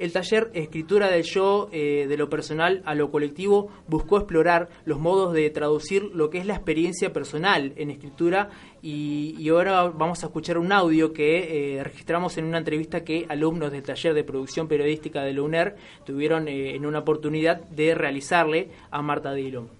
El 0.00 0.14
taller 0.14 0.50
Escritura 0.54 1.10
del 1.10 1.24
Yo, 1.24 1.68
eh, 1.72 2.06
de 2.08 2.16
lo 2.16 2.30
personal 2.30 2.80
a 2.86 2.94
lo 2.94 3.10
colectivo, 3.10 3.68
buscó 3.86 4.16
explorar 4.16 4.70
los 4.86 4.98
modos 4.98 5.34
de 5.34 5.50
traducir 5.50 6.04
lo 6.14 6.30
que 6.30 6.38
es 6.38 6.46
la 6.46 6.54
experiencia 6.54 7.12
personal 7.12 7.74
en 7.76 7.90
escritura 7.90 8.48
y, 8.80 9.46
ahora 9.50 9.90
vamos 9.90 10.22
a 10.22 10.28
escuchar 10.28 10.56
un 10.56 10.72
audio 10.72 11.12
que 11.12 11.76
eh, 11.76 11.84
registramos 11.84 12.38
en 12.38 12.46
una 12.46 12.56
entrevista 12.56 13.04
que 13.04 13.26
alumnos 13.28 13.72
del 13.72 13.82
taller 13.82 14.14
de 14.14 14.24
producción 14.24 14.68
periodística 14.68 15.22
de 15.22 15.34
la 15.34 15.42
UNER 15.42 15.76
tuvieron 16.06 16.48
eh, 16.48 16.74
en 16.74 16.86
una 16.86 17.00
oportunidad 17.00 17.60
de 17.68 17.94
realizarle 17.94 18.70
a 18.90 19.02
Marta 19.02 19.34
Dillon. 19.34 19.79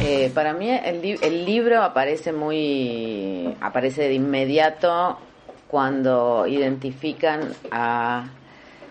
Eh, 0.00 0.30
para 0.34 0.52
mí 0.52 0.70
el 0.70 1.44
libro 1.44 1.82
aparece 1.82 2.32
muy 2.32 3.54
aparece 3.60 4.02
de 4.08 4.14
inmediato 4.14 5.18
cuando 5.68 6.46
identifican 6.46 7.52
a 7.70 8.26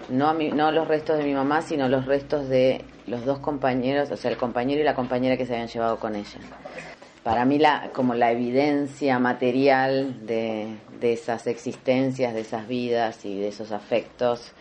no 0.10 0.28
a 0.28 0.34
mi- 0.34 0.52
no 0.52 0.72
los 0.72 0.88
restos 0.88 1.18
de 1.18 1.24
mi 1.24 1.34
mamá 1.34 1.62
sino 1.62 1.88
los 1.88 2.06
restos 2.06 2.50
de 2.50 2.84
los 3.08 3.24
dos 3.26 3.40
compañeros 3.40 4.12
o 4.12 4.18
sea 4.18 4.32
el 4.32 4.38
compañero 4.38 4.82
y 4.82 4.84
la 4.84 4.94
compañera 4.96 5.38
que 5.38 5.46
se 5.46 5.54
habían 5.54 5.68
llevado 5.70 5.98
con 6.00 6.16
ella. 6.16 6.40
Para 7.24 7.46
mí 7.46 7.58
la 7.60 7.90
como 7.94 8.14
la 8.14 8.32
evidencia 8.32 9.18
material 9.20 10.26
de, 10.28 10.76
de 11.00 11.14
esas 11.14 11.48
existencias 11.48 12.34
de 12.34 12.42
esas 12.42 12.68
vidas 12.68 13.24
y 13.26 13.40
de 13.40 13.48
esos 13.48 13.72
afectos 13.72 14.52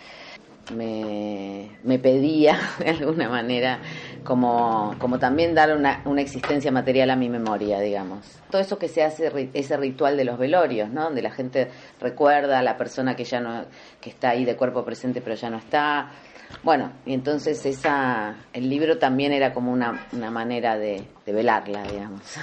me, 0.73 1.71
me 1.83 1.99
pedía 1.99 2.59
de 2.79 2.91
alguna 2.91 3.29
manera 3.29 3.81
como, 4.25 4.95
como 4.99 5.19
también 5.19 5.55
dar 5.55 5.77
una, 5.77 6.03
una 6.05 6.21
existencia 6.23 6.73
material 6.73 7.11
a 7.11 7.17
mi 7.17 7.29
memoria, 7.29 7.81
digamos. 7.81 8.41
Todo 8.51 8.62
eso 8.62 8.79
que 8.79 8.89
se 8.89 9.03
hace, 9.03 9.51
ese 9.53 9.77
ritual 9.77 10.17
de 10.17 10.25
los 10.25 10.39
velorios, 10.39 10.89
¿no? 10.91 11.05
Donde 11.05 11.23
la 11.23 11.31
gente 11.31 11.69
recuerda 12.01 12.59
a 12.59 12.62
la 12.62 12.77
persona 12.77 13.15
que 13.15 13.25
ya 13.25 13.41
no, 13.41 13.65
que 14.01 14.11
está 14.11 14.31
ahí 14.31 14.45
de 14.45 14.57
cuerpo 14.57 14.85
presente 14.85 15.21
pero 15.21 15.37
ya 15.37 15.51
no 15.51 15.59
está. 15.59 16.11
Bueno, 16.62 16.93
y 17.05 17.15
entonces 17.15 17.65
esa, 17.67 18.37
el 18.53 18.69
libro 18.69 18.99
también 18.99 19.33
era 19.33 19.53
como 19.53 19.73
una, 19.73 20.07
una 20.12 20.31
manera 20.31 20.79
de, 20.79 21.05
de 21.27 21.33
velarla, 21.33 21.83
digamos. 21.83 22.23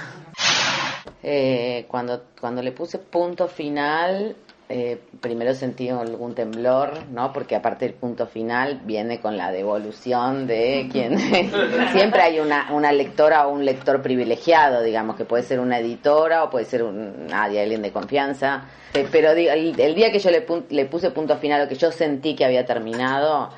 Eh, 1.24 1.86
cuando, 1.88 2.24
cuando 2.40 2.62
le 2.62 2.72
puse 2.72 2.98
punto 2.98 3.46
final, 3.46 4.34
eh, 4.74 4.98
primero 5.20 5.54
sentí 5.54 5.90
algún 5.90 6.34
temblor, 6.34 7.04
¿no? 7.10 7.30
Porque 7.34 7.54
aparte 7.54 7.84
el 7.84 7.92
punto 7.92 8.26
final 8.26 8.80
viene 8.86 9.20
con 9.20 9.36
la 9.36 9.52
devolución 9.52 10.46
de 10.46 10.88
quien... 10.90 11.18
Siempre 11.92 12.22
hay 12.22 12.40
una, 12.40 12.72
una 12.72 12.90
lectora 12.90 13.46
o 13.46 13.52
un 13.52 13.66
lector 13.66 14.00
privilegiado, 14.00 14.82
digamos, 14.82 15.16
que 15.16 15.26
puede 15.26 15.42
ser 15.42 15.60
una 15.60 15.78
editora 15.78 16.44
o 16.44 16.48
puede 16.48 16.64
ser 16.64 16.84
un, 16.84 17.26
nadie, 17.26 17.60
alguien 17.60 17.82
de 17.82 17.92
confianza. 17.92 18.64
Eh, 18.94 19.06
Pero 19.12 19.34
digo, 19.34 19.52
el, 19.52 19.78
el 19.78 19.94
día 19.94 20.10
que 20.10 20.18
yo 20.18 20.30
le, 20.30 20.46
le 20.70 20.86
puse 20.86 21.10
punto 21.10 21.36
final, 21.36 21.66
o 21.66 21.68
que 21.68 21.74
yo 21.74 21.92
sentí 21.92 22.34
que 22.34 22.46
había 22.46 22.64
terminado, 22.64 23.50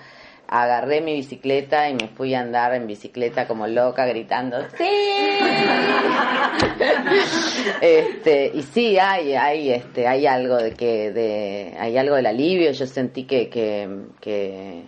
agarré 0.63 1.01
mi 1.01 1.15
bicicleta 1.15 1.91
y 1.91 1.95
me 1.95 2.07
fui 2.09 2.35
a 2.35 2.41
andar 2.41 2.75
en 2.75 2.87
bicicleta 2.87 3.49
como 3.49 3.67
loca 3.67 4.07
gritando 4.07 4.59
¡Sí! 4.77 4.85
este 7.81 8.53
y 8.55 8.63
sí 8.63 8.99
hay 8.99 9.35
hay 9.35 9.73
este 9.73 10.07
hay 10.07 10.27
algo 10.27 10.57
de 10.57 10.75
que 10.75 11.11
de 11.11 11.75
hay 11.79 11.99
algo 11.99 12.15
del 12.15 12.27
alivio 12.27 12.71
yo 12.71 12.87
sentí 12.87 13.25
que 13.25 13.49
que, 13.49 13.89
que 14.21 14.85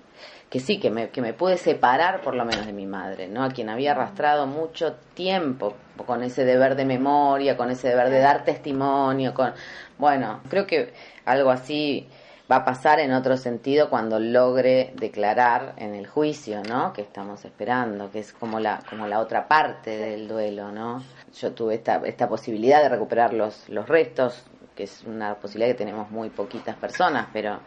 que 0.49 0.61
sí, 0.61 0.79
que 0.79 0.91
me, 0.91 1.11
que 1.11 1.21
me 1.21 1.33
pude 1.33 1.57
separar 1.57 2.21
por 2.21 2.37
lo 2.37 2.45
menos 2.45 2.67
de 2.67 2.73
mi 2.73 2.87
madre, 2.87 3.27
¿no? 3.27 3.43
A 3.43 3.51
quien 3.51 3.69
había 3.69 3.91
arrastrado 3.91 4.47
mucho 4.47 4.95
tiempo 5.15 5.75
con 6.07 6.23
ese 6.23 6.45
deber 6.45 6.77
de 6.77 6.85
memoria, 6.85 7.57
con 7.57 7.71
ese 7.71 7.89
deber 7.89 8.11
de 8.11 8.21
dar 8.21 8.45
testimonio, 8.45 9.35
con... 9.35 9.53
Bueno, 9.99 10.41
creo 10.49 10.67
que 10.67 10.93
algo 11.25 11.51
así 11.51 12.09
va 12.51 12.57
a 12.57 12.65
pasar 12.65 13.01
en 13.01 13.13
otro 13.13 13.37
sentido 13.37 13.91
cuando 13.91 14.21
logre 14.21 14.93
declarar 14.95 15.75
en 15.79 15.95
el 15.95 16.07
juicio, 16.07 16.63
¿no? 16.63 16.93
Que 16.93 17.03
estamos 17.03 17.45
esperando, 17.45 18.11
que 18.11 18.21
es 18.21 18.33
como 18.33 18.61
la, 18.61 18.83
como 18.89 19.07
la 19.07 19.19
otra 19.21 19.49
parte 19.49 19.97
del 19.97 20.29
duelo, 20.29 20.71
¿no? 20.71 21.03
Yo 21.41 21.53
tuve 21.53 21.75
esta, 21.75 22.01
esta 22.05 22.29
posibilidad 22.29 22.83
de 22.83 22.89
recuperar 22.89 23.33
los, 23.33 23.69
los 23.69 23.89
restos, 23.89 24.45
que 24.77 24.85
es 24.85 25.03
una 25.05 25.35
posibilidad 25.35 25.73
que 25.73 25.79
tenemos 25.79 26.11
muy 26.11 26.31
poquitas 26.31 26.77
personas, 26.77 27.27
pero, 27.33 27.61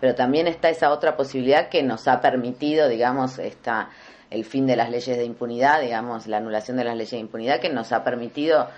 pero 0.00 0.14
también 0.14 0.48
está 0.48 0.70
esa 0.70 0.90
otra 0.90 1.16
posibilidad 1.16 1.68
que 1.68 1.82
nos 1.82 2.08
ha 2.08 2.20
permitido, 2.20 2.88
digamos, 2.88 3.38
esta, 3.38 3.90
el 4.30 4.44
fin 4.44 4.66
de 4.66 4.74
las 4.74 4.90
leyes 4.90 5.16
de 5.16 5.24
impunidad, 5.24 5.80
digamos, 5.80 6.26
la 6.26 6.38
anulación 6.38 6.76
de 6.76 6.84
las 6.84 6.96
leyes 6.96 7.12
de 7.12 7.18
impunidad, 7.18 7.60
que 7.60 7.68
nos 7.68 7.92
ha 7.92 8.02
permitido 8.02 8.68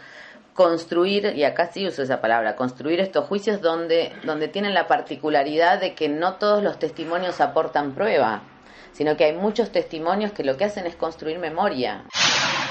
construir, 0.59 1.35
y 1.37 1.45
acá 1.45 1.71
sí 1.73 1.87
uso 1.87 2.03
esa 2.03 2.21
palabra, 2.21 2.57
construir 2.57 2.99
estos 2.99 3.27
juicios 3.27 3.61
donde, 3.61 4.11
donde 4.25 4.49
tienen 4.49 4.75
la 4.75 4.89
particularidad 4.89 5.81
de 5.81 5.95
que 5.95 6.09
no 6.09 6.35
todos 6.35 6.65
los 6.65 6.81
testimonios 6.81 7.41
aportan 7.41 7.95
prueba, 7.95 8.43
sino 8.91 9.17
que 9.17 9.27
hay 9.27 9.35
muchos 9.35 9.71
testimonios 9.71 10.33
que 10.33 10.43
lo 10.43 10.57
que 10.57 10.65
hacen 10.65 10.85
es 10.85 10.97
construir 10.97 11.39
memoria. 11.39 12.03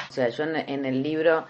O 0.09 0.11
sea, 0.11 0.27
yo 0.27 0.43
en, 0.43 0.85
el 0.85 1.01
libro 1.01 1.45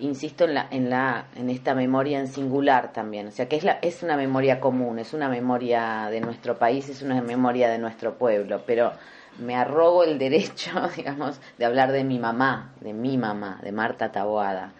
insisto 0.00 0.46
en 0.46 0.54
la 0.54 0.66
en 0.68 0.90
la 0.90 1.26
en 1.36 1.48
esta 1.48 1.76
memoria 1.76 2.18
en 2.18 2.26
singular 2.28 2.92
también 2.92 3.26
o 3.26 3.30
sea 3.32 3.48
que 3.48 3.56
es 3.56 3.64
la 3.64 3.80
es 3.82 4.04
una 4.04 4.16
memoria 4.16 4.60
común 4.60 5.00
es 5.00 5.12
una 5.12 5.28
memoria 5.28 6.08
de 6.08 6.20
nuestro 6.20 6.56
país 6.56 6.88
es 6.88 7.02
una 7.02 7.20
memoria 7.20 7.68
de 7.68 7.78
nuestro 7.78 8.16
pueblo 8.16 8.62
pero 8.64 8.92
me 9.38 9.56
arrogo 9.56 10.04
el 10.04 10.16
derecho 10.20 10.70
digamos 10.96 11.40
de 11.58 11.64
hablar 11.64 11.90
de 11.90 12.04
mi 12.04 12.20
mamá 12.20 12.72
de 12.80 12.92
mi 12.92 13.18
mamá 13.18 13.58
de 13.60 13.72
Marta 13.72 14.12
Taboada 14.12 14.72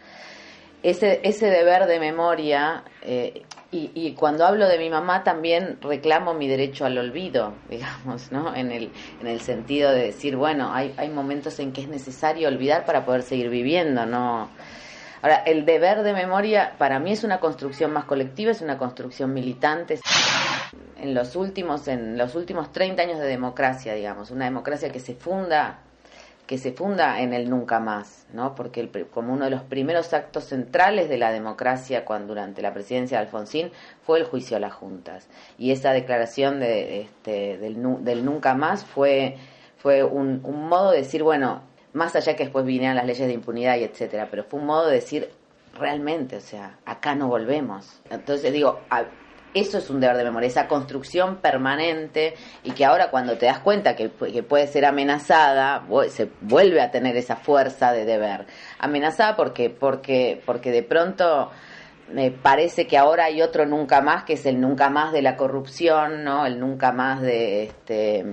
ese 0.91 1.21
ese 1.23 1.47
deber 1.47 1.87
de 1.87 2.01
memoria 2.01 2.85
eh, 3.03 3.43
y, 3.71 3.91
y 3.95 4.15
cuando 4.15 4.47
hablo 4.47 4.67
de 4.67 4.79
mi 4.79 4.89
mamá 4.89 5.25
también 5.25 5.79
reclamo 5.83 6.33
mi 6.33 6.49
derecho 6.49 6.87
al 6.87 6.97
olvido, 6.97 7.55
digamos, 7.69 8.33
¿no? 8.33 8.55
En 8.55 8.73
el, 8.73 8.91
en 9.21 9.27
el 9.27 9.41
sentido 9.41 9.93
de 9.93 10.05
decir, 10.05 10.37
bueno, 10.37 10.73
hay, 10.73 10.95
hay 10.97 11.11
momentos 11.11 11.59
en 11.59 11.73
que 11.73 11.83
es 11.83 11.89
necesario 11.89 12.49
olvidar 12.49 12.85
para 12.85 13.05
poder 13.05 13.23
seguir 13.23 13.51
viviendo, 13.51 14.07
¿no? 14.07 14.49
Ahora, 15.21 15.37
el 15.47 15.67
deber 15.67 16.03
de 16.03 16.13
memoria 16.13 16.75
para 16.79 17.01
mí 17.01 17.13
es 17.13 17.25
una 17.25 17.41
construcción 17.41 17.93
más 17.93 18.05
colectiva, 18.05 18.53
es 18.53 18.61
una 18.61 18.79
construcción 18.79 19.35
militante. 19.35 19.99
En 20.97 21.13
los 21.13 21.35
últimos, 21.35 21.89
en 21.89 22.17
los 22.17 22.37
últimos 22.37 22.73
30 22.73 23.03
años 23.03 23.19
de 23.19 23.27
democracia, 23.27 23.95
digamos, 23.95 24.31
una 24.31 24.45
democracia 24.45 24.91
que 24.91 25.01
se 25.01 25.15
funda 25.15 25.81
que 26.49 26.57
se 26.57 26.73
funda 26.73 27.21
en 27.21 27.35
el 27.35 27.51
nunca 27.51 27.79
más, 27.79 28.27
¿no? 28.33 28.55
Porque 28.55 28.81
el, 28.81 29.07
como 29.11 29.35
uno 29.35 29.45
de 29.45 29.51
los 29.51 29.63
primeros 29.63 30.15
actos 30.15 30.45
centrales 30.45 31.11
de 31.11 31.19
la 31.19 31.31
democracia 31.31 32.07
cuando 32.07 32.29
durante 32.29 32.63
la 32.63 32.73
presidencia 32.73 33.19
de 33.19 33.27
Alfonsín 33.27 33.71
fue 34.03 34.19
el 34.19 34.25
juicio 34.25 34.57
a 34.57 34.61
las 34.61 34.73
juntas 34.73 35.29
y 35.59 35.73
esa 35.73 35.93
declaración 35.93 36.59
de, 36.59 37.03
este, 37.03 37.59
del, 37.59 37.77
del 38.03 38.25
nunca 38.25 38.55
más 38.55 38.85
fue 38.85 39.37
fue 39.77 40.03
un, 40.03 40.41
un 40.43 40.69
modo 40.69 40.91
de 40.93 40.99
decir 40.99 41.23
bueno 41.23 41.63
más 41.93 42.17
allá 42.17 42.35
que 42.35 42.45
después 42.45 42.65
vinieran 42.65 42.97
las 42.97 43.07
leyes 43.07 43.27
de 43.27 43.35
impunidad 43.35 43.77
y 43.77 43.85
etcétera, 43.85 44.29
pero 44.31 44.45
fue 44.45 44.59
un 44.61 44.67
modo 44.67 44.87
de 44.87 44.95
decir 44.95 45.31
realmente, 45.79 46.37
o 46.37 46.41
sea, 46.41 46.79
acá 46.85 47.15
no 47.15 47.29
volvemos. 47.29 48.01
Entonces 48.11 48.53
digo, 48.53 48.81
a, 48.91 49.05
eso 49.59 49.79
es 49.79 49.91
un 49.91 50.01
deber 50.01 50.17
de 50.17 50.25
memoria, 50.25 50.49
esa 50.49 50.69
construcción 50.69 51.37
permanente 51.37 52.35
y 52.65 52.73
que 52.73 52.85
ahora 52.85 53.11
cuando 53.11 53.37
te 53.37 53.47
das 53.47 53.61
cuenta 53.61 53.95
que, 53.97 54.09
puede 54.09 54.67
ser 54.67 54.85
amenazada, 54.85 55.85
se 56.09 56.29
vuelve 56.41 56.81
a 56.81 56.91
tener 56.91 57.17
esa 57.17 57.37
fuerza 57.37 57.93
de 57.93 58.05
deber. 58.05 58.47
Amenazada 58.79 59.37
porque, 59.37 59.71
porque, 59.71 60.41
porque 60.45 60.71
de 60.71 60.83
pronto 60.83 61.51
me 62.13 62.31
parece 62.31 62.87
que 62.87 62.97
ahora 62.97 63.27
hay 63.27 63.43
otro 63.43 63.67
nunca 63.67 64.01
más, 64.01 64.25
que 64.25 64.35
es 64.35 64.47
el 64.47 64.61
nunca 64.61 64.89
más 64.91 65.13
de 65.13 65.23
la 65.23 65.37
corrupción, 65.37 66.25
¿no? 66.25 66.47
El 66.47 66.59
nunca 66.59 66.93
más 66.93 67.21
de 67.21 67.65
este 67.65 68.25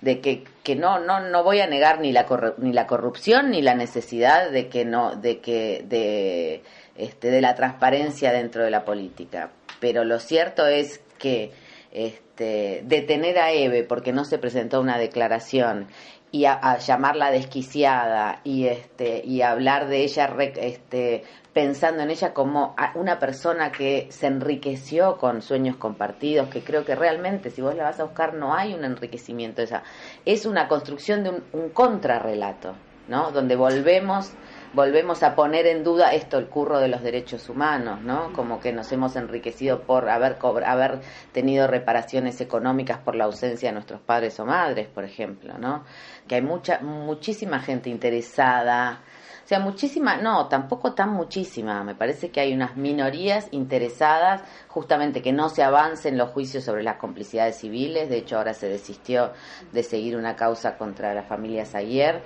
de 0.00 0.20
que, 0.20 0.44
que 0.62 0.76
no 0.76 0.98
no 0.98 1.20
no 1.20 1.44
voy 1.44 1.60
a 1.60 1.66
negar 1.66 2.00
ni 2.00 2.12
la 2.12 2.26
ni 2.58 2.72
la 2.72 2.86
corrupción 2.86 3.50
ni 3.50 3.60
la 3.60 3.74
necesidad 3.74 4.50
de 4.50 4.68
que 4.68 4.84
no 4.84 5.14
de 5.14 5.40
que 5.40 5.84
de 5.86 6.62
este 6.94 7.30
de 7.30 7.40
la 7.42 7.54
transparencia 7.54 8.32
dentro 8.32 8.64
de 8.64 8.70
la 8.70 8.84
política 8.84 9.50
pero 9.80 10.04
lo 10.04 10.18
cierto 10.20 10.66
es 10.66 11.00
que 11.18 11.50
este, 11.90 12.82
detener 12.84 13.38
a 13.38 13.52
Eve 13.52 13.84
porque 13.84 14.12
no 14.12 14.24
se 14.24 14.38
presentó 14.38 14.80
una 14.80 14.98
declaración 14.98 15.88
y 16.32 16.44
a, 16.44 16.78
llamarla 16.78 17.32
desquiciada 17.32 18.40
y 18.44 18.66
este 18.66 19.20
y 19.24 19.42
hablar 19.42 19.88
de 19.88 20.04
ella 20.04 20.32
este 20.56 21.24
pensando 21.52 22.02
en 22.02 22.10
ella 22.10 22.32
como 22.32 22.76
una 22.94 23.18
persona 23.18 23.72
que 23.72 24.06
se 24.10 24.28
enriqueció 24.28 25.16
con 25.16 25.42
sueños 25.42 25.76
compartidos, 25.76 26.48
que 26.48 26.62
creo 26.62 26.84
que 26.84 26.94
realmente 26.94 27.50
si 27.50 27.60
vos 27.60 27.74
la 27.74 27.84
vas 27.84 27.98
a 27.98 28.04
buscar 28.04 28.34
no 28.34 28.54
hay 28.54 28.74
un 28.74 28.84
enriquecimiento 28.84 29.60
esa, 29.62 29.82
es 30.24 30.46
una 30.46 30.68
construcción 30.68 31.24
de 31.24 31.30
un 31.30 31.70
contrarrelato, 31.70 32.74
¿no? 33.08 33.32
Donde 33.32 33.56
volvemos 33.56 34.30
volvemos 34.72 35.22
a 35.22 35.34
poner 35.34 35.66
en 35.66 35.82
duda 35.82 36.12
esto 36.14 36.38
el 36.38 36.46
curro 36.46 36.78
de 36.78 36.88
los 36.88 37.02
derechos 37.02 37.48
humanos, 37.48 38.00
¿no? 38.02 38.32
Como 38.32 38.60
que 38.60 38.72
nos 38.72 38.90
hemos 38.92 39.16
enriquecido 39.16 39.82
por 39.82 40.08
haber 40.08 40.38
haber 40.64 41.00
tenido 41.32 41.66
reparaciones 41.66 42.40
económicas 42.40 42.98
por 42.98 43.14
la 43.14 43.24
ausencia 43.24 43.70
de 43.70 43.74
nuestros 43.74 44.00
padres 44.00 44.38
o 44.38 44.46
madres, 44.46 44.86
por 44.88 45.04
ejemplo, 45.04 45.58
¿no? 45.58 45.84
Que 46.28 46.36
hay 46.36 46.42
mucha 46.42 46.80
muchísima 46.80 47.60
gente 47.60 47.90
interesada, 47.90 49.00
o 49.44 49.48
sea, 49.50 49.58
muchísima, 49.58 50.16
no, 50.16 50.46
tampoco 50.46 50.94
tan 50.94 51.10
muchísima, 51.10 51.82
me 51.82 51.96
parece 51.96 52.30
que 52.30 52.38
hay 52.38 52.52
unas 52.52 52.76
minorías 52.76 53.48
interesadas 53.50 54.42
justamente 54.68 55.22
que 55.22 55.32
no 55.32 55.48
se 55.48 55.64
avancen 55.64 56.16
los 56.16 56.30
juicios 56.30 56.62
sobre 56.62 56.84
las 56.84 56.98
complicidades 56.98 57.56
civiles, 57.56 58.08
de 58.08 58.18
hecho 58.18 58.36
ahora 58.36 58.54
se 58.54 58.68
desistió 58.68 59.32
de 59.72 59.82
seguir 59.82 60.16
una 60.16 60.36
causa 60.36 60.78
contra 60.78 61.14
las 61.14 61.26
familias 61.26 61.74
ayer 61.74 62.22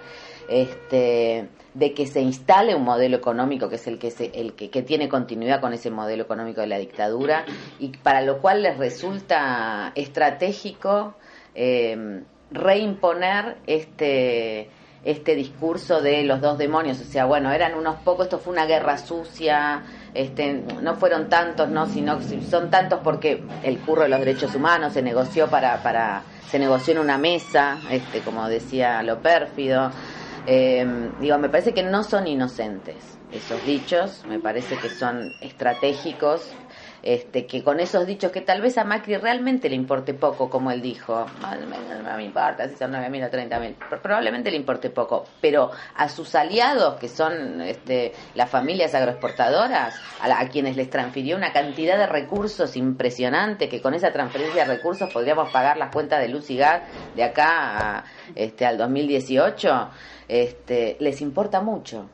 este, 0.49 1.49
de 1.75 1.95
que 1.95 2.07
se 2.07 2.21
instale 2.21 2.75
un 2.75 2.85
modelo 2.85 3.17
económico 3.17 3.69
que 3.69 3.77
es 3.77 3.87
el 3.87 3.99
que, 3.99 4.11
se, 4.11 4.27
el 4.35 4.55
que, 4.55 4.83
tiene 4.83 5.09
continuidad 5.09 5.61
con 5.61 5.73
ese 5.73 5.91
modelo 5.91 6.23
económico 6.23 6.61
de 6.61 6.69
la 6.69 6.79
dictadura 6.79 7.45
y 7.79 7.89
para 7.89 8.21
lo 8.23 8.41
cual 8.41 8.63
les 8.63 8.79
resulta 8.79 9.93
estratégico 9.95 11.15
eh, 11.55 12.23
reimponer 12.51 13.57
este 13.67 14.69
este 15.05 15.35
discurso 15.35 16.01
de 16.01 16.25
los 16.25 16.41
dos 16.41 16.57
demonios, 16.57 17.01
o 17.01 17.05
sea, 17.05 17.27
bueno, 17.27 17.53
eran 17.53 17.75
unos 17.75 17.97
pocos, 17.97 18.27
esto 18.27 18.39
fue 18.39 18.55
una 18.55 18.65
guerra 18.65 18.97
sucia, 18.97 19.83
este, 20.15 20.65
no 20.81 20.95
fueron 20.95 21.29
tantos, 21.29 21.69
no, 21.69 21.87
sino 21.87 22.21
son 22.23 22.71
tantos 22.71 23.01
porque 23.05 23.43
el 23.63 23.79
curro 23.81 24.05
de 24.05 24.09
los 24.09 24.21
derechos 24.21 24.55
humanos 24.55 24.95
se 24.95 25.03
negoció 25.03 25.49
para, 25.49 25.83
para 25.83 26.23
se 26.51 26.59
negoció 26.59 26.95
en 26.95 27.01
una 27.01 27.19
mesa, 27.19 27.79
este, 27.91 28.21
como 28.21 28.49
decía 28.49 29.03
lo 29.03 29.21
pérfido, 29.21 29.91
eh, 30.47 31.13
digo, 31.19 31.39
me 31.39 31.49
parece 31.49 31.75
que 31.75 31.83
no 31.83 32.05
son 32.05 32.27
inocentes 32.27 33.21
esos 33.31 33.65
dichos, 33.65 34.25
me 34.27 34.39
parece 34.41 34.79
que 34.79 34.89
son 34.89 35.37
estratégicos, 35.41 36.59
este, 37.05 37.45
que 37.45 37.63
con 37.63 37.81
esos 37.81 38.07
dichos 38.07 38.33
que 38.33 38.41
tal 38.41 38.63
vez 38.63 38.79
a 38.79 38.85
Macri 38.85 39.19
realmente 39.19 39.69
le 39.69 39.77
importe 39.77 40.15
poco, 40.15 40.49
como 40.49 40.71
él 40.71 40.81
dijo, 40.81 41.27
no 42.03 42.17
me 42.17 42.25
importa 42.25 42.67
si 42.67 42.77
son 42.77 42.93
9.000 42.93 43.29
o 43.29 43.31
30.000, 43.31 44.01
probablemente 44.01 44.51
le 44.51 44.57
importe 44.57 44.89
poco, 44.89 45.27
pero 45.39 45.71
a 45.97 46.09
sus 46.09 46.35
aliados, 46.35 46.99
que 46.99 47.09
son 47.09 47.61
este, 47.61 48.13
las 48.35 48.49
familias 48.49 48.95
agroexportadoras, 48.95 49.95
a, 50.23 50.29
la, 50.29 50.41
a 50.41 50.49
quienes 50.49 50.77
les 50.77 50.89
transfirió 50.89 51.37
una 51.37 51.53
cantidad 51.53 51.99
de 51.99 52.07
recursos 52.07 52.75
impresionante, 52.75 53.69
que 53.69 53.83
con 53.83 53.93
esa 53.93 54.11
transferencia 54.11 54.65
de 54.65 54.75
recursos 54.77 55.13
podríamos 55.13 55.53
pagar 55.53 55.77
las 55.77 55.93
cuentas 55.93 56.21
de 56.21 56.29
luz 56.29 56.49
y 56.49 56.57
gas 56.57 56.85
de 57.15 57.23
acá 57.23 57.99
a, 57.99 58.05
este, 58.35 58.65
al 58.65 58.79
2018, 58.79 59.91
este, 60.29 60.97
les 61.01 61.21
importa 61.21 61.61
mucho. 61.61 62.09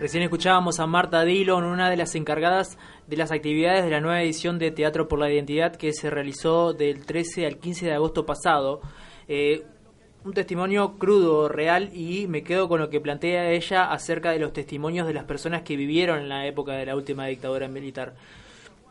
Recién 0.00 0.22
escuchábamos 0.22 0.78
a 0.78 0.86
Marta 0.86 1.24
Dillon, 1.24 1.64
una 1.64 1.90
de 1.90 1.96
las 1.96 2.14
encargadas 2.14 2.78
de 3.08 3.16
las 3.16 3.32
actividades 3.32 3.82
de 3.82 3.90
la 3.90 4.00
nueva 4.00 4.22
edición 4.22 4.56
de 4.56 4.70
Teatro 4.70 5.08
por 5.08 5.18
la 5.18 5.28
Identidad 5.28 5.74
que 5.74 5.92
se 5.92 6.08
realizó 6.08 6.72
del 6.72 7.04
13 7.04 7.46
al 7.46 7.56
15 7.56 7.86
de 7.86 7.94
agosto 7.94 8.24
pasado. 8.24 8.80
Eh, 9.26 9.64
un 10.24 10.34
testimonio 10.34 10.98
crudo, 10.98 11.48
real, 11.48 11.90
y 11.92 12.28
me 12.28 12.44
quedo 12.44 12.68
con 12.68 12.78
lo 12.78 12.90
que 12.90 13.00
plantea 13.00 13.50
ella 13.50 13.90
acerca 13.90 14.30
de 14.30 14.38
los 14.38 14.52
testimonios 14.52 15.04
de 15.04 15.14
las 15.14 15.24
personas 15.24 15.62
que 15.62 15.74
vivieron 15.74 16.20
en 16.20 16.28
la 16.28 16.46
época 16.46 16.74
de 16.74 16.86
la 16.86 16.94
última 16.94 17.26
dictadura 17.26 17.66
militar. 17.66 18.14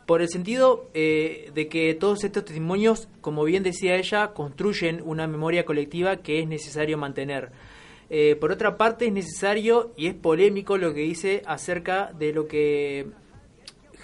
Por 0.04 0.20
el 0.20 0.28
sentido 0.28 0.90
eh, 0.92 1.50
de 1.54 1.68
que 1.68 1.94
todos 1.94 2.22
estos 2.22 2.44
testimonios, 2.44 3.08
como 3.22 3.44
bien 3.44 3.62
decía 3.62 3.96
ella, 3.96 4.34
construyen 4.34 5.00
una 5.02 5.26
memoria 5.26 5.64
colectiva 5.64 6.18
que 6.18 6.40
es 6.40 6.46
necesario 6.46 6.98
mantener. 6.98 7.50
Eh, 8.10 8.36
por 8.36 8.52
otra 8.52 8.76
parte, 8.76 9.06
es 9.06 9.12
necesario 9.12 9.92
y 9.96 10.06
es 10.06 10.14
polémico 10.14 10.78
lo 10.78 10.94
que 10.94 11.00
dice 11.00 11.42
acerca 11.46 12.12
de 12.18 12.32
lo 12.32 12.46
que, 12.46 13.06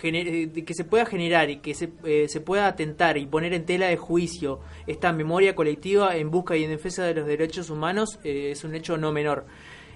de 0.03 0.65
que 0.67 0.75
se 0.75 0.85
pueda 0.85 1.07
generar 1.07 1.49
y 1.49 1.57
que 1.59 1.75
se, 1.75 1.91
eh, 2.05 2.27
se 2.29 2.41
pueda 2.41 2.67
atentar 2.67 3.17
y 3.17 3.25
poner 3.25 3.55
en 3.55 3.65
tela 3.65 3.87
de 3.87 3.97
juicio 3.97 4.61
esta 4.87 5.13
memoria 5.13 5.55
colectiva 5.55 6.17
en 6.17 6.31
busca 6.31 6.57
y 6.57 6.65
en 6.65 6.71
defensa 6.71 7.05
de 7.05 7.15
los 7.15 7.27
derechos 7.27 7.71
humanos 7.71 8.19
eh, 8.25 8.51
es 8.51 8.65
un 8.65 8.75
hecho 8.75 8.99
no 8.99 9.13
menor. 9.13 9.47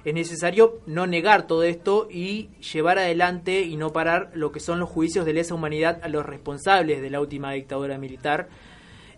Es 0.04 0.14
necesario 0.14 0.80
no 0.86 1.06
negar 1.06 1.46
todo 1.46 1.64
esto 1.64 2.08
y 2.10 2.48
llevar 2.72 2.98
adelante 2.98 3.60
y 3.62 3.76
no 3.76 3.92
parar 3.92 4.30
lo 4.32 4.52
que 4.52 4.60
son 4.60 4.78
los 4.78 4.88
juicios 4.88 5.26
de 5.26 5.34
lesa 5.34 5.54
humanidad 5.54 6.00
a 6.02 6.08
los 6.08 6.24
responsables 6.24 7.02
de 7.02 7.10
la 7.10 7.20
última 7.20 7.52
dictadura 7.52 7.98
militar 7.98 8.48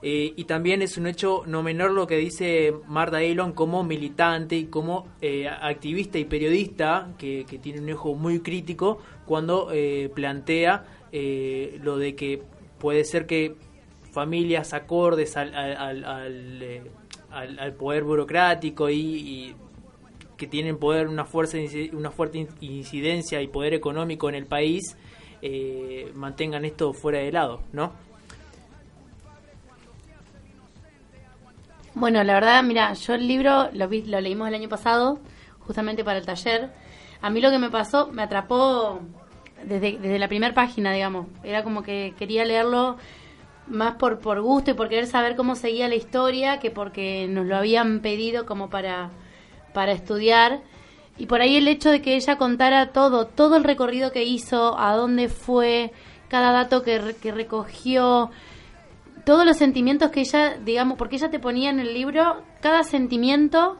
eh, 0.03 0.32
y 0.34 0.44
también 0.44 0.80
es 0.80 0.96
un 0.96 1.07
hecho 1.07 1.42
no 1.46 1.62
menor 1.62 1.90
lo 1.90 2.07
que 2.07 2.16
dice 2.16 2.72
Marta 2.86 3.20
Elon 3.20 3.53
como 3.53 3.84
militante 3.84 4.57
y 4.57 4.64
como 4.66 5.07
eh, 5.20 5.46
activista 5.46 6.18
y 6.18 6.24
periodista, 6.24 7.12
que, 7.18 7.44
tiene 7.61 7.80
un 7.80 7.90
ojo 7.92 8.14
muy 8.14 8.40
crítico 8.40 8.98
cuando 9.26 9.70
eh, 9.72 10.11
plantea 10.14 10.84
eh, 11.12 11.78
lo 11.82 11.98
de 11.98 12.14
que 12.14 12.42
puede 12.78 13.05
ser 13.05 13.26
que 13.26 13.57
familias 14.11 14.72
acordes 14.72 15.36
al, 15.36 15.55
al, 15.55 16.62
eh, 16.62 16.82
al, 17.30 17.59
al 17.59 17.74
poder 17.74 18.05
burocrático 18.05 18.88
y, 18.88 18.96
y, 18.98 19.55
que 20.38 20.46
tienen 20.46 20.78
poder 20.78 21.09
una 21.09 21.26
fuerza 21.26 21.59
una 21.92 22.11
fuerte 22.11 22.48
incidencia 22.62 23.42
y 23.42 23.48
poder 23.48 23.74
económico 23.74 24.30
en 24.30 24.34
el 24.34 24.46
país 24.46 24.96
mantengan 26.14 26.64
esto 26.64 26.94
fuera 26.94 27.18
de 27.18 27.30
lado, 27.30 27.61
¿no? 27.72 27.92
Bueno, 31.95 32.22
la 32.22 32.34
verdad, 32.34 32.62
mira, 32.62 32.93
yo 32.93 33.14
el 33.14 33.26
libro 33.26 33.68
lo, 33.72 33.88
vi, 33.88 34.03
lo 34.03 34.20
leímos 34.20 34.47
el 34.47 34.55
año 34.55 34.68
pasado, 34.68 35.18
justamente 35.61 36.05
para 36.05 36.18
el 36.18 36.26
taller. 36.26 36.70
A 37.20 37.30
mí 37.30 37.41
lo 37.41 37.51
que 37.51 37.59
me 37.59 37.68
pasó, 37.68 38.07
me 38.12 38.22
atrapó 38.22 39.01
desde, 39.64 39.99
desde 39.99 40.18
la 40.18 40.28
primera 40.28 40.55
página, 40.55 40.93
digamos. 40.93 41.26
Era 41.43 41.64
como 41.64 41.82
que 41.82 42.14
quería 42.16 42.45
leerlo 42.45 42.97
más 43.66 43.97
por, 43.97 44.20
por 44.20 44.41
gusto 44.41 44.70
y 44.70 44.74
por 44.74 44.88
querer 44.88 45.07
saber 45.07 45.34
cómo 45.34 45.57
seguía 45.57 45.88
la 45.88 45.97
historia 45.97 46.61
que 46.61 46.70
porque 46.70 47.26
nos 47.28 47.47
lo 47.47 47.57
habían 47.57 48.01
pedido 48.01 48.47
como 48.47 48.70
para, 48.70 49.11
para 49.74 49.91
estudiar. 49.91 50.61
Y 51.18 51.26
por 51.26 51.41
ahí 51.41 51.57
el 51.57 51.66
hecho 51.66 51.91
de 51.91 52.01
que 52.03 52.14
ella 52.14 52.38
contara 52.38 52.93
todo, 52.93 53.26
todo 53.26 53.57
el 53.57 53.64
recorrido 53.64 54.12
que 54.12 54.22
hizo, 54.22 54.78
a 54.78 54.95
dónde 54.95 55.28
fue, 55.28 55.93
cada 56.28 56.53
dato 56.53 56.82
que, 56.82 57.16
que 57.20 57.32
recogió, 57.32 58.30
todos 59.25 59.45
los 59.45 59.57
sentimientos 59.57 60.11
que 60.11 60.21
ella, 60.21 60.57
digamos, 60.57 60.99
porque 60.99 61.16
ella 61.16 61.31
te 61.31 61.39
ponía 61.39 61.71
en 61.71 61.81
el 61.81 61.95
libro 61.95 62.43
cada 62.61 62.83
sentimiento 62.83 63.77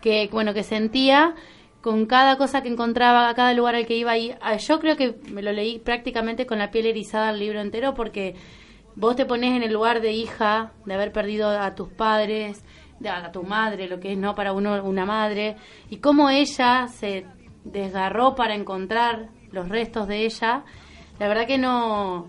que, 0.00 0.28
bueno, 0.32 0.54
que 0.54 0.62
sentía 0.62 1.34
con 1.80 2.06
cada 2.06 2.36
cosa 2.36 2.62
que 2.62 2.68
encontraba, 2.68 3.28
a 3.28 3.34
cada 3.34 3.54
lugar 3.54 3.74
al 3.74 3.86
que 3.86 3.96
iba. 3.96 4.16
Y 4.16 4.34
ah, 4.40 4.56
yo 4.56 4.80
creo 4.80 4.96
que 4.96 5.16
me 5.30 5.42
lo 5.42 5.52
leí 5.52 5.78
prácticamente 5.78 6.46
con 6.46 6.58
la 6.58 6.70
piel 6.70 6.86
erizada 6.86 7.30
el 7.30 7.38
libro 7.38 7.60
entero 7.60 7.94
porque 7.94 8.34
vos 8.94 9.16
te 9.16 9.26
pones 9.26 9.56
en 9.56 9.62
el 9.62 9.72
lugar 9.72 10.00
de 10.00 10.12
hija, 10.12 10.72
de 10.84 10.94
haber 10.94 11.12
perdido 11.12 11.48
a 11.48 11.74
tus 11.74 11.88
padres, 11.88 12.64
de 12.98 13.08
a 13.08 13.30
tu 13.30 13.44
madre, 13.44 13.88
lo 13.88 14.00
que 14.00 14.12
es 14.12 14.18
no 14.18 14.34
para 14.34 14.52
uno 14.52 14.82
una 14.82 15.04
madre, 15.04 15.56
y 15.88 15.98
cómo 15.98 16.30
ella 16.30 16.88
se 16.88 17.26
desgarró 17.64 18.34
para 18.34 18.54
encontrar 18.54 19.28
los 19.52 19.68
restos 19.68 20.08
de 20.08 20.24
ella. 20.24 20.64
La 21.18 21.28
verdad 21.28 21.46
que 21.46 21.58
no, 21.58 22.28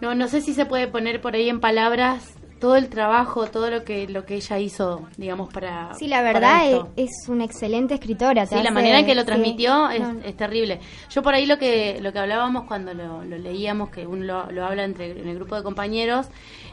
no, 0.00 0.14
no 0.14 0.28
sé 0.28 0.40
si 0.40 0.54
se 0.54 0.66
puede 0.66 0.88
poner 0.88 1.20
por 1.20 1.34
ahí 1.34 1.48
en 1.48 1.60
palabras 1.60 2.34
todo 2.60 2.76
el 2.76 2.90
trabajo, 2.90 3.46
todo 3.46 3.70
lo 3.70 3.84
que 3.84 4.06
lo 4.06 4.26
que 4.26 4.34
ella 4.34 4.58
hizo, 4.58 5.08
digamos, 5.16 5.50
para 5.50 5.94
Sí, 5.94 6.08
la 6.08 6.20
verdad 6.20 6.90
es, 6.96 7.10
es 7.10 7.28
una 7.28 7.44
excelente 7.44 7.94
escritora. 7.94 8.46
te 8.46 8.56
Sí, 8.58 8.62
la 8.62 8.70
manera 8.70 8.98
en 8.98 9.06
que 9.06 9.14
lo 9.14 9.22
sí, 9.22 9.26
transmitió 9.26 9.88
es, 9.88 10.00
no, 10.00 10.20
es 10.22 10.36
terrible. 10.36 10.78
Yo 11.10 11.22
por 11.22 11.32
ahí 11.34 11.46
lo 11.46 11.58
que 11.58 11.98
lo 12.02 12.12
que 12.12 12.18
hablábamos 12.18 12.64
cuando 12.64 12.92
lo, 12.92 13.24
lo 13.24 13.38
leíamos, 13.38 13.88
que 13.88 14.06
uno 14.06 14.24
lo, 14.24 14.52
lo 14.52 14.66
habla 14.66 14.84
entre 14.84 15.12
en 15.18 15.26
el 15.28 15.36
grupo 15.36 15.56
de 15.56 15.62
compañeros, 15.62 16.26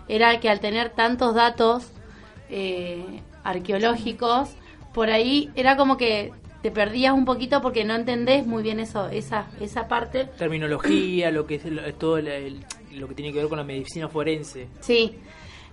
era 0.10 0.40
que 0.42 0.50
al 0.50 0.60
tener 0.60 0.90
tantos 0.90 1.34
datos 1.36 1.90
eh, 2.50 3.22
arqueológicos, 3.46 4.50
por 4.94 5.10
ahí 5.10 5.52
era 5.56 5.78
como 5.78 5.96
que 5.98 6.34
te 6.62 6.72
perdías 6.72 7.14
un 7.14 7.24
poquito 7.24 7.62
porque 7.62 7.86
no 7.86 7.96
entendés 7.96 8.46
muy 8.46 8.62
bien 8.64 8.80
eso, 8.82 9.08
esa 9.10 9.48
esa 9.62 9.88
parte. 9.88 10.26
Terminología, 10.38 11.32
lo 11.32 11.46
que 11.46 11.56
es 11.56 11.66
el- 11.66 11.94
todo 11.94 12.18
el- 12.18 12.28
el- 12.28 12.66
lo 12.98 13.08
que 13.08 13.16
tiene 13.16 13.32
que 13.32 13.40
ver 13.40 13.48
con 13.48 13.58
la 13.58 13.64
medicina 13.64 14.08
forense. 14.08 14.68
Sí. 14.80 15.16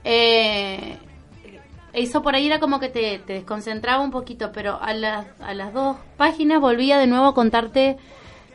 Eh, 0.05 0.97
eso 1.93 2.23
por 2.23 2.35
ahí 2.35 2.47
era 2.47 2.59
como 2.59 2.81
que 2.81 2.89
te, 2.89 3.21
te 3.21 3.35
desconcentraba 3.35 4.03
un 4.03 4.11
poquito, 4.11 4.51
pero 4.53 4.83
a 4.83 4.93
las, 4.93 5.27
a 5.41 5.55
las 5.55 5.73
dos 5.73 5.97
páginas 6.17 6.61
volvía 6.61 6.99
de 6.99 7.07
nuevo 7.07 7.27
a 7.27 7.35
contarte 7.35 7.97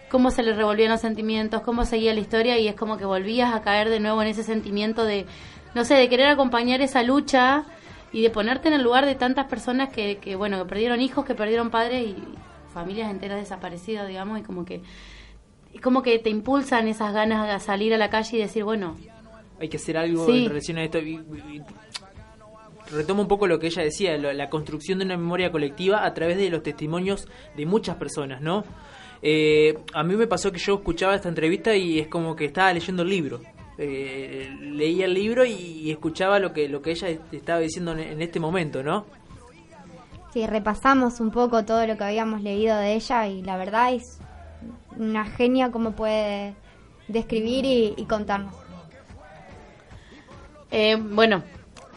cómo 0.10 0.32
se 0.32 0.44
le 0.44 0.54
revolvían 0.54 0.92
los 0.92 1.02
sentimientos, 1.02 1.62
cómo 1.62 1.86
seguía 1.86 2.14
la 2.14 2.20
historia 2.20 2.58
y 2.58 2.68
es 2.68 2.76
como 2.76 2.98
que 2.98 3.06
volvías 3.06 3.54
a 3.54 3.62
caer 3.62 3.90
de 3.90 4.00
nuevo 4.00 4.22
en 4.22 4.28
ese 4.28 4.44
sentimiento 4.44 5.06
de, 5.06 5.26
no 5.74 5.86
sé, 5.86 5.94
de 5.94 6.10
querer 6.10 6.28
acompañar 6.28 6.82
esa 6.82 7.04
lucha 7.04 7.64
y 8.12 8.22
de 8.24 8.30
ponerte 8.30 8.68
en 8.68 8.74
el 8.74 8.82
lugar 8.82 9.06
de 9.06 9.16
tantas 9.16 9.46
personas 9.48 9.90
que, 9.90 10.18
que 10.18 10.36
bueno, 10.36 10.58
que 10.58 10.66
perdieron 10.66 11.00
hijos, 11.00 11.26
que 11.26 11.36
perdieron 11.36 11.70
padres 11.70 12.08
y 12.08 12.16
familias 12.74 13.10
enteras 13.10 13.40
desaparecidas, 13.40 14.08
digamos, 14.08 14.40
y 14.40 14.44
como 14.44 14.66
que, 14.66 14.82
como 15.82 16.02
que 16.02 16.18
te 16.20 16.30
impulsan 16.30 16.88
esas 16.88 17.14
ganas 17.14 17.48
a 17.50 17.60
salir 17.60 17.94
a 17.94 17.98
la 17.98 18.10
calle 18.10 18.38
y 18.38 18.42
decir, 18.42 18.64
bueno, 18.64 18.98
Hay 19.62 19.68
que 19.70 19.76
hacer 19.78 19.98
algo 19.98 20.26
Sí. 20.26 20.44
en 20.46 20.50
relación 20.50 20.78
a 20.78 20.84
esto. 20.86 21.00
Y- 21.00 21.16
y- 21.16 21.62
Retomo 22.92 23.22
un 23.22 23.28
poco 23.28 23.46
lo 23.46 23.60
que 23.60 23.68
ella 23.68 23.84
decía, 23.84 24.18
lo- 24.18 24.32
la 24.34 24.50
construcción 24.50 24.98
de 25.00 25.06
una 25.06 25.18
memoria 25.18 25.52
colectiva 25.52 26.06
a 26.06 26.14
través 26.14 26.38
de 26.38 26.50
los 26.50 26.64
testimonios 26.64 27.28
de 27.56 27.66
muchas 27.68 27.98
personas, 27.98 28.42
¿no? 28.42 28.64
Eh, 29.22 29.78
a 29.94 30.04
mí 30.04 30.16
me 30.16 30.28
pasó 30.28 30.52
que 30.52 30.58
yo 30.60 30.76
escuchaba 30.76 31.14
esta 31.14 31.30
entrevista 31.30 31.76
y 31.76 32.00
es 32.00 32.08
como 32.08 32.36
que 32.36 32.46
estaba 32.46 32.72
leyendo 32.74 33.04
el 33.04 33.10
libro. 33.10 33.42
Eh, 33.78 34.50
leía 34.62 35.06
el 35.06 35.14
libro 35.14 35.46
y 35.46 35.92
escuchaba 35.92 36.40
lo 36.40 36.52
que 36.52 36.68
lo 36.68 36.82
que 36.82 36.92
ella 36.92 37.10
estaba 37.32 37.60
diciendo 37.60 37.92
en, 37.92 38.00
en 38.00 38.22
este 38.22 38.40
momento, 38.40 38.82
¿no? 38.82 39.06
Sí, 40.34 40.48
repasamos 40.48 41.20
un 41.20 41.32
poco 41.32 41.66
todo 41.66 41.86
lo 41.86 41.98
que 41.98 42.04
habíamos 42.06 42.42
leído 42.42 42.78
de 42.78 42.94
ella 42.96 43.28
y 43.28 43.42
la 43.44 43.58
verdad 43.58 43.94
es 43.94 44.20
una 44.98 45.26
genia 45.26 45.72
como 45.72 45.92
puede 45.92 46.54
describir 47.08 47.66
y, 47.66 47.94
y 47.98 48.06
contarnos. 48.06 48.54
Eh, 50.72 50.96
bueno, 51.00 51.44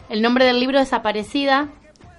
el 0.09 0.21
nombre 0.21 0.45
del 0.45 0.59
libro 0.59 0.79
es 0.79 0.93
Aparecida, 0.93 1.69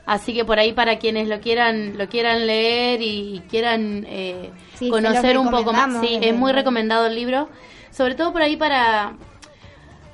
así 0.06 0.32
que 0.34 0.44
por 0.44 0.58
ahí 0.58 0.72
para 0.72 0.98
quienes 0.98 1.28
lo 1.28 1.40
quieran 1.40 1.98
lo 1.98 2.08
quieran 2.08 2.46
leer 2.46 3.02
y, 3.02 3.36
y 3.36 3.40
quieran 3.48 4.04
eh, 4.08 4.50
Sí, 4.74 4.90
conocer 4.90 5.36
un 5.38 5.50
poco 5.50 5.72
más, 5.72 6.00
sí, 6.00 6.18
es 6.20 6.34
muy 6.34 6.52
recomendado 6.52 7.06
el 7.06 7.14
libro, 7.14 7.48
sobre 7.90 8.14
todo 8.14 8.32
por 8.32 8.42
ahí 8.42 8.56
para, 8.56 9.14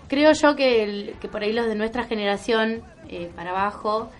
creo 0.08 0.32
yo 0.32 0.56
que, 0.56 0.82
el- 0.84 1.14
que 1.20 1.28
por 1.28 1.42
ahí 1.42 1.52
los 1.52 1.66
de 1.66 1.74
nuestra 1.74 2.04
generación 2.04 2.82
eh, 3.08 3.30
para 3.36 3.50
abajo 3.50 4.10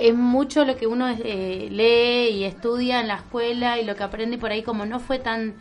es 0.00 0.14
mucho 0.14 0.64
lo 0.64 0.76
que 0.76 0.86
uno 0.86 1.08
eh, 1.08 1.68
lee 1.70 2.36
y 2.38 2.44
estudia 2.44 3.00
en 3.00 3.08
la 3.08 3.16
escuela 3.16 3.78
y 3.78 3.84
lo 3.84 3.94
que 3.94 4.02
aprende 4.02 4.38
por 4.38 4.50
ahí 4.50 4.62
como 4.62 4.86
no 4.86 4.98
fue 4.98 5.18
tan 5.18 5.54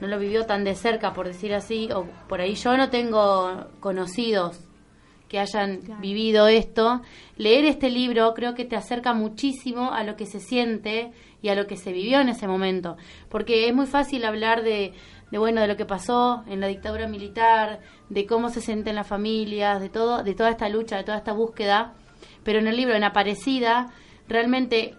no 0.00 0.08
lo 0.08 0.18
vivió 0.18 0.44
tan 0.46 0.64
de 0.64 0.74
cerca 0.74 1.12
por 1.12 1.26
decir 1.26 1.54
así 1.54 1.90
o 1.92 2.06
por 2.28 2.40
ahí 2.40 2.54
yo 2.54 2.76
no 2.76 2.90
tengo 2.90 3.66
conocidos 3.80 4.60
que 5.28 5.38
hayan 5.38 5.80
vivido 6.00 6.48
esto. 6.48 7.00
Leer 7.36 7.64
este 7.64 7.90
libro 7.90 8.34
creo 8.34 8.54
que 8.54 8.64
te 8.64 8.76
acerca 8.76 9.14
muchísimo 9.14 9.92
a 9.92 10.04
lo 10.04 10.16
que 10.16 10.26
se 10.26 10.38
siente 10.38 11.12
y 11.42 11.48
a 11.48 11.54
lo 11.54 11.66
que 11.66 11.76
se 11.76 11.92
vivió 11.92 12.20
en 12.20 12.28
ese 12.28 12.46
momento 12.46 12.96
porque 13.28 13.68
es 13.68 13.74
muy 13.74 13.86
fácil 13.86 14.24
hablar 14.24 14.62
de 14.62 14.92
de 15.30 15.38
bueno 15.38 15.60
de 15.60 15.66
lo 15.66 15.76
que 15.76 15.86
pasó 15.86 16.44
en 16.46 16.60
la 16.60 16.68
dictadura 16.68 17.08
militar 17.08 17.80
de 18.08 18.26
cómo 18.26 18.50
se 18.50 18.60
sienten 18.60 18.94
las 18.94 19.06
familias 19.06 19.80
de 19.80 19.88
todo 19.88 20.22
de 20.22 20.34
toda 20.34 20.50
esta 20.50 20.68
lucha 20.68 20.96
de 20.96 21.04
toda 21.04 21.18
esta 21.18 21.32
búsqueda 21.32 21.94
pero 22.44 22.58
en 22.60 22.66
el 22.68 22.76
libro, 22.76 22.94
en 22.94 23.04
Aparecida, 23.04 23.88
realmente 24.28 24.94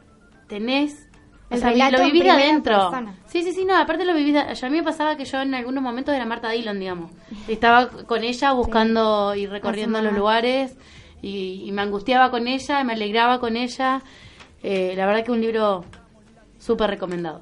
tenés... 0.48 1.08
O 1.52 1.58
sea, 1.58 1.70
lo 1.92 2.04
vivís 2.06 2.24
de 2.24 2.30
adentro. 2.32 2.74
persona. 2.90 3.16
Sí, 3.28 3.44
sí, 3.44 3.54
sí, 3.54 3.66
no, 3.66 3.78
aparte 3.78 4.04
lo 4.04 4.14
vivís... 4.16 4.34
de- 4.34 4.40
a 4.66 4.70
mí 4.70 4.78
me 4.78 4.84
pasaba 4.84 5.16
que 5.16 5.26
yo 5.26 5.42
en 5.42 5.54
algunos 5.54 5.84
momentos 5.84 6.14
era 6.16 6.26
Marta 6.26 6.50
Dillon, 6.50 6.80
digamos. 6.80 7.12
Estaba 7.48 7.88
con 7.88 8.24
ella 8.24 8.52
buscando 8.52 9.36
y 9.36 9.46
recorriendo 9.46 10.02
los 10.02 10.12
lugares 10.20 10.76
y, 11.22 11.64
y 11.66 11.72
me 11.72 11.82
angustiaba 11.84 12.32
con 12.32 12.48
ella, 12.48 12.84
me 12.84 12.94
alegraba 12.94 13.40
con 13.40 13.56
ella. 13.58 14.02
Eh, 14.64 14.94
la 14.98 15.06
verdad 15.06 15.24
que 15.24 15.32
un 15.32 15.42
libro 15.42 15.86
súper 16.60 16.90
recomendado. 16.90 17.42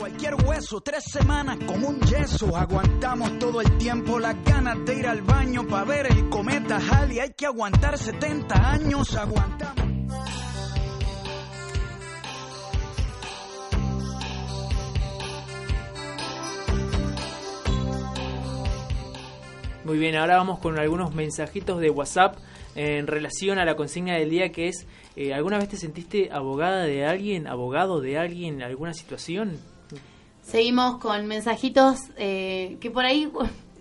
Cualquier 0.00 0.34
hueso, 0.46 0.80
tres 0.80 1.04
semanas 1.04 1.58
con 1.66 1.84
un 1.84 2.00
yeso. 2.00 2.56
Aguantamos 2.56 3.38
todo 3.38 3.60
el 3.60 3.76
tiempo 3.76 4.18
las 4.18 4.34
ganas 4.44 4.82
de 4.86 4.94
ir 4.98 5.06
al 5.06 5.20
baño 5.20 5.66
para 5.68 5.84
ver 5.84 6.06
el 6.06 6.30
cometa 6.30 6.78
Halley. 6.78 7.18
Hay 7.18 7.34
que 7.34 7.44
aguantar 7.44 7.98
70 7.98 8.70
años, 8.70 9.14
aguantamos. 9.14 9.84
Muy 19.84 19.98
bien, 19.98 20.16
ahora 20.16 20.38
vamos 20.38 20.60
con 20.60 20.78
algunos 20.78 21.14
mensajitos 21.14 21.78
de 21.78 21.90
WhatsApp 21.90 22.38
en 22.74 23.06
relación 23.06 23.58
a 23.58 23.66
la 23.66 23.76
consigna 23.76 24.14
del 24.14 24.30
día 24.30 24.50
que 24.50 24.68
es, 24.68 24.86
eh, 25.16 25.34
¿alguna 25.34 25.58
vez 25.58 25.68
te 25.68 25.76
sentiste 25.76 26.30
abogada 26.32 26.84
de 26.84 27.04
alguien, 27.04 27.46
abogado 27.46 28.00
de 28.00 28.16
alguien 28.16 28.54
en 28.54 28.62
alguna 28.62 28.94
situación? 28.94 29.58
Seguimos 30.42 30.98
con 30.98 31.26
mensajitos 31.26 31.98
eh, 32.16 32.76
que 32.80 32.90
por 32.90 33.04
ahí 33.04 33.30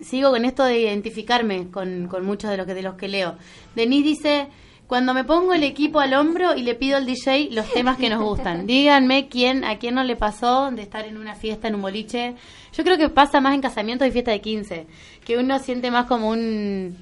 sigo 0.01 0.32
con 0.32 0.45
esto 0.45 0.64
de 0.64 0.80
identificarme 0.80 1.70
con, 1.70 2.07
con 2.07 2.26
muchos 2.26 2.49
de 2.49 2.57
los 2.57 2.66
que 2.66 2.74
de 2.74 2.82
los 2.82 2.95
que 2.95 3.07
leo. 3.07 3.36
Denise 3.76 4.03
dice, 4.03 4.47
cuando 4.88 5.14
me 5.14 5.24
pongo 5.24 5.53
el 5.53 5.64
equipo 5.64 5.99
al 5.99 6.14
hombro 6.14 6.55
y 6.55 6.64
le 6.64 6.76
pido 6.76 6.97
al 6.97 7.05
DJ 7.05 7.49
los 7.51 7.72
temas 7.72 7.97
que 7.97 8.10
nos 8.10 8.24
gustan. 8.24 8.66
Díganme 8.68 9.28
quién, 9.28 9.64
a 9.64 9.78
quién 9.78 9.95
no 9.95 10.03
le 10.03 10.16
pasó 10.16 10.72
de 10.72 10.82
estar 10.82 11.05
en 11.05 11.18
una 11.18 11.36
fiesta, 11.36 11.68
en 11.68 11.76
un 11.76 11.82
boliche. 11.82 12.36
Yo 12.74 12.84
creo 12.84 12.97
que 12.97 13.10
pasa 13.10 13.39
más 13.39 13.53
en 13.53 13.62
casamientos 13.62 14.07
y 14.07 14.12
fiesta 14.12 14.32
de 14.32 14.41
15, 14.41 14.88
que 15.24 15.38
uno 15.38 15.60
siente 15.60 15.91
más 15.91 16.05
como 16.07 16.30
un, 16.30 16.97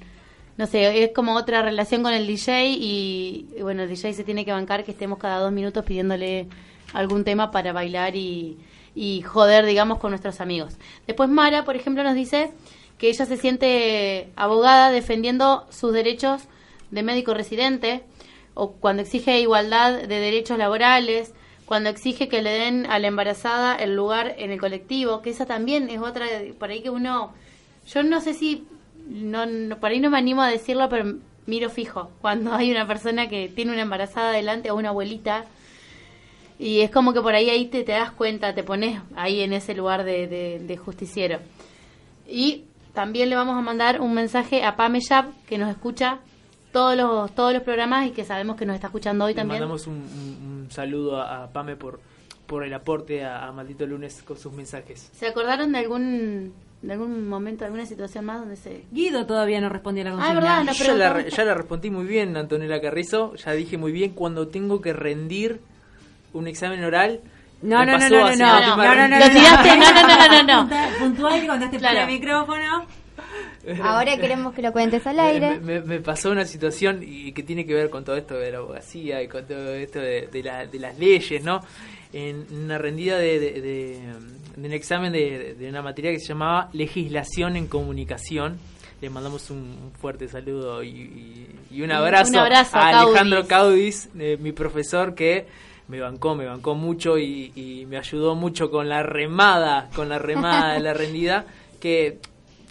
no 0.57 0.65
sé, 0.65 1.03
es 1.03 1.11
como 1.13 1.35
otra 1.35 1.61
relación 1.61 2.03
con 2.03 2.13
el 2.13 2.27
DJ 2.27 2.71
y, 2.71 3.47
y 3.57 3.61
bueno, 3.61 3.83
el 3.83 3.89
DJ 3.89 4.13
se 4.13 4.23
tiene 4.23 4.43
que 4.43 4.51
bancar 4.51 4.83
que 4.83 4.91
estemos 4.91 5.17
cada 5.17 5.39
dos 5.39 5.51
minutos 5.51 5.85
pidiéndole 5.85 6.47
algún 6.93 7.23
tema 7.23 7.51
para 7.51 7.71
bailar 7.71 8.15
y, 8.17 8.57
y 8.97 9.21
joder, 9.21 9.65
digamos, 9.67 9.99
con 9.99 10.09
nuestros 10.11 10.41
amigos. 10.41 10.75
Después 11.05 11.29
Mara, 11.29 11.63
por 11.65 11.75
ejemplo, 11.75 12.03
nos 12.03 12.15
dice 12.15 12.51
que 12.97 13.09
ella 13.09 13.27
se 13.27 13.37
siente 13.37 14.29
abogada 14.35 14.89
defendiendo 14.89 15.67
sus 15.69 15.93
derechos 15.93 16.41
de 16.89 17.03
médico 17.03 17.35
residente 17.35 18.03
o 18.55 18.71
cuando 18.71 19.03
exige 19.03 19.39
igualdad 19.39 19.93
de 20.01 20.19
derechos 20.19 20.57
laborales, 20.57 21.31
cuando 21.67 21.89
exige 21.91 22.27
que 22.27 22.41
le 22.41 22.49
den 22.49 22.87
a 22.87 22.97
la 22.97 23.07
embarazada 23.07 23.75
el 23.75 23.95
lugar 23.95 24.33
en 24.39 24.49
el 24.51 24.59
colectivo, 24.59 25.21
que 25.21 25.29
esa 25.29 25.45
también 25.45 25.89
es 25.91 25.99
otra, 26.01 26.25
por 26.57 26.71
ahí 26.71 26.81
que 26.81 26.89
uno, 26.89 27.33
yo 27.93 28.01
no 28.01 28.19
sé 28.19 28.33
si, 28.33 28.65
no, 29.07 29.45
no- 29.45 29.77
por 29.77 29.91
ahí 29.91 29.99
no 29.99 30.09
me 30.09 30.17
animo 30.17 30.41
a 30.41 30.47
decirlo, 30.49 30.89
pero 30.89 31.15
miro 31.45 31.69
fijo 31.69 32.09
cuando 32.21 32.53
hay 32.55 32.71
una 32.71 32.87
persona 32.87 33.29
que 33.29 33.47
tiene 33.53 33.73
una 33.73 33.81
embarazada 33.83 34.31
delante 34.31 34.71
o 34.71 34.75
una 34.75 34.89
abuelita. 34.89 35.45
Y 36.59 36.81
es 36.81 36.89
como 36.91 37.13
que 37.13 37.21
por 37.21 37.35
ahí 37.35 37.49
ahí 37.49 37.67
te, 37.67 37.83
te 37.83 37.91
das 37.91 38.11
cuenta, 38.11 38.53
te 38.55 38.63
pones 38.63 38.99
ahí 39.15 39.41
en 39.41 39.53
ese 39.53 39.75
lugar 39.75 40.03
de, 40.03 40.27
de- 40.27 40.59
de 40.59 40.77
justiciero. 40.77 41.39
Y 42.27 42.63
también 42.93 43.29
le 43.29 43.35
vamos 43.35 43.55
a 43.57 43.61
mandar 43.61 44.01
un 44.01 44.13
mensaje 44.13 44.63
a 44.63 44.75
Pame 44.75 44.99
Yap, 45.01 45.27
que 45.47 45.57
nos 45.57 45.69
escucha 45.69 46.19
todos 46.71 46.97
los, 46.97 47.33
todos 47.35 47.53
los 47.53 47.61
programas 47.63 48.07
y 48.07 48.11
que 48.11 48.25
sabemos 48.25 48.55
que 48.57 48.65
nos 48.65 48.75
está 48.75 48.87
escuchando 48.87 49.25
hoy 49.25 49.33
Le 49.33 49.37
también. 49.37 49.59
mandamos 49.59 49.87
un, 49.87 49.95
un- 49.95 50.63
un 50.65 50.71
saludo 50.71 51.21
a, 51.21 51.43
a 51.43 51.47
Pame 51.53 51.75
por, 51.75 51.99
por 52.47 52.63
el 52.63 52.73
aporte 52.73 53.23
a, 53.23 53.45
a 53.47 53.51
Maldito 53.51 53.85
Lunes 53.85 54.23
con 54.23 54.37
sus 54.37 54.51
mensajes. 54.53 55.09
¿Se 55.13 55.27
acordaron 55.27 55.71
de 55.71 55.77
algún, 55.77 56.53
de 56.81 56.91
algún 56.93 57.29
momento, 57.29 57.65
alguna 57.65 57.85
situación 57.85 58.25
más 58.25 58.39
donde 58.39 58.55
se... 58.55 58.83
Guido 58.91 59.25
todavía 59.27 59.61
no 59.61 59.69
respondió 59.69 60.01
a 60.01 60.05
la 60.05 60.11
Ah, 60.11 60.15
consigna. 60.15 60.39
verdad, 60.39 60.73
Yo 60.73 60.83
ya 60.85 60.93
la, 60.95 61.27
ya 61.29 61.45
la 61.45 61.53
respondí 61.53 61.89
muy 61.91 62.05
bien, 62.05 62.35
Antonella 62.35 62.81
Carrizo. 62.81 63.35
Ya 63.35 63.51
dije 63.51 63.77
muy 63.77 63.91
bien 63.91 64.11
cuando 64.13 64.47
tengo 64.47 64.81
que 64.81 64.91
rendir 64.93 65.61
un 66.33 66.47
examen 66.47 66.83
oral. 66.83 67.21
No, 67.61 67.83
no, 67.85 67.97
no, 67.97 68.09
no, 68.09 68.09
no, 68.09 68.35
no, 68.35 68.75
no, 68.77 68.95
no, 68.95 69.07
no. 69.07 69.19
Lo 69.19 69.29
tiraste, 69.29 69.77
no, 69.77 69.91
no, 69.93 70.07
no, 70.07 70.17
no, 70.17 70.43
no, 70.43 70.65
no. 70.65 70.97
Puntual 70.99 71.41
que 71.41 71.47
contaste 71.47 71.77
Claro. 71.79 71.99
por 72.01 72.09
el 72.09 72.13
micrófono. 72.19 72.85
Ahora 73.83 74.15
queremos 74.17 74.53
que 74.53 74.61
lo 74.61 74.71
cuentes 74.71 75.05
al 75.07 75.19
aire. 75.19 75.59
Me, 75.59 75.79
me- 75.79 75.81
me 75.81 75.99
pasó 75.99 76.31
una 76.31 76.45
situación 76.45 77.01
y 77.03 77.31
que 77.33 77.43
tiene 77.43 77.65
que 77.65 77.73
ver 77.73 77.89
con 77.89 78.03
todo 78.05 78.15
esto 78.15 78.35
de 78.35 78.51
la 78.51 78.59
abogacía 78.59 79.21
y 79.21 79.27
con 79.27 79.45
todo 79.45 79.73
esto 79.73 79.99
de, 79.99 80.27
de 80.27 80.43
la- 80.43 80.65
de 80.65 80.79
las 80.79 80.97
leyes, 80.97 81.43
¿no? 81.43 81.59
En 82.13 82.45
una 82.51 82.77
rendida 82.77 83.17
de, 83.17 83.39
de- 83.39 83.61
de- 83.61 83.99
de 84.55 84.67
un 84.67 84.73
examen 84.73 85.11
de, 85.11 85.55
de 85.55 85.69
una 85.69 85.81
materia 85.81 86.11
que 86.11 86.19
se 86.19 86.27
llamaba 86.27 86.69
Legislación 86.73 87.57
en 87.57 87.67
Comunicación. 87.67 88.57
Le 89.01 89.09
mandamos 89.09 89.49
un, 89.51 89.57
un 89.57 89.91
fuerte 89.99 90.27
saludo 90.27 90.81
y, 90.81 90.89
y- 90.89 91.47
y 91.71 91.81
un 91.81 91.91
abrazo, 91.91 92.31
un 92.31 92.37
abrazo 92.37 92.77
a 92.77 92.87
a 92.89 93.01
Alejandro 93.01 93.45
Caudis, 93.47 94.09
eh, 94.17 94.37
mi 94.39 94.53
profesor 94.53 95.13
que 95.13 95.45
me 95.87 95.99
bancó, 95.99 96.35
me 96.35 96.45
bancó 96.45 96.75
mucho 96.75 97.17
y, 97.17 97.51
y 97.55 97.85
me 97.87 97.97
ayudó 97.97 98.35
mucho 98.35 98.69
con 98.69 98.89
la 98.89 99.03
remada, 99.03 99.89
con 99.95 100.09
la 100.09 100.19
remada 100.19 100.73
de 100.73 100.81
la 100.81 100.93
rendida, 100.95 101.45
que 101.79 102.19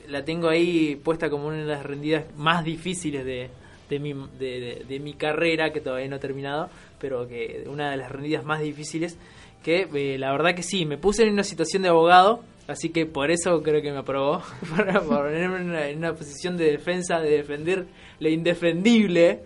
la 0.08 0.24
tengo 0.24 0.48
ahí 0.48 0.96
puesta 1.02 1.30
como 1.30 1.48
una 1.48 1.56
de 1.58 1.64
las 1.64 1.84
rendidas 1.84 2.24
más 2.36 2.64
difíciles 2.64 3.24
de, 3.24 3.48
de, 3.90 3.98
mi, 3.98 4.12
de, 4.38 4.84
de- 4.86 5.00
mi 5.00 5.14
carrera, 5.14 5.72
que 5.72 5.80
todavía 5.80 6.08
no 6.08 6.16
he 6.16 6.20
terminado, 6.20 6.68
pero 7.00 7.26
que 7.26 7.64
una 7.68 7.90
de 7.90 7.96
las 7.96 8.10
rendidas 8.12 8.44
más 8.44 8.60
difíciles, 8.60 9.16
que 9.64 9.88
eh, 9.94 10.18
la 10.18 10.30
verdad 10.32 10.54
que 10.54 10.62
sí, 10.62 10.84
me 10.86 10.98
puse 10.98 11.24
en 11.24 11.32
una 11.32 11.42
situación 11.44 11.82
de 11.82 11.88
abogado, 11.88 12.42
así 12.68 12.90
que 12.90 13.06
por 13.06 13.30
eso 13.30 13.62
creo 13.62 13.82
que 13.82 13.90
me 13.92 13.98
aprobó, 13.98 14.42
para 14.76 15.00
ponerme 15.00 15.56
en 15.56 15.70
una, 15.70 15.88
en 15.88 15.98
una 15.98 16.12
posición 16.14 16.56
de 16.56 16.70
defensa, 16.70 17.18
de 17.20 17.30
defender 17.30 17.86
lo 18.20 18.28
indefendible, 18.28 19.40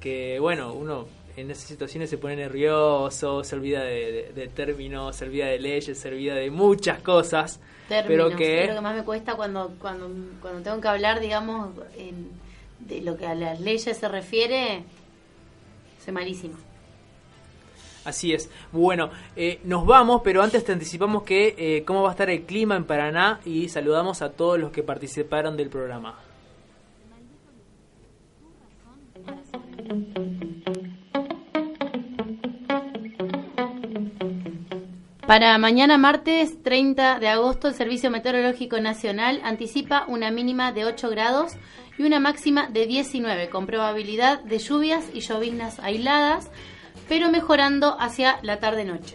que 0.00 0.38
bueno, 0.40 0.72
uno 0.74 1.06
en 1.36 1.50
esas 1.50 1.64
situaciones 1.64 2.10
se 2.10 2.18
pone 2.18 2.36
nervioso, 2.36 3.42
se 3.44 3.56
olvida 3.56 3.82
de, 3.82 4.12
de- 4.12 4.32
de 4.32 4.48
términos, 4.48 5.16
se 5.16 5.24
olvida 5.24 5.46
de 5.46 5.58
leyes, 5.58 5.98
se 5.98 6.08
olvida 6.08 6.34
de 6.34 6.50
muchas 6.50 7.00
cosas, 7.00 7.60
Términos, 7.88 8.26
pero 8.28 8.36
que... 8.38 8.62
es 8.62 8.68
lo 8.68 8.74
que 8.76 8.80
más 8.80 8.94
me 8.96 9.02
cuesta 9.04 9.34
cuando, 9.34 9.74
cuando, 9.80 10.08
cuando 10.40 10.62
tengo 10.62 10.80
que 10.80 10.88
hablar, 10.88 11.20
digamos, 11.20 11.70
en- 11.96 12.30
de 12.80 13.00
lo 13.00 13.16
que 13.16 13.26
a 13.26 13.34
las 13.34 13.60
leyes 13.60 13.96
se 13.96 14.08
refiere, 14.08 14.84
soy 16.04 16.12
malísima. 16.12 16.54
Así 18.04 18.34
es. 18.34 18.50
Bueno, 18.70 19.08
eh, 19.34 19.60
nos 19.64 19.86
vamos, 19.86 20.20
pero 20.22 20.42
antes 20.42 20.62
te 20.62 20.72
anticipamos 20.72 21.22
que 21.22 21.54
eh, 21.56 21.84
cómo 21.86 22.02
va 22.02 22.10
a 22.10 22.12
estar 22.12 22.28
el 22.28 22.42
clima 22.42 22.76
en 22.76 22.84
Paraná 22.84 23.40
y 23.46 23.70
saludamos 23.70 24.20
a 24.20 24.32
todos 24.32 24.58
los 24.58 24.70
que 24.72 24.82
participaron 24.82 25.56
del 25.56 25.70
programa. 25.70 26.18
Para 35.26 35.56
mañana 35.56 35.96
martes 35.96 36.62
30 36.62 37.18
de 37.18 37.28
agosto, 37.28 37.68
el 37.68 37.74
Servicio 37.74 38.10
Meteorológico 38.10 38.78
Nacional 38.78 39.40
anticipa 39.42 40.04
una 40.06 40.30
mínima 40.30 40.70
de 40.72 40.84
8 40.84 41.08
grados 41.08 41.52
y 41.96 42.02
una 42.02 42.20
máxima 42.20 42.68
de 42.68 42.86
19, 42.86 43.48
con 43.48 43.64
probabilidad 43.64 44.42
de 44.44 44.58
lluvias 44.58 45.06
y 45.14 45.20
lloviznas 45.20 45.78
aisladas, 45.78 46.50
pero 47.08 47.30
mejorando 47.30 47.96
hacia 47.98 48.38
la 48.42 48.60
tarde-noche. 48.60 49.14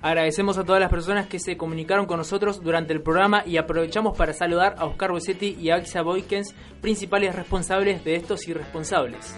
Agradecemos 0.00 0.56
a 0.56 0.64
todas 0.64 0.80
las 0.80 0.90
personas 0.90 1.26
que 1.26 1.38
se 1.38 1.58
comunicaron 1.58 2.06
con 2.06 2.16
nosotros 2.16 2.62
durante 2.62 2.94
el 2.94 3.02
programa 3.02 3.42
y 3.44 3.58
aprovechamos 3.58 4.16
para 4.16 4.32
saludar 4.32 4.76
a 4.78 4.86
Oscar 4.86 5.12
Bosetti 5.12 5.58
y 5.60 5.70
a 5.70 5.76
Axa 5.76 6.00
Boykens, 6.00 6.54
principales 6.80 7.36
responsables 7.36 8.02
de 8.02 8.16
estos 8.16 8.48
irresponsables. 8.48 9.36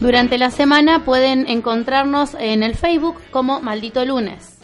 Durante 0.00 0.38
la 0.38 0.50
semana 0.50 1.04
pueden 1.04 1.48
encontrarnos 1.48 2.34
en 2.38 2.62
el 2.62 2.74
Facebook 2.76 3.16
como 3.30 3.60
Maldito 3.60 4.04
Lunes. 4.04 4.54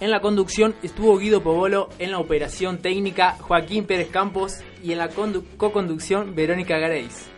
En 0.00 0.10
la 0.10 0.20
conducción 0.20 0.74
estuvo 0.82 1.18
Guido 1.18 1.42
Pobolo, 1.42 1.90
en 1.98 2.10
la 2.10 2.18
operación 2.18 2.78
técnica 2.78 3.36
Joaquín 3.40 3.84
Pérez 3.84 4.08
Campos 4.08 4.60
y 4.82 4.92
en 4.92 4.98
la 4.98 5.10
condu- 5.10 5.44
co-conducción 5.58 6.34
Verónica 6.34 6.78
Gareis. 6.78 7.28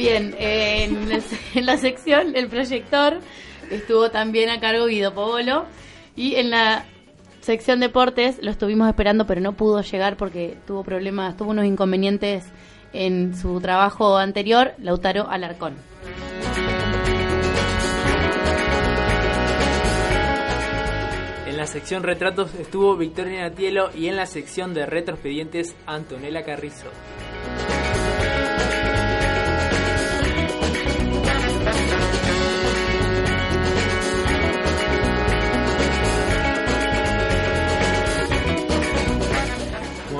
Bien, 0.00 0.34
en, 0.38 1.10
la 1.66 1.76
sección 1.76 2.34
El 2.34 2.48
Proyector 2.48 3.20
estuvo 3.70 4.10
también 4.10 4.48
a 4.48 4.58
cargo 4.58 4.86
Guido 4.86 5.12
Pobolo 5.12 5.66
y 6.16 6.36
en 6.36 6.48
la 6.48 6.86
sección 7.42 7.80
Deportes 7.80 8.38
lo 8.40 8.50
estuvimos 8.50 8.88
esperando 8.88 9.26
pero 9.26 9.42
no 9.42 9.58
pudo 9.58 9.82
llegar 9.82 10.16
porque 10.16 10.56
tuvo 10.66 10.84
problemas, 10.84 11.36
tuvo 11.36 11.50
unos 11.50 11.66
inconvenientes 11.66 12.46
en 12.94 13.36
su 13.36 13.60
trabajo 13.60 14.16
anterior, 14.16 14.72
Lautaro 14.78 15.28
Alarcón. 15.28 15.74
En 21.46 21.58
la 21.58 21.66
sección 21.66 22.04
retratos 22.04 22.54
estuvo 22.54 22.96
Victoria 22.96 23.42
Natielo 23.42 23.90
y 23.94 24.06
en 24.06 24.16
la 24.16 24.24
sección 24.24 24.72
de 24.72 24.86
retroexpedientes 24.86 25.76
Antonella 25.84 26.42
Carrizo. 26.42 26.88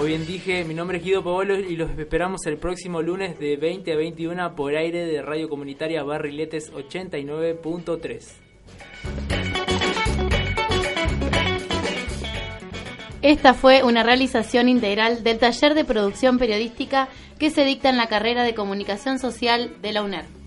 Como 0.00 0.08
bien 0.08 0.26
dije, 0.26 0.64
mi 0.64 0.72
nombre 0.72 0.96
es 0.96 1.04
Guido 1.04 1.22
Paolo 1.22 1.58
y 1.58 1.76
los 1.76 1.90
esperamos 1.90 2.46
el 2.46 2.56
próximo 2.56 3.02
lunes 3.02 3.38
de 3.38 3.58
20 3.58 3.92
a 3.92 3.96
21 3.96 4.56
por 4.56 4.74
aire 4.74 5.04
de 5.04 5.20
Radio 5.20 5.50
Comunitaria 5.50 6.02
Barriletes 6.02 6.72
89.3. 6.72 8.24
Esta 13.20 13.52
fue 13.52 13.82
una 13.82 14.02
realización 14.02 14.70
integral 14.70 15.22
del 15.22 15.38
taller 15.38 15.74
de 15.74 15.84
producción 15.84 16.38
periodística 16.38 17.10
que 17.38 17.50
se 17.50 17.66
dicta 17.66 17.90
en 17.90 17.98
la 17.98 18.06
carrera 18.06 18.42
de 18.42 18.54
comunicación 18.54 19.18
social 19.18 19.82
de 19.82 19.92
la 19.92 20.02
UNER. 20.02 20.39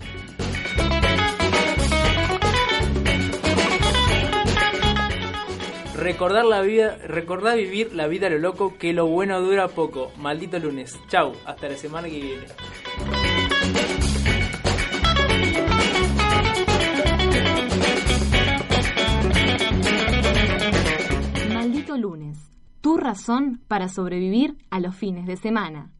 Recordar 5.96 6.44
la 6.44 6.60
vida, 6.60 6.98
recordar 7.06 7.56
vivir 7.56 7.94
la 7.94 8.08
vida 8.08 8.26
a 8.26 8.30
lo 8.30 8.38
loco, 8.38 8.76
que 8.78 8.92
lo 8.92 9.06
bueno 9.06 9.40
dura 9.40 9.68
poco. 9.68 10.10
Maldito 10.16 10.58
lunes. 10.58 10.98
Chau, 11.08 11.34
hasta 11.44 11.68
la 11.68 11.76
semana 11.76 12.08
que 12.08 12.20
viene. 12.20 12.46
Maldito 21.54 21.96
lunes. 21.96 22.38
Tu 22.80 22.96
razón 22.96 23.60
para 23.68 23.88
sobrevivir 23.88 24.56
a 24.70 24.80
los 24.80 24.96
fines 24.96 25.26
de 25.26 25.36
semana. 25.36 25.92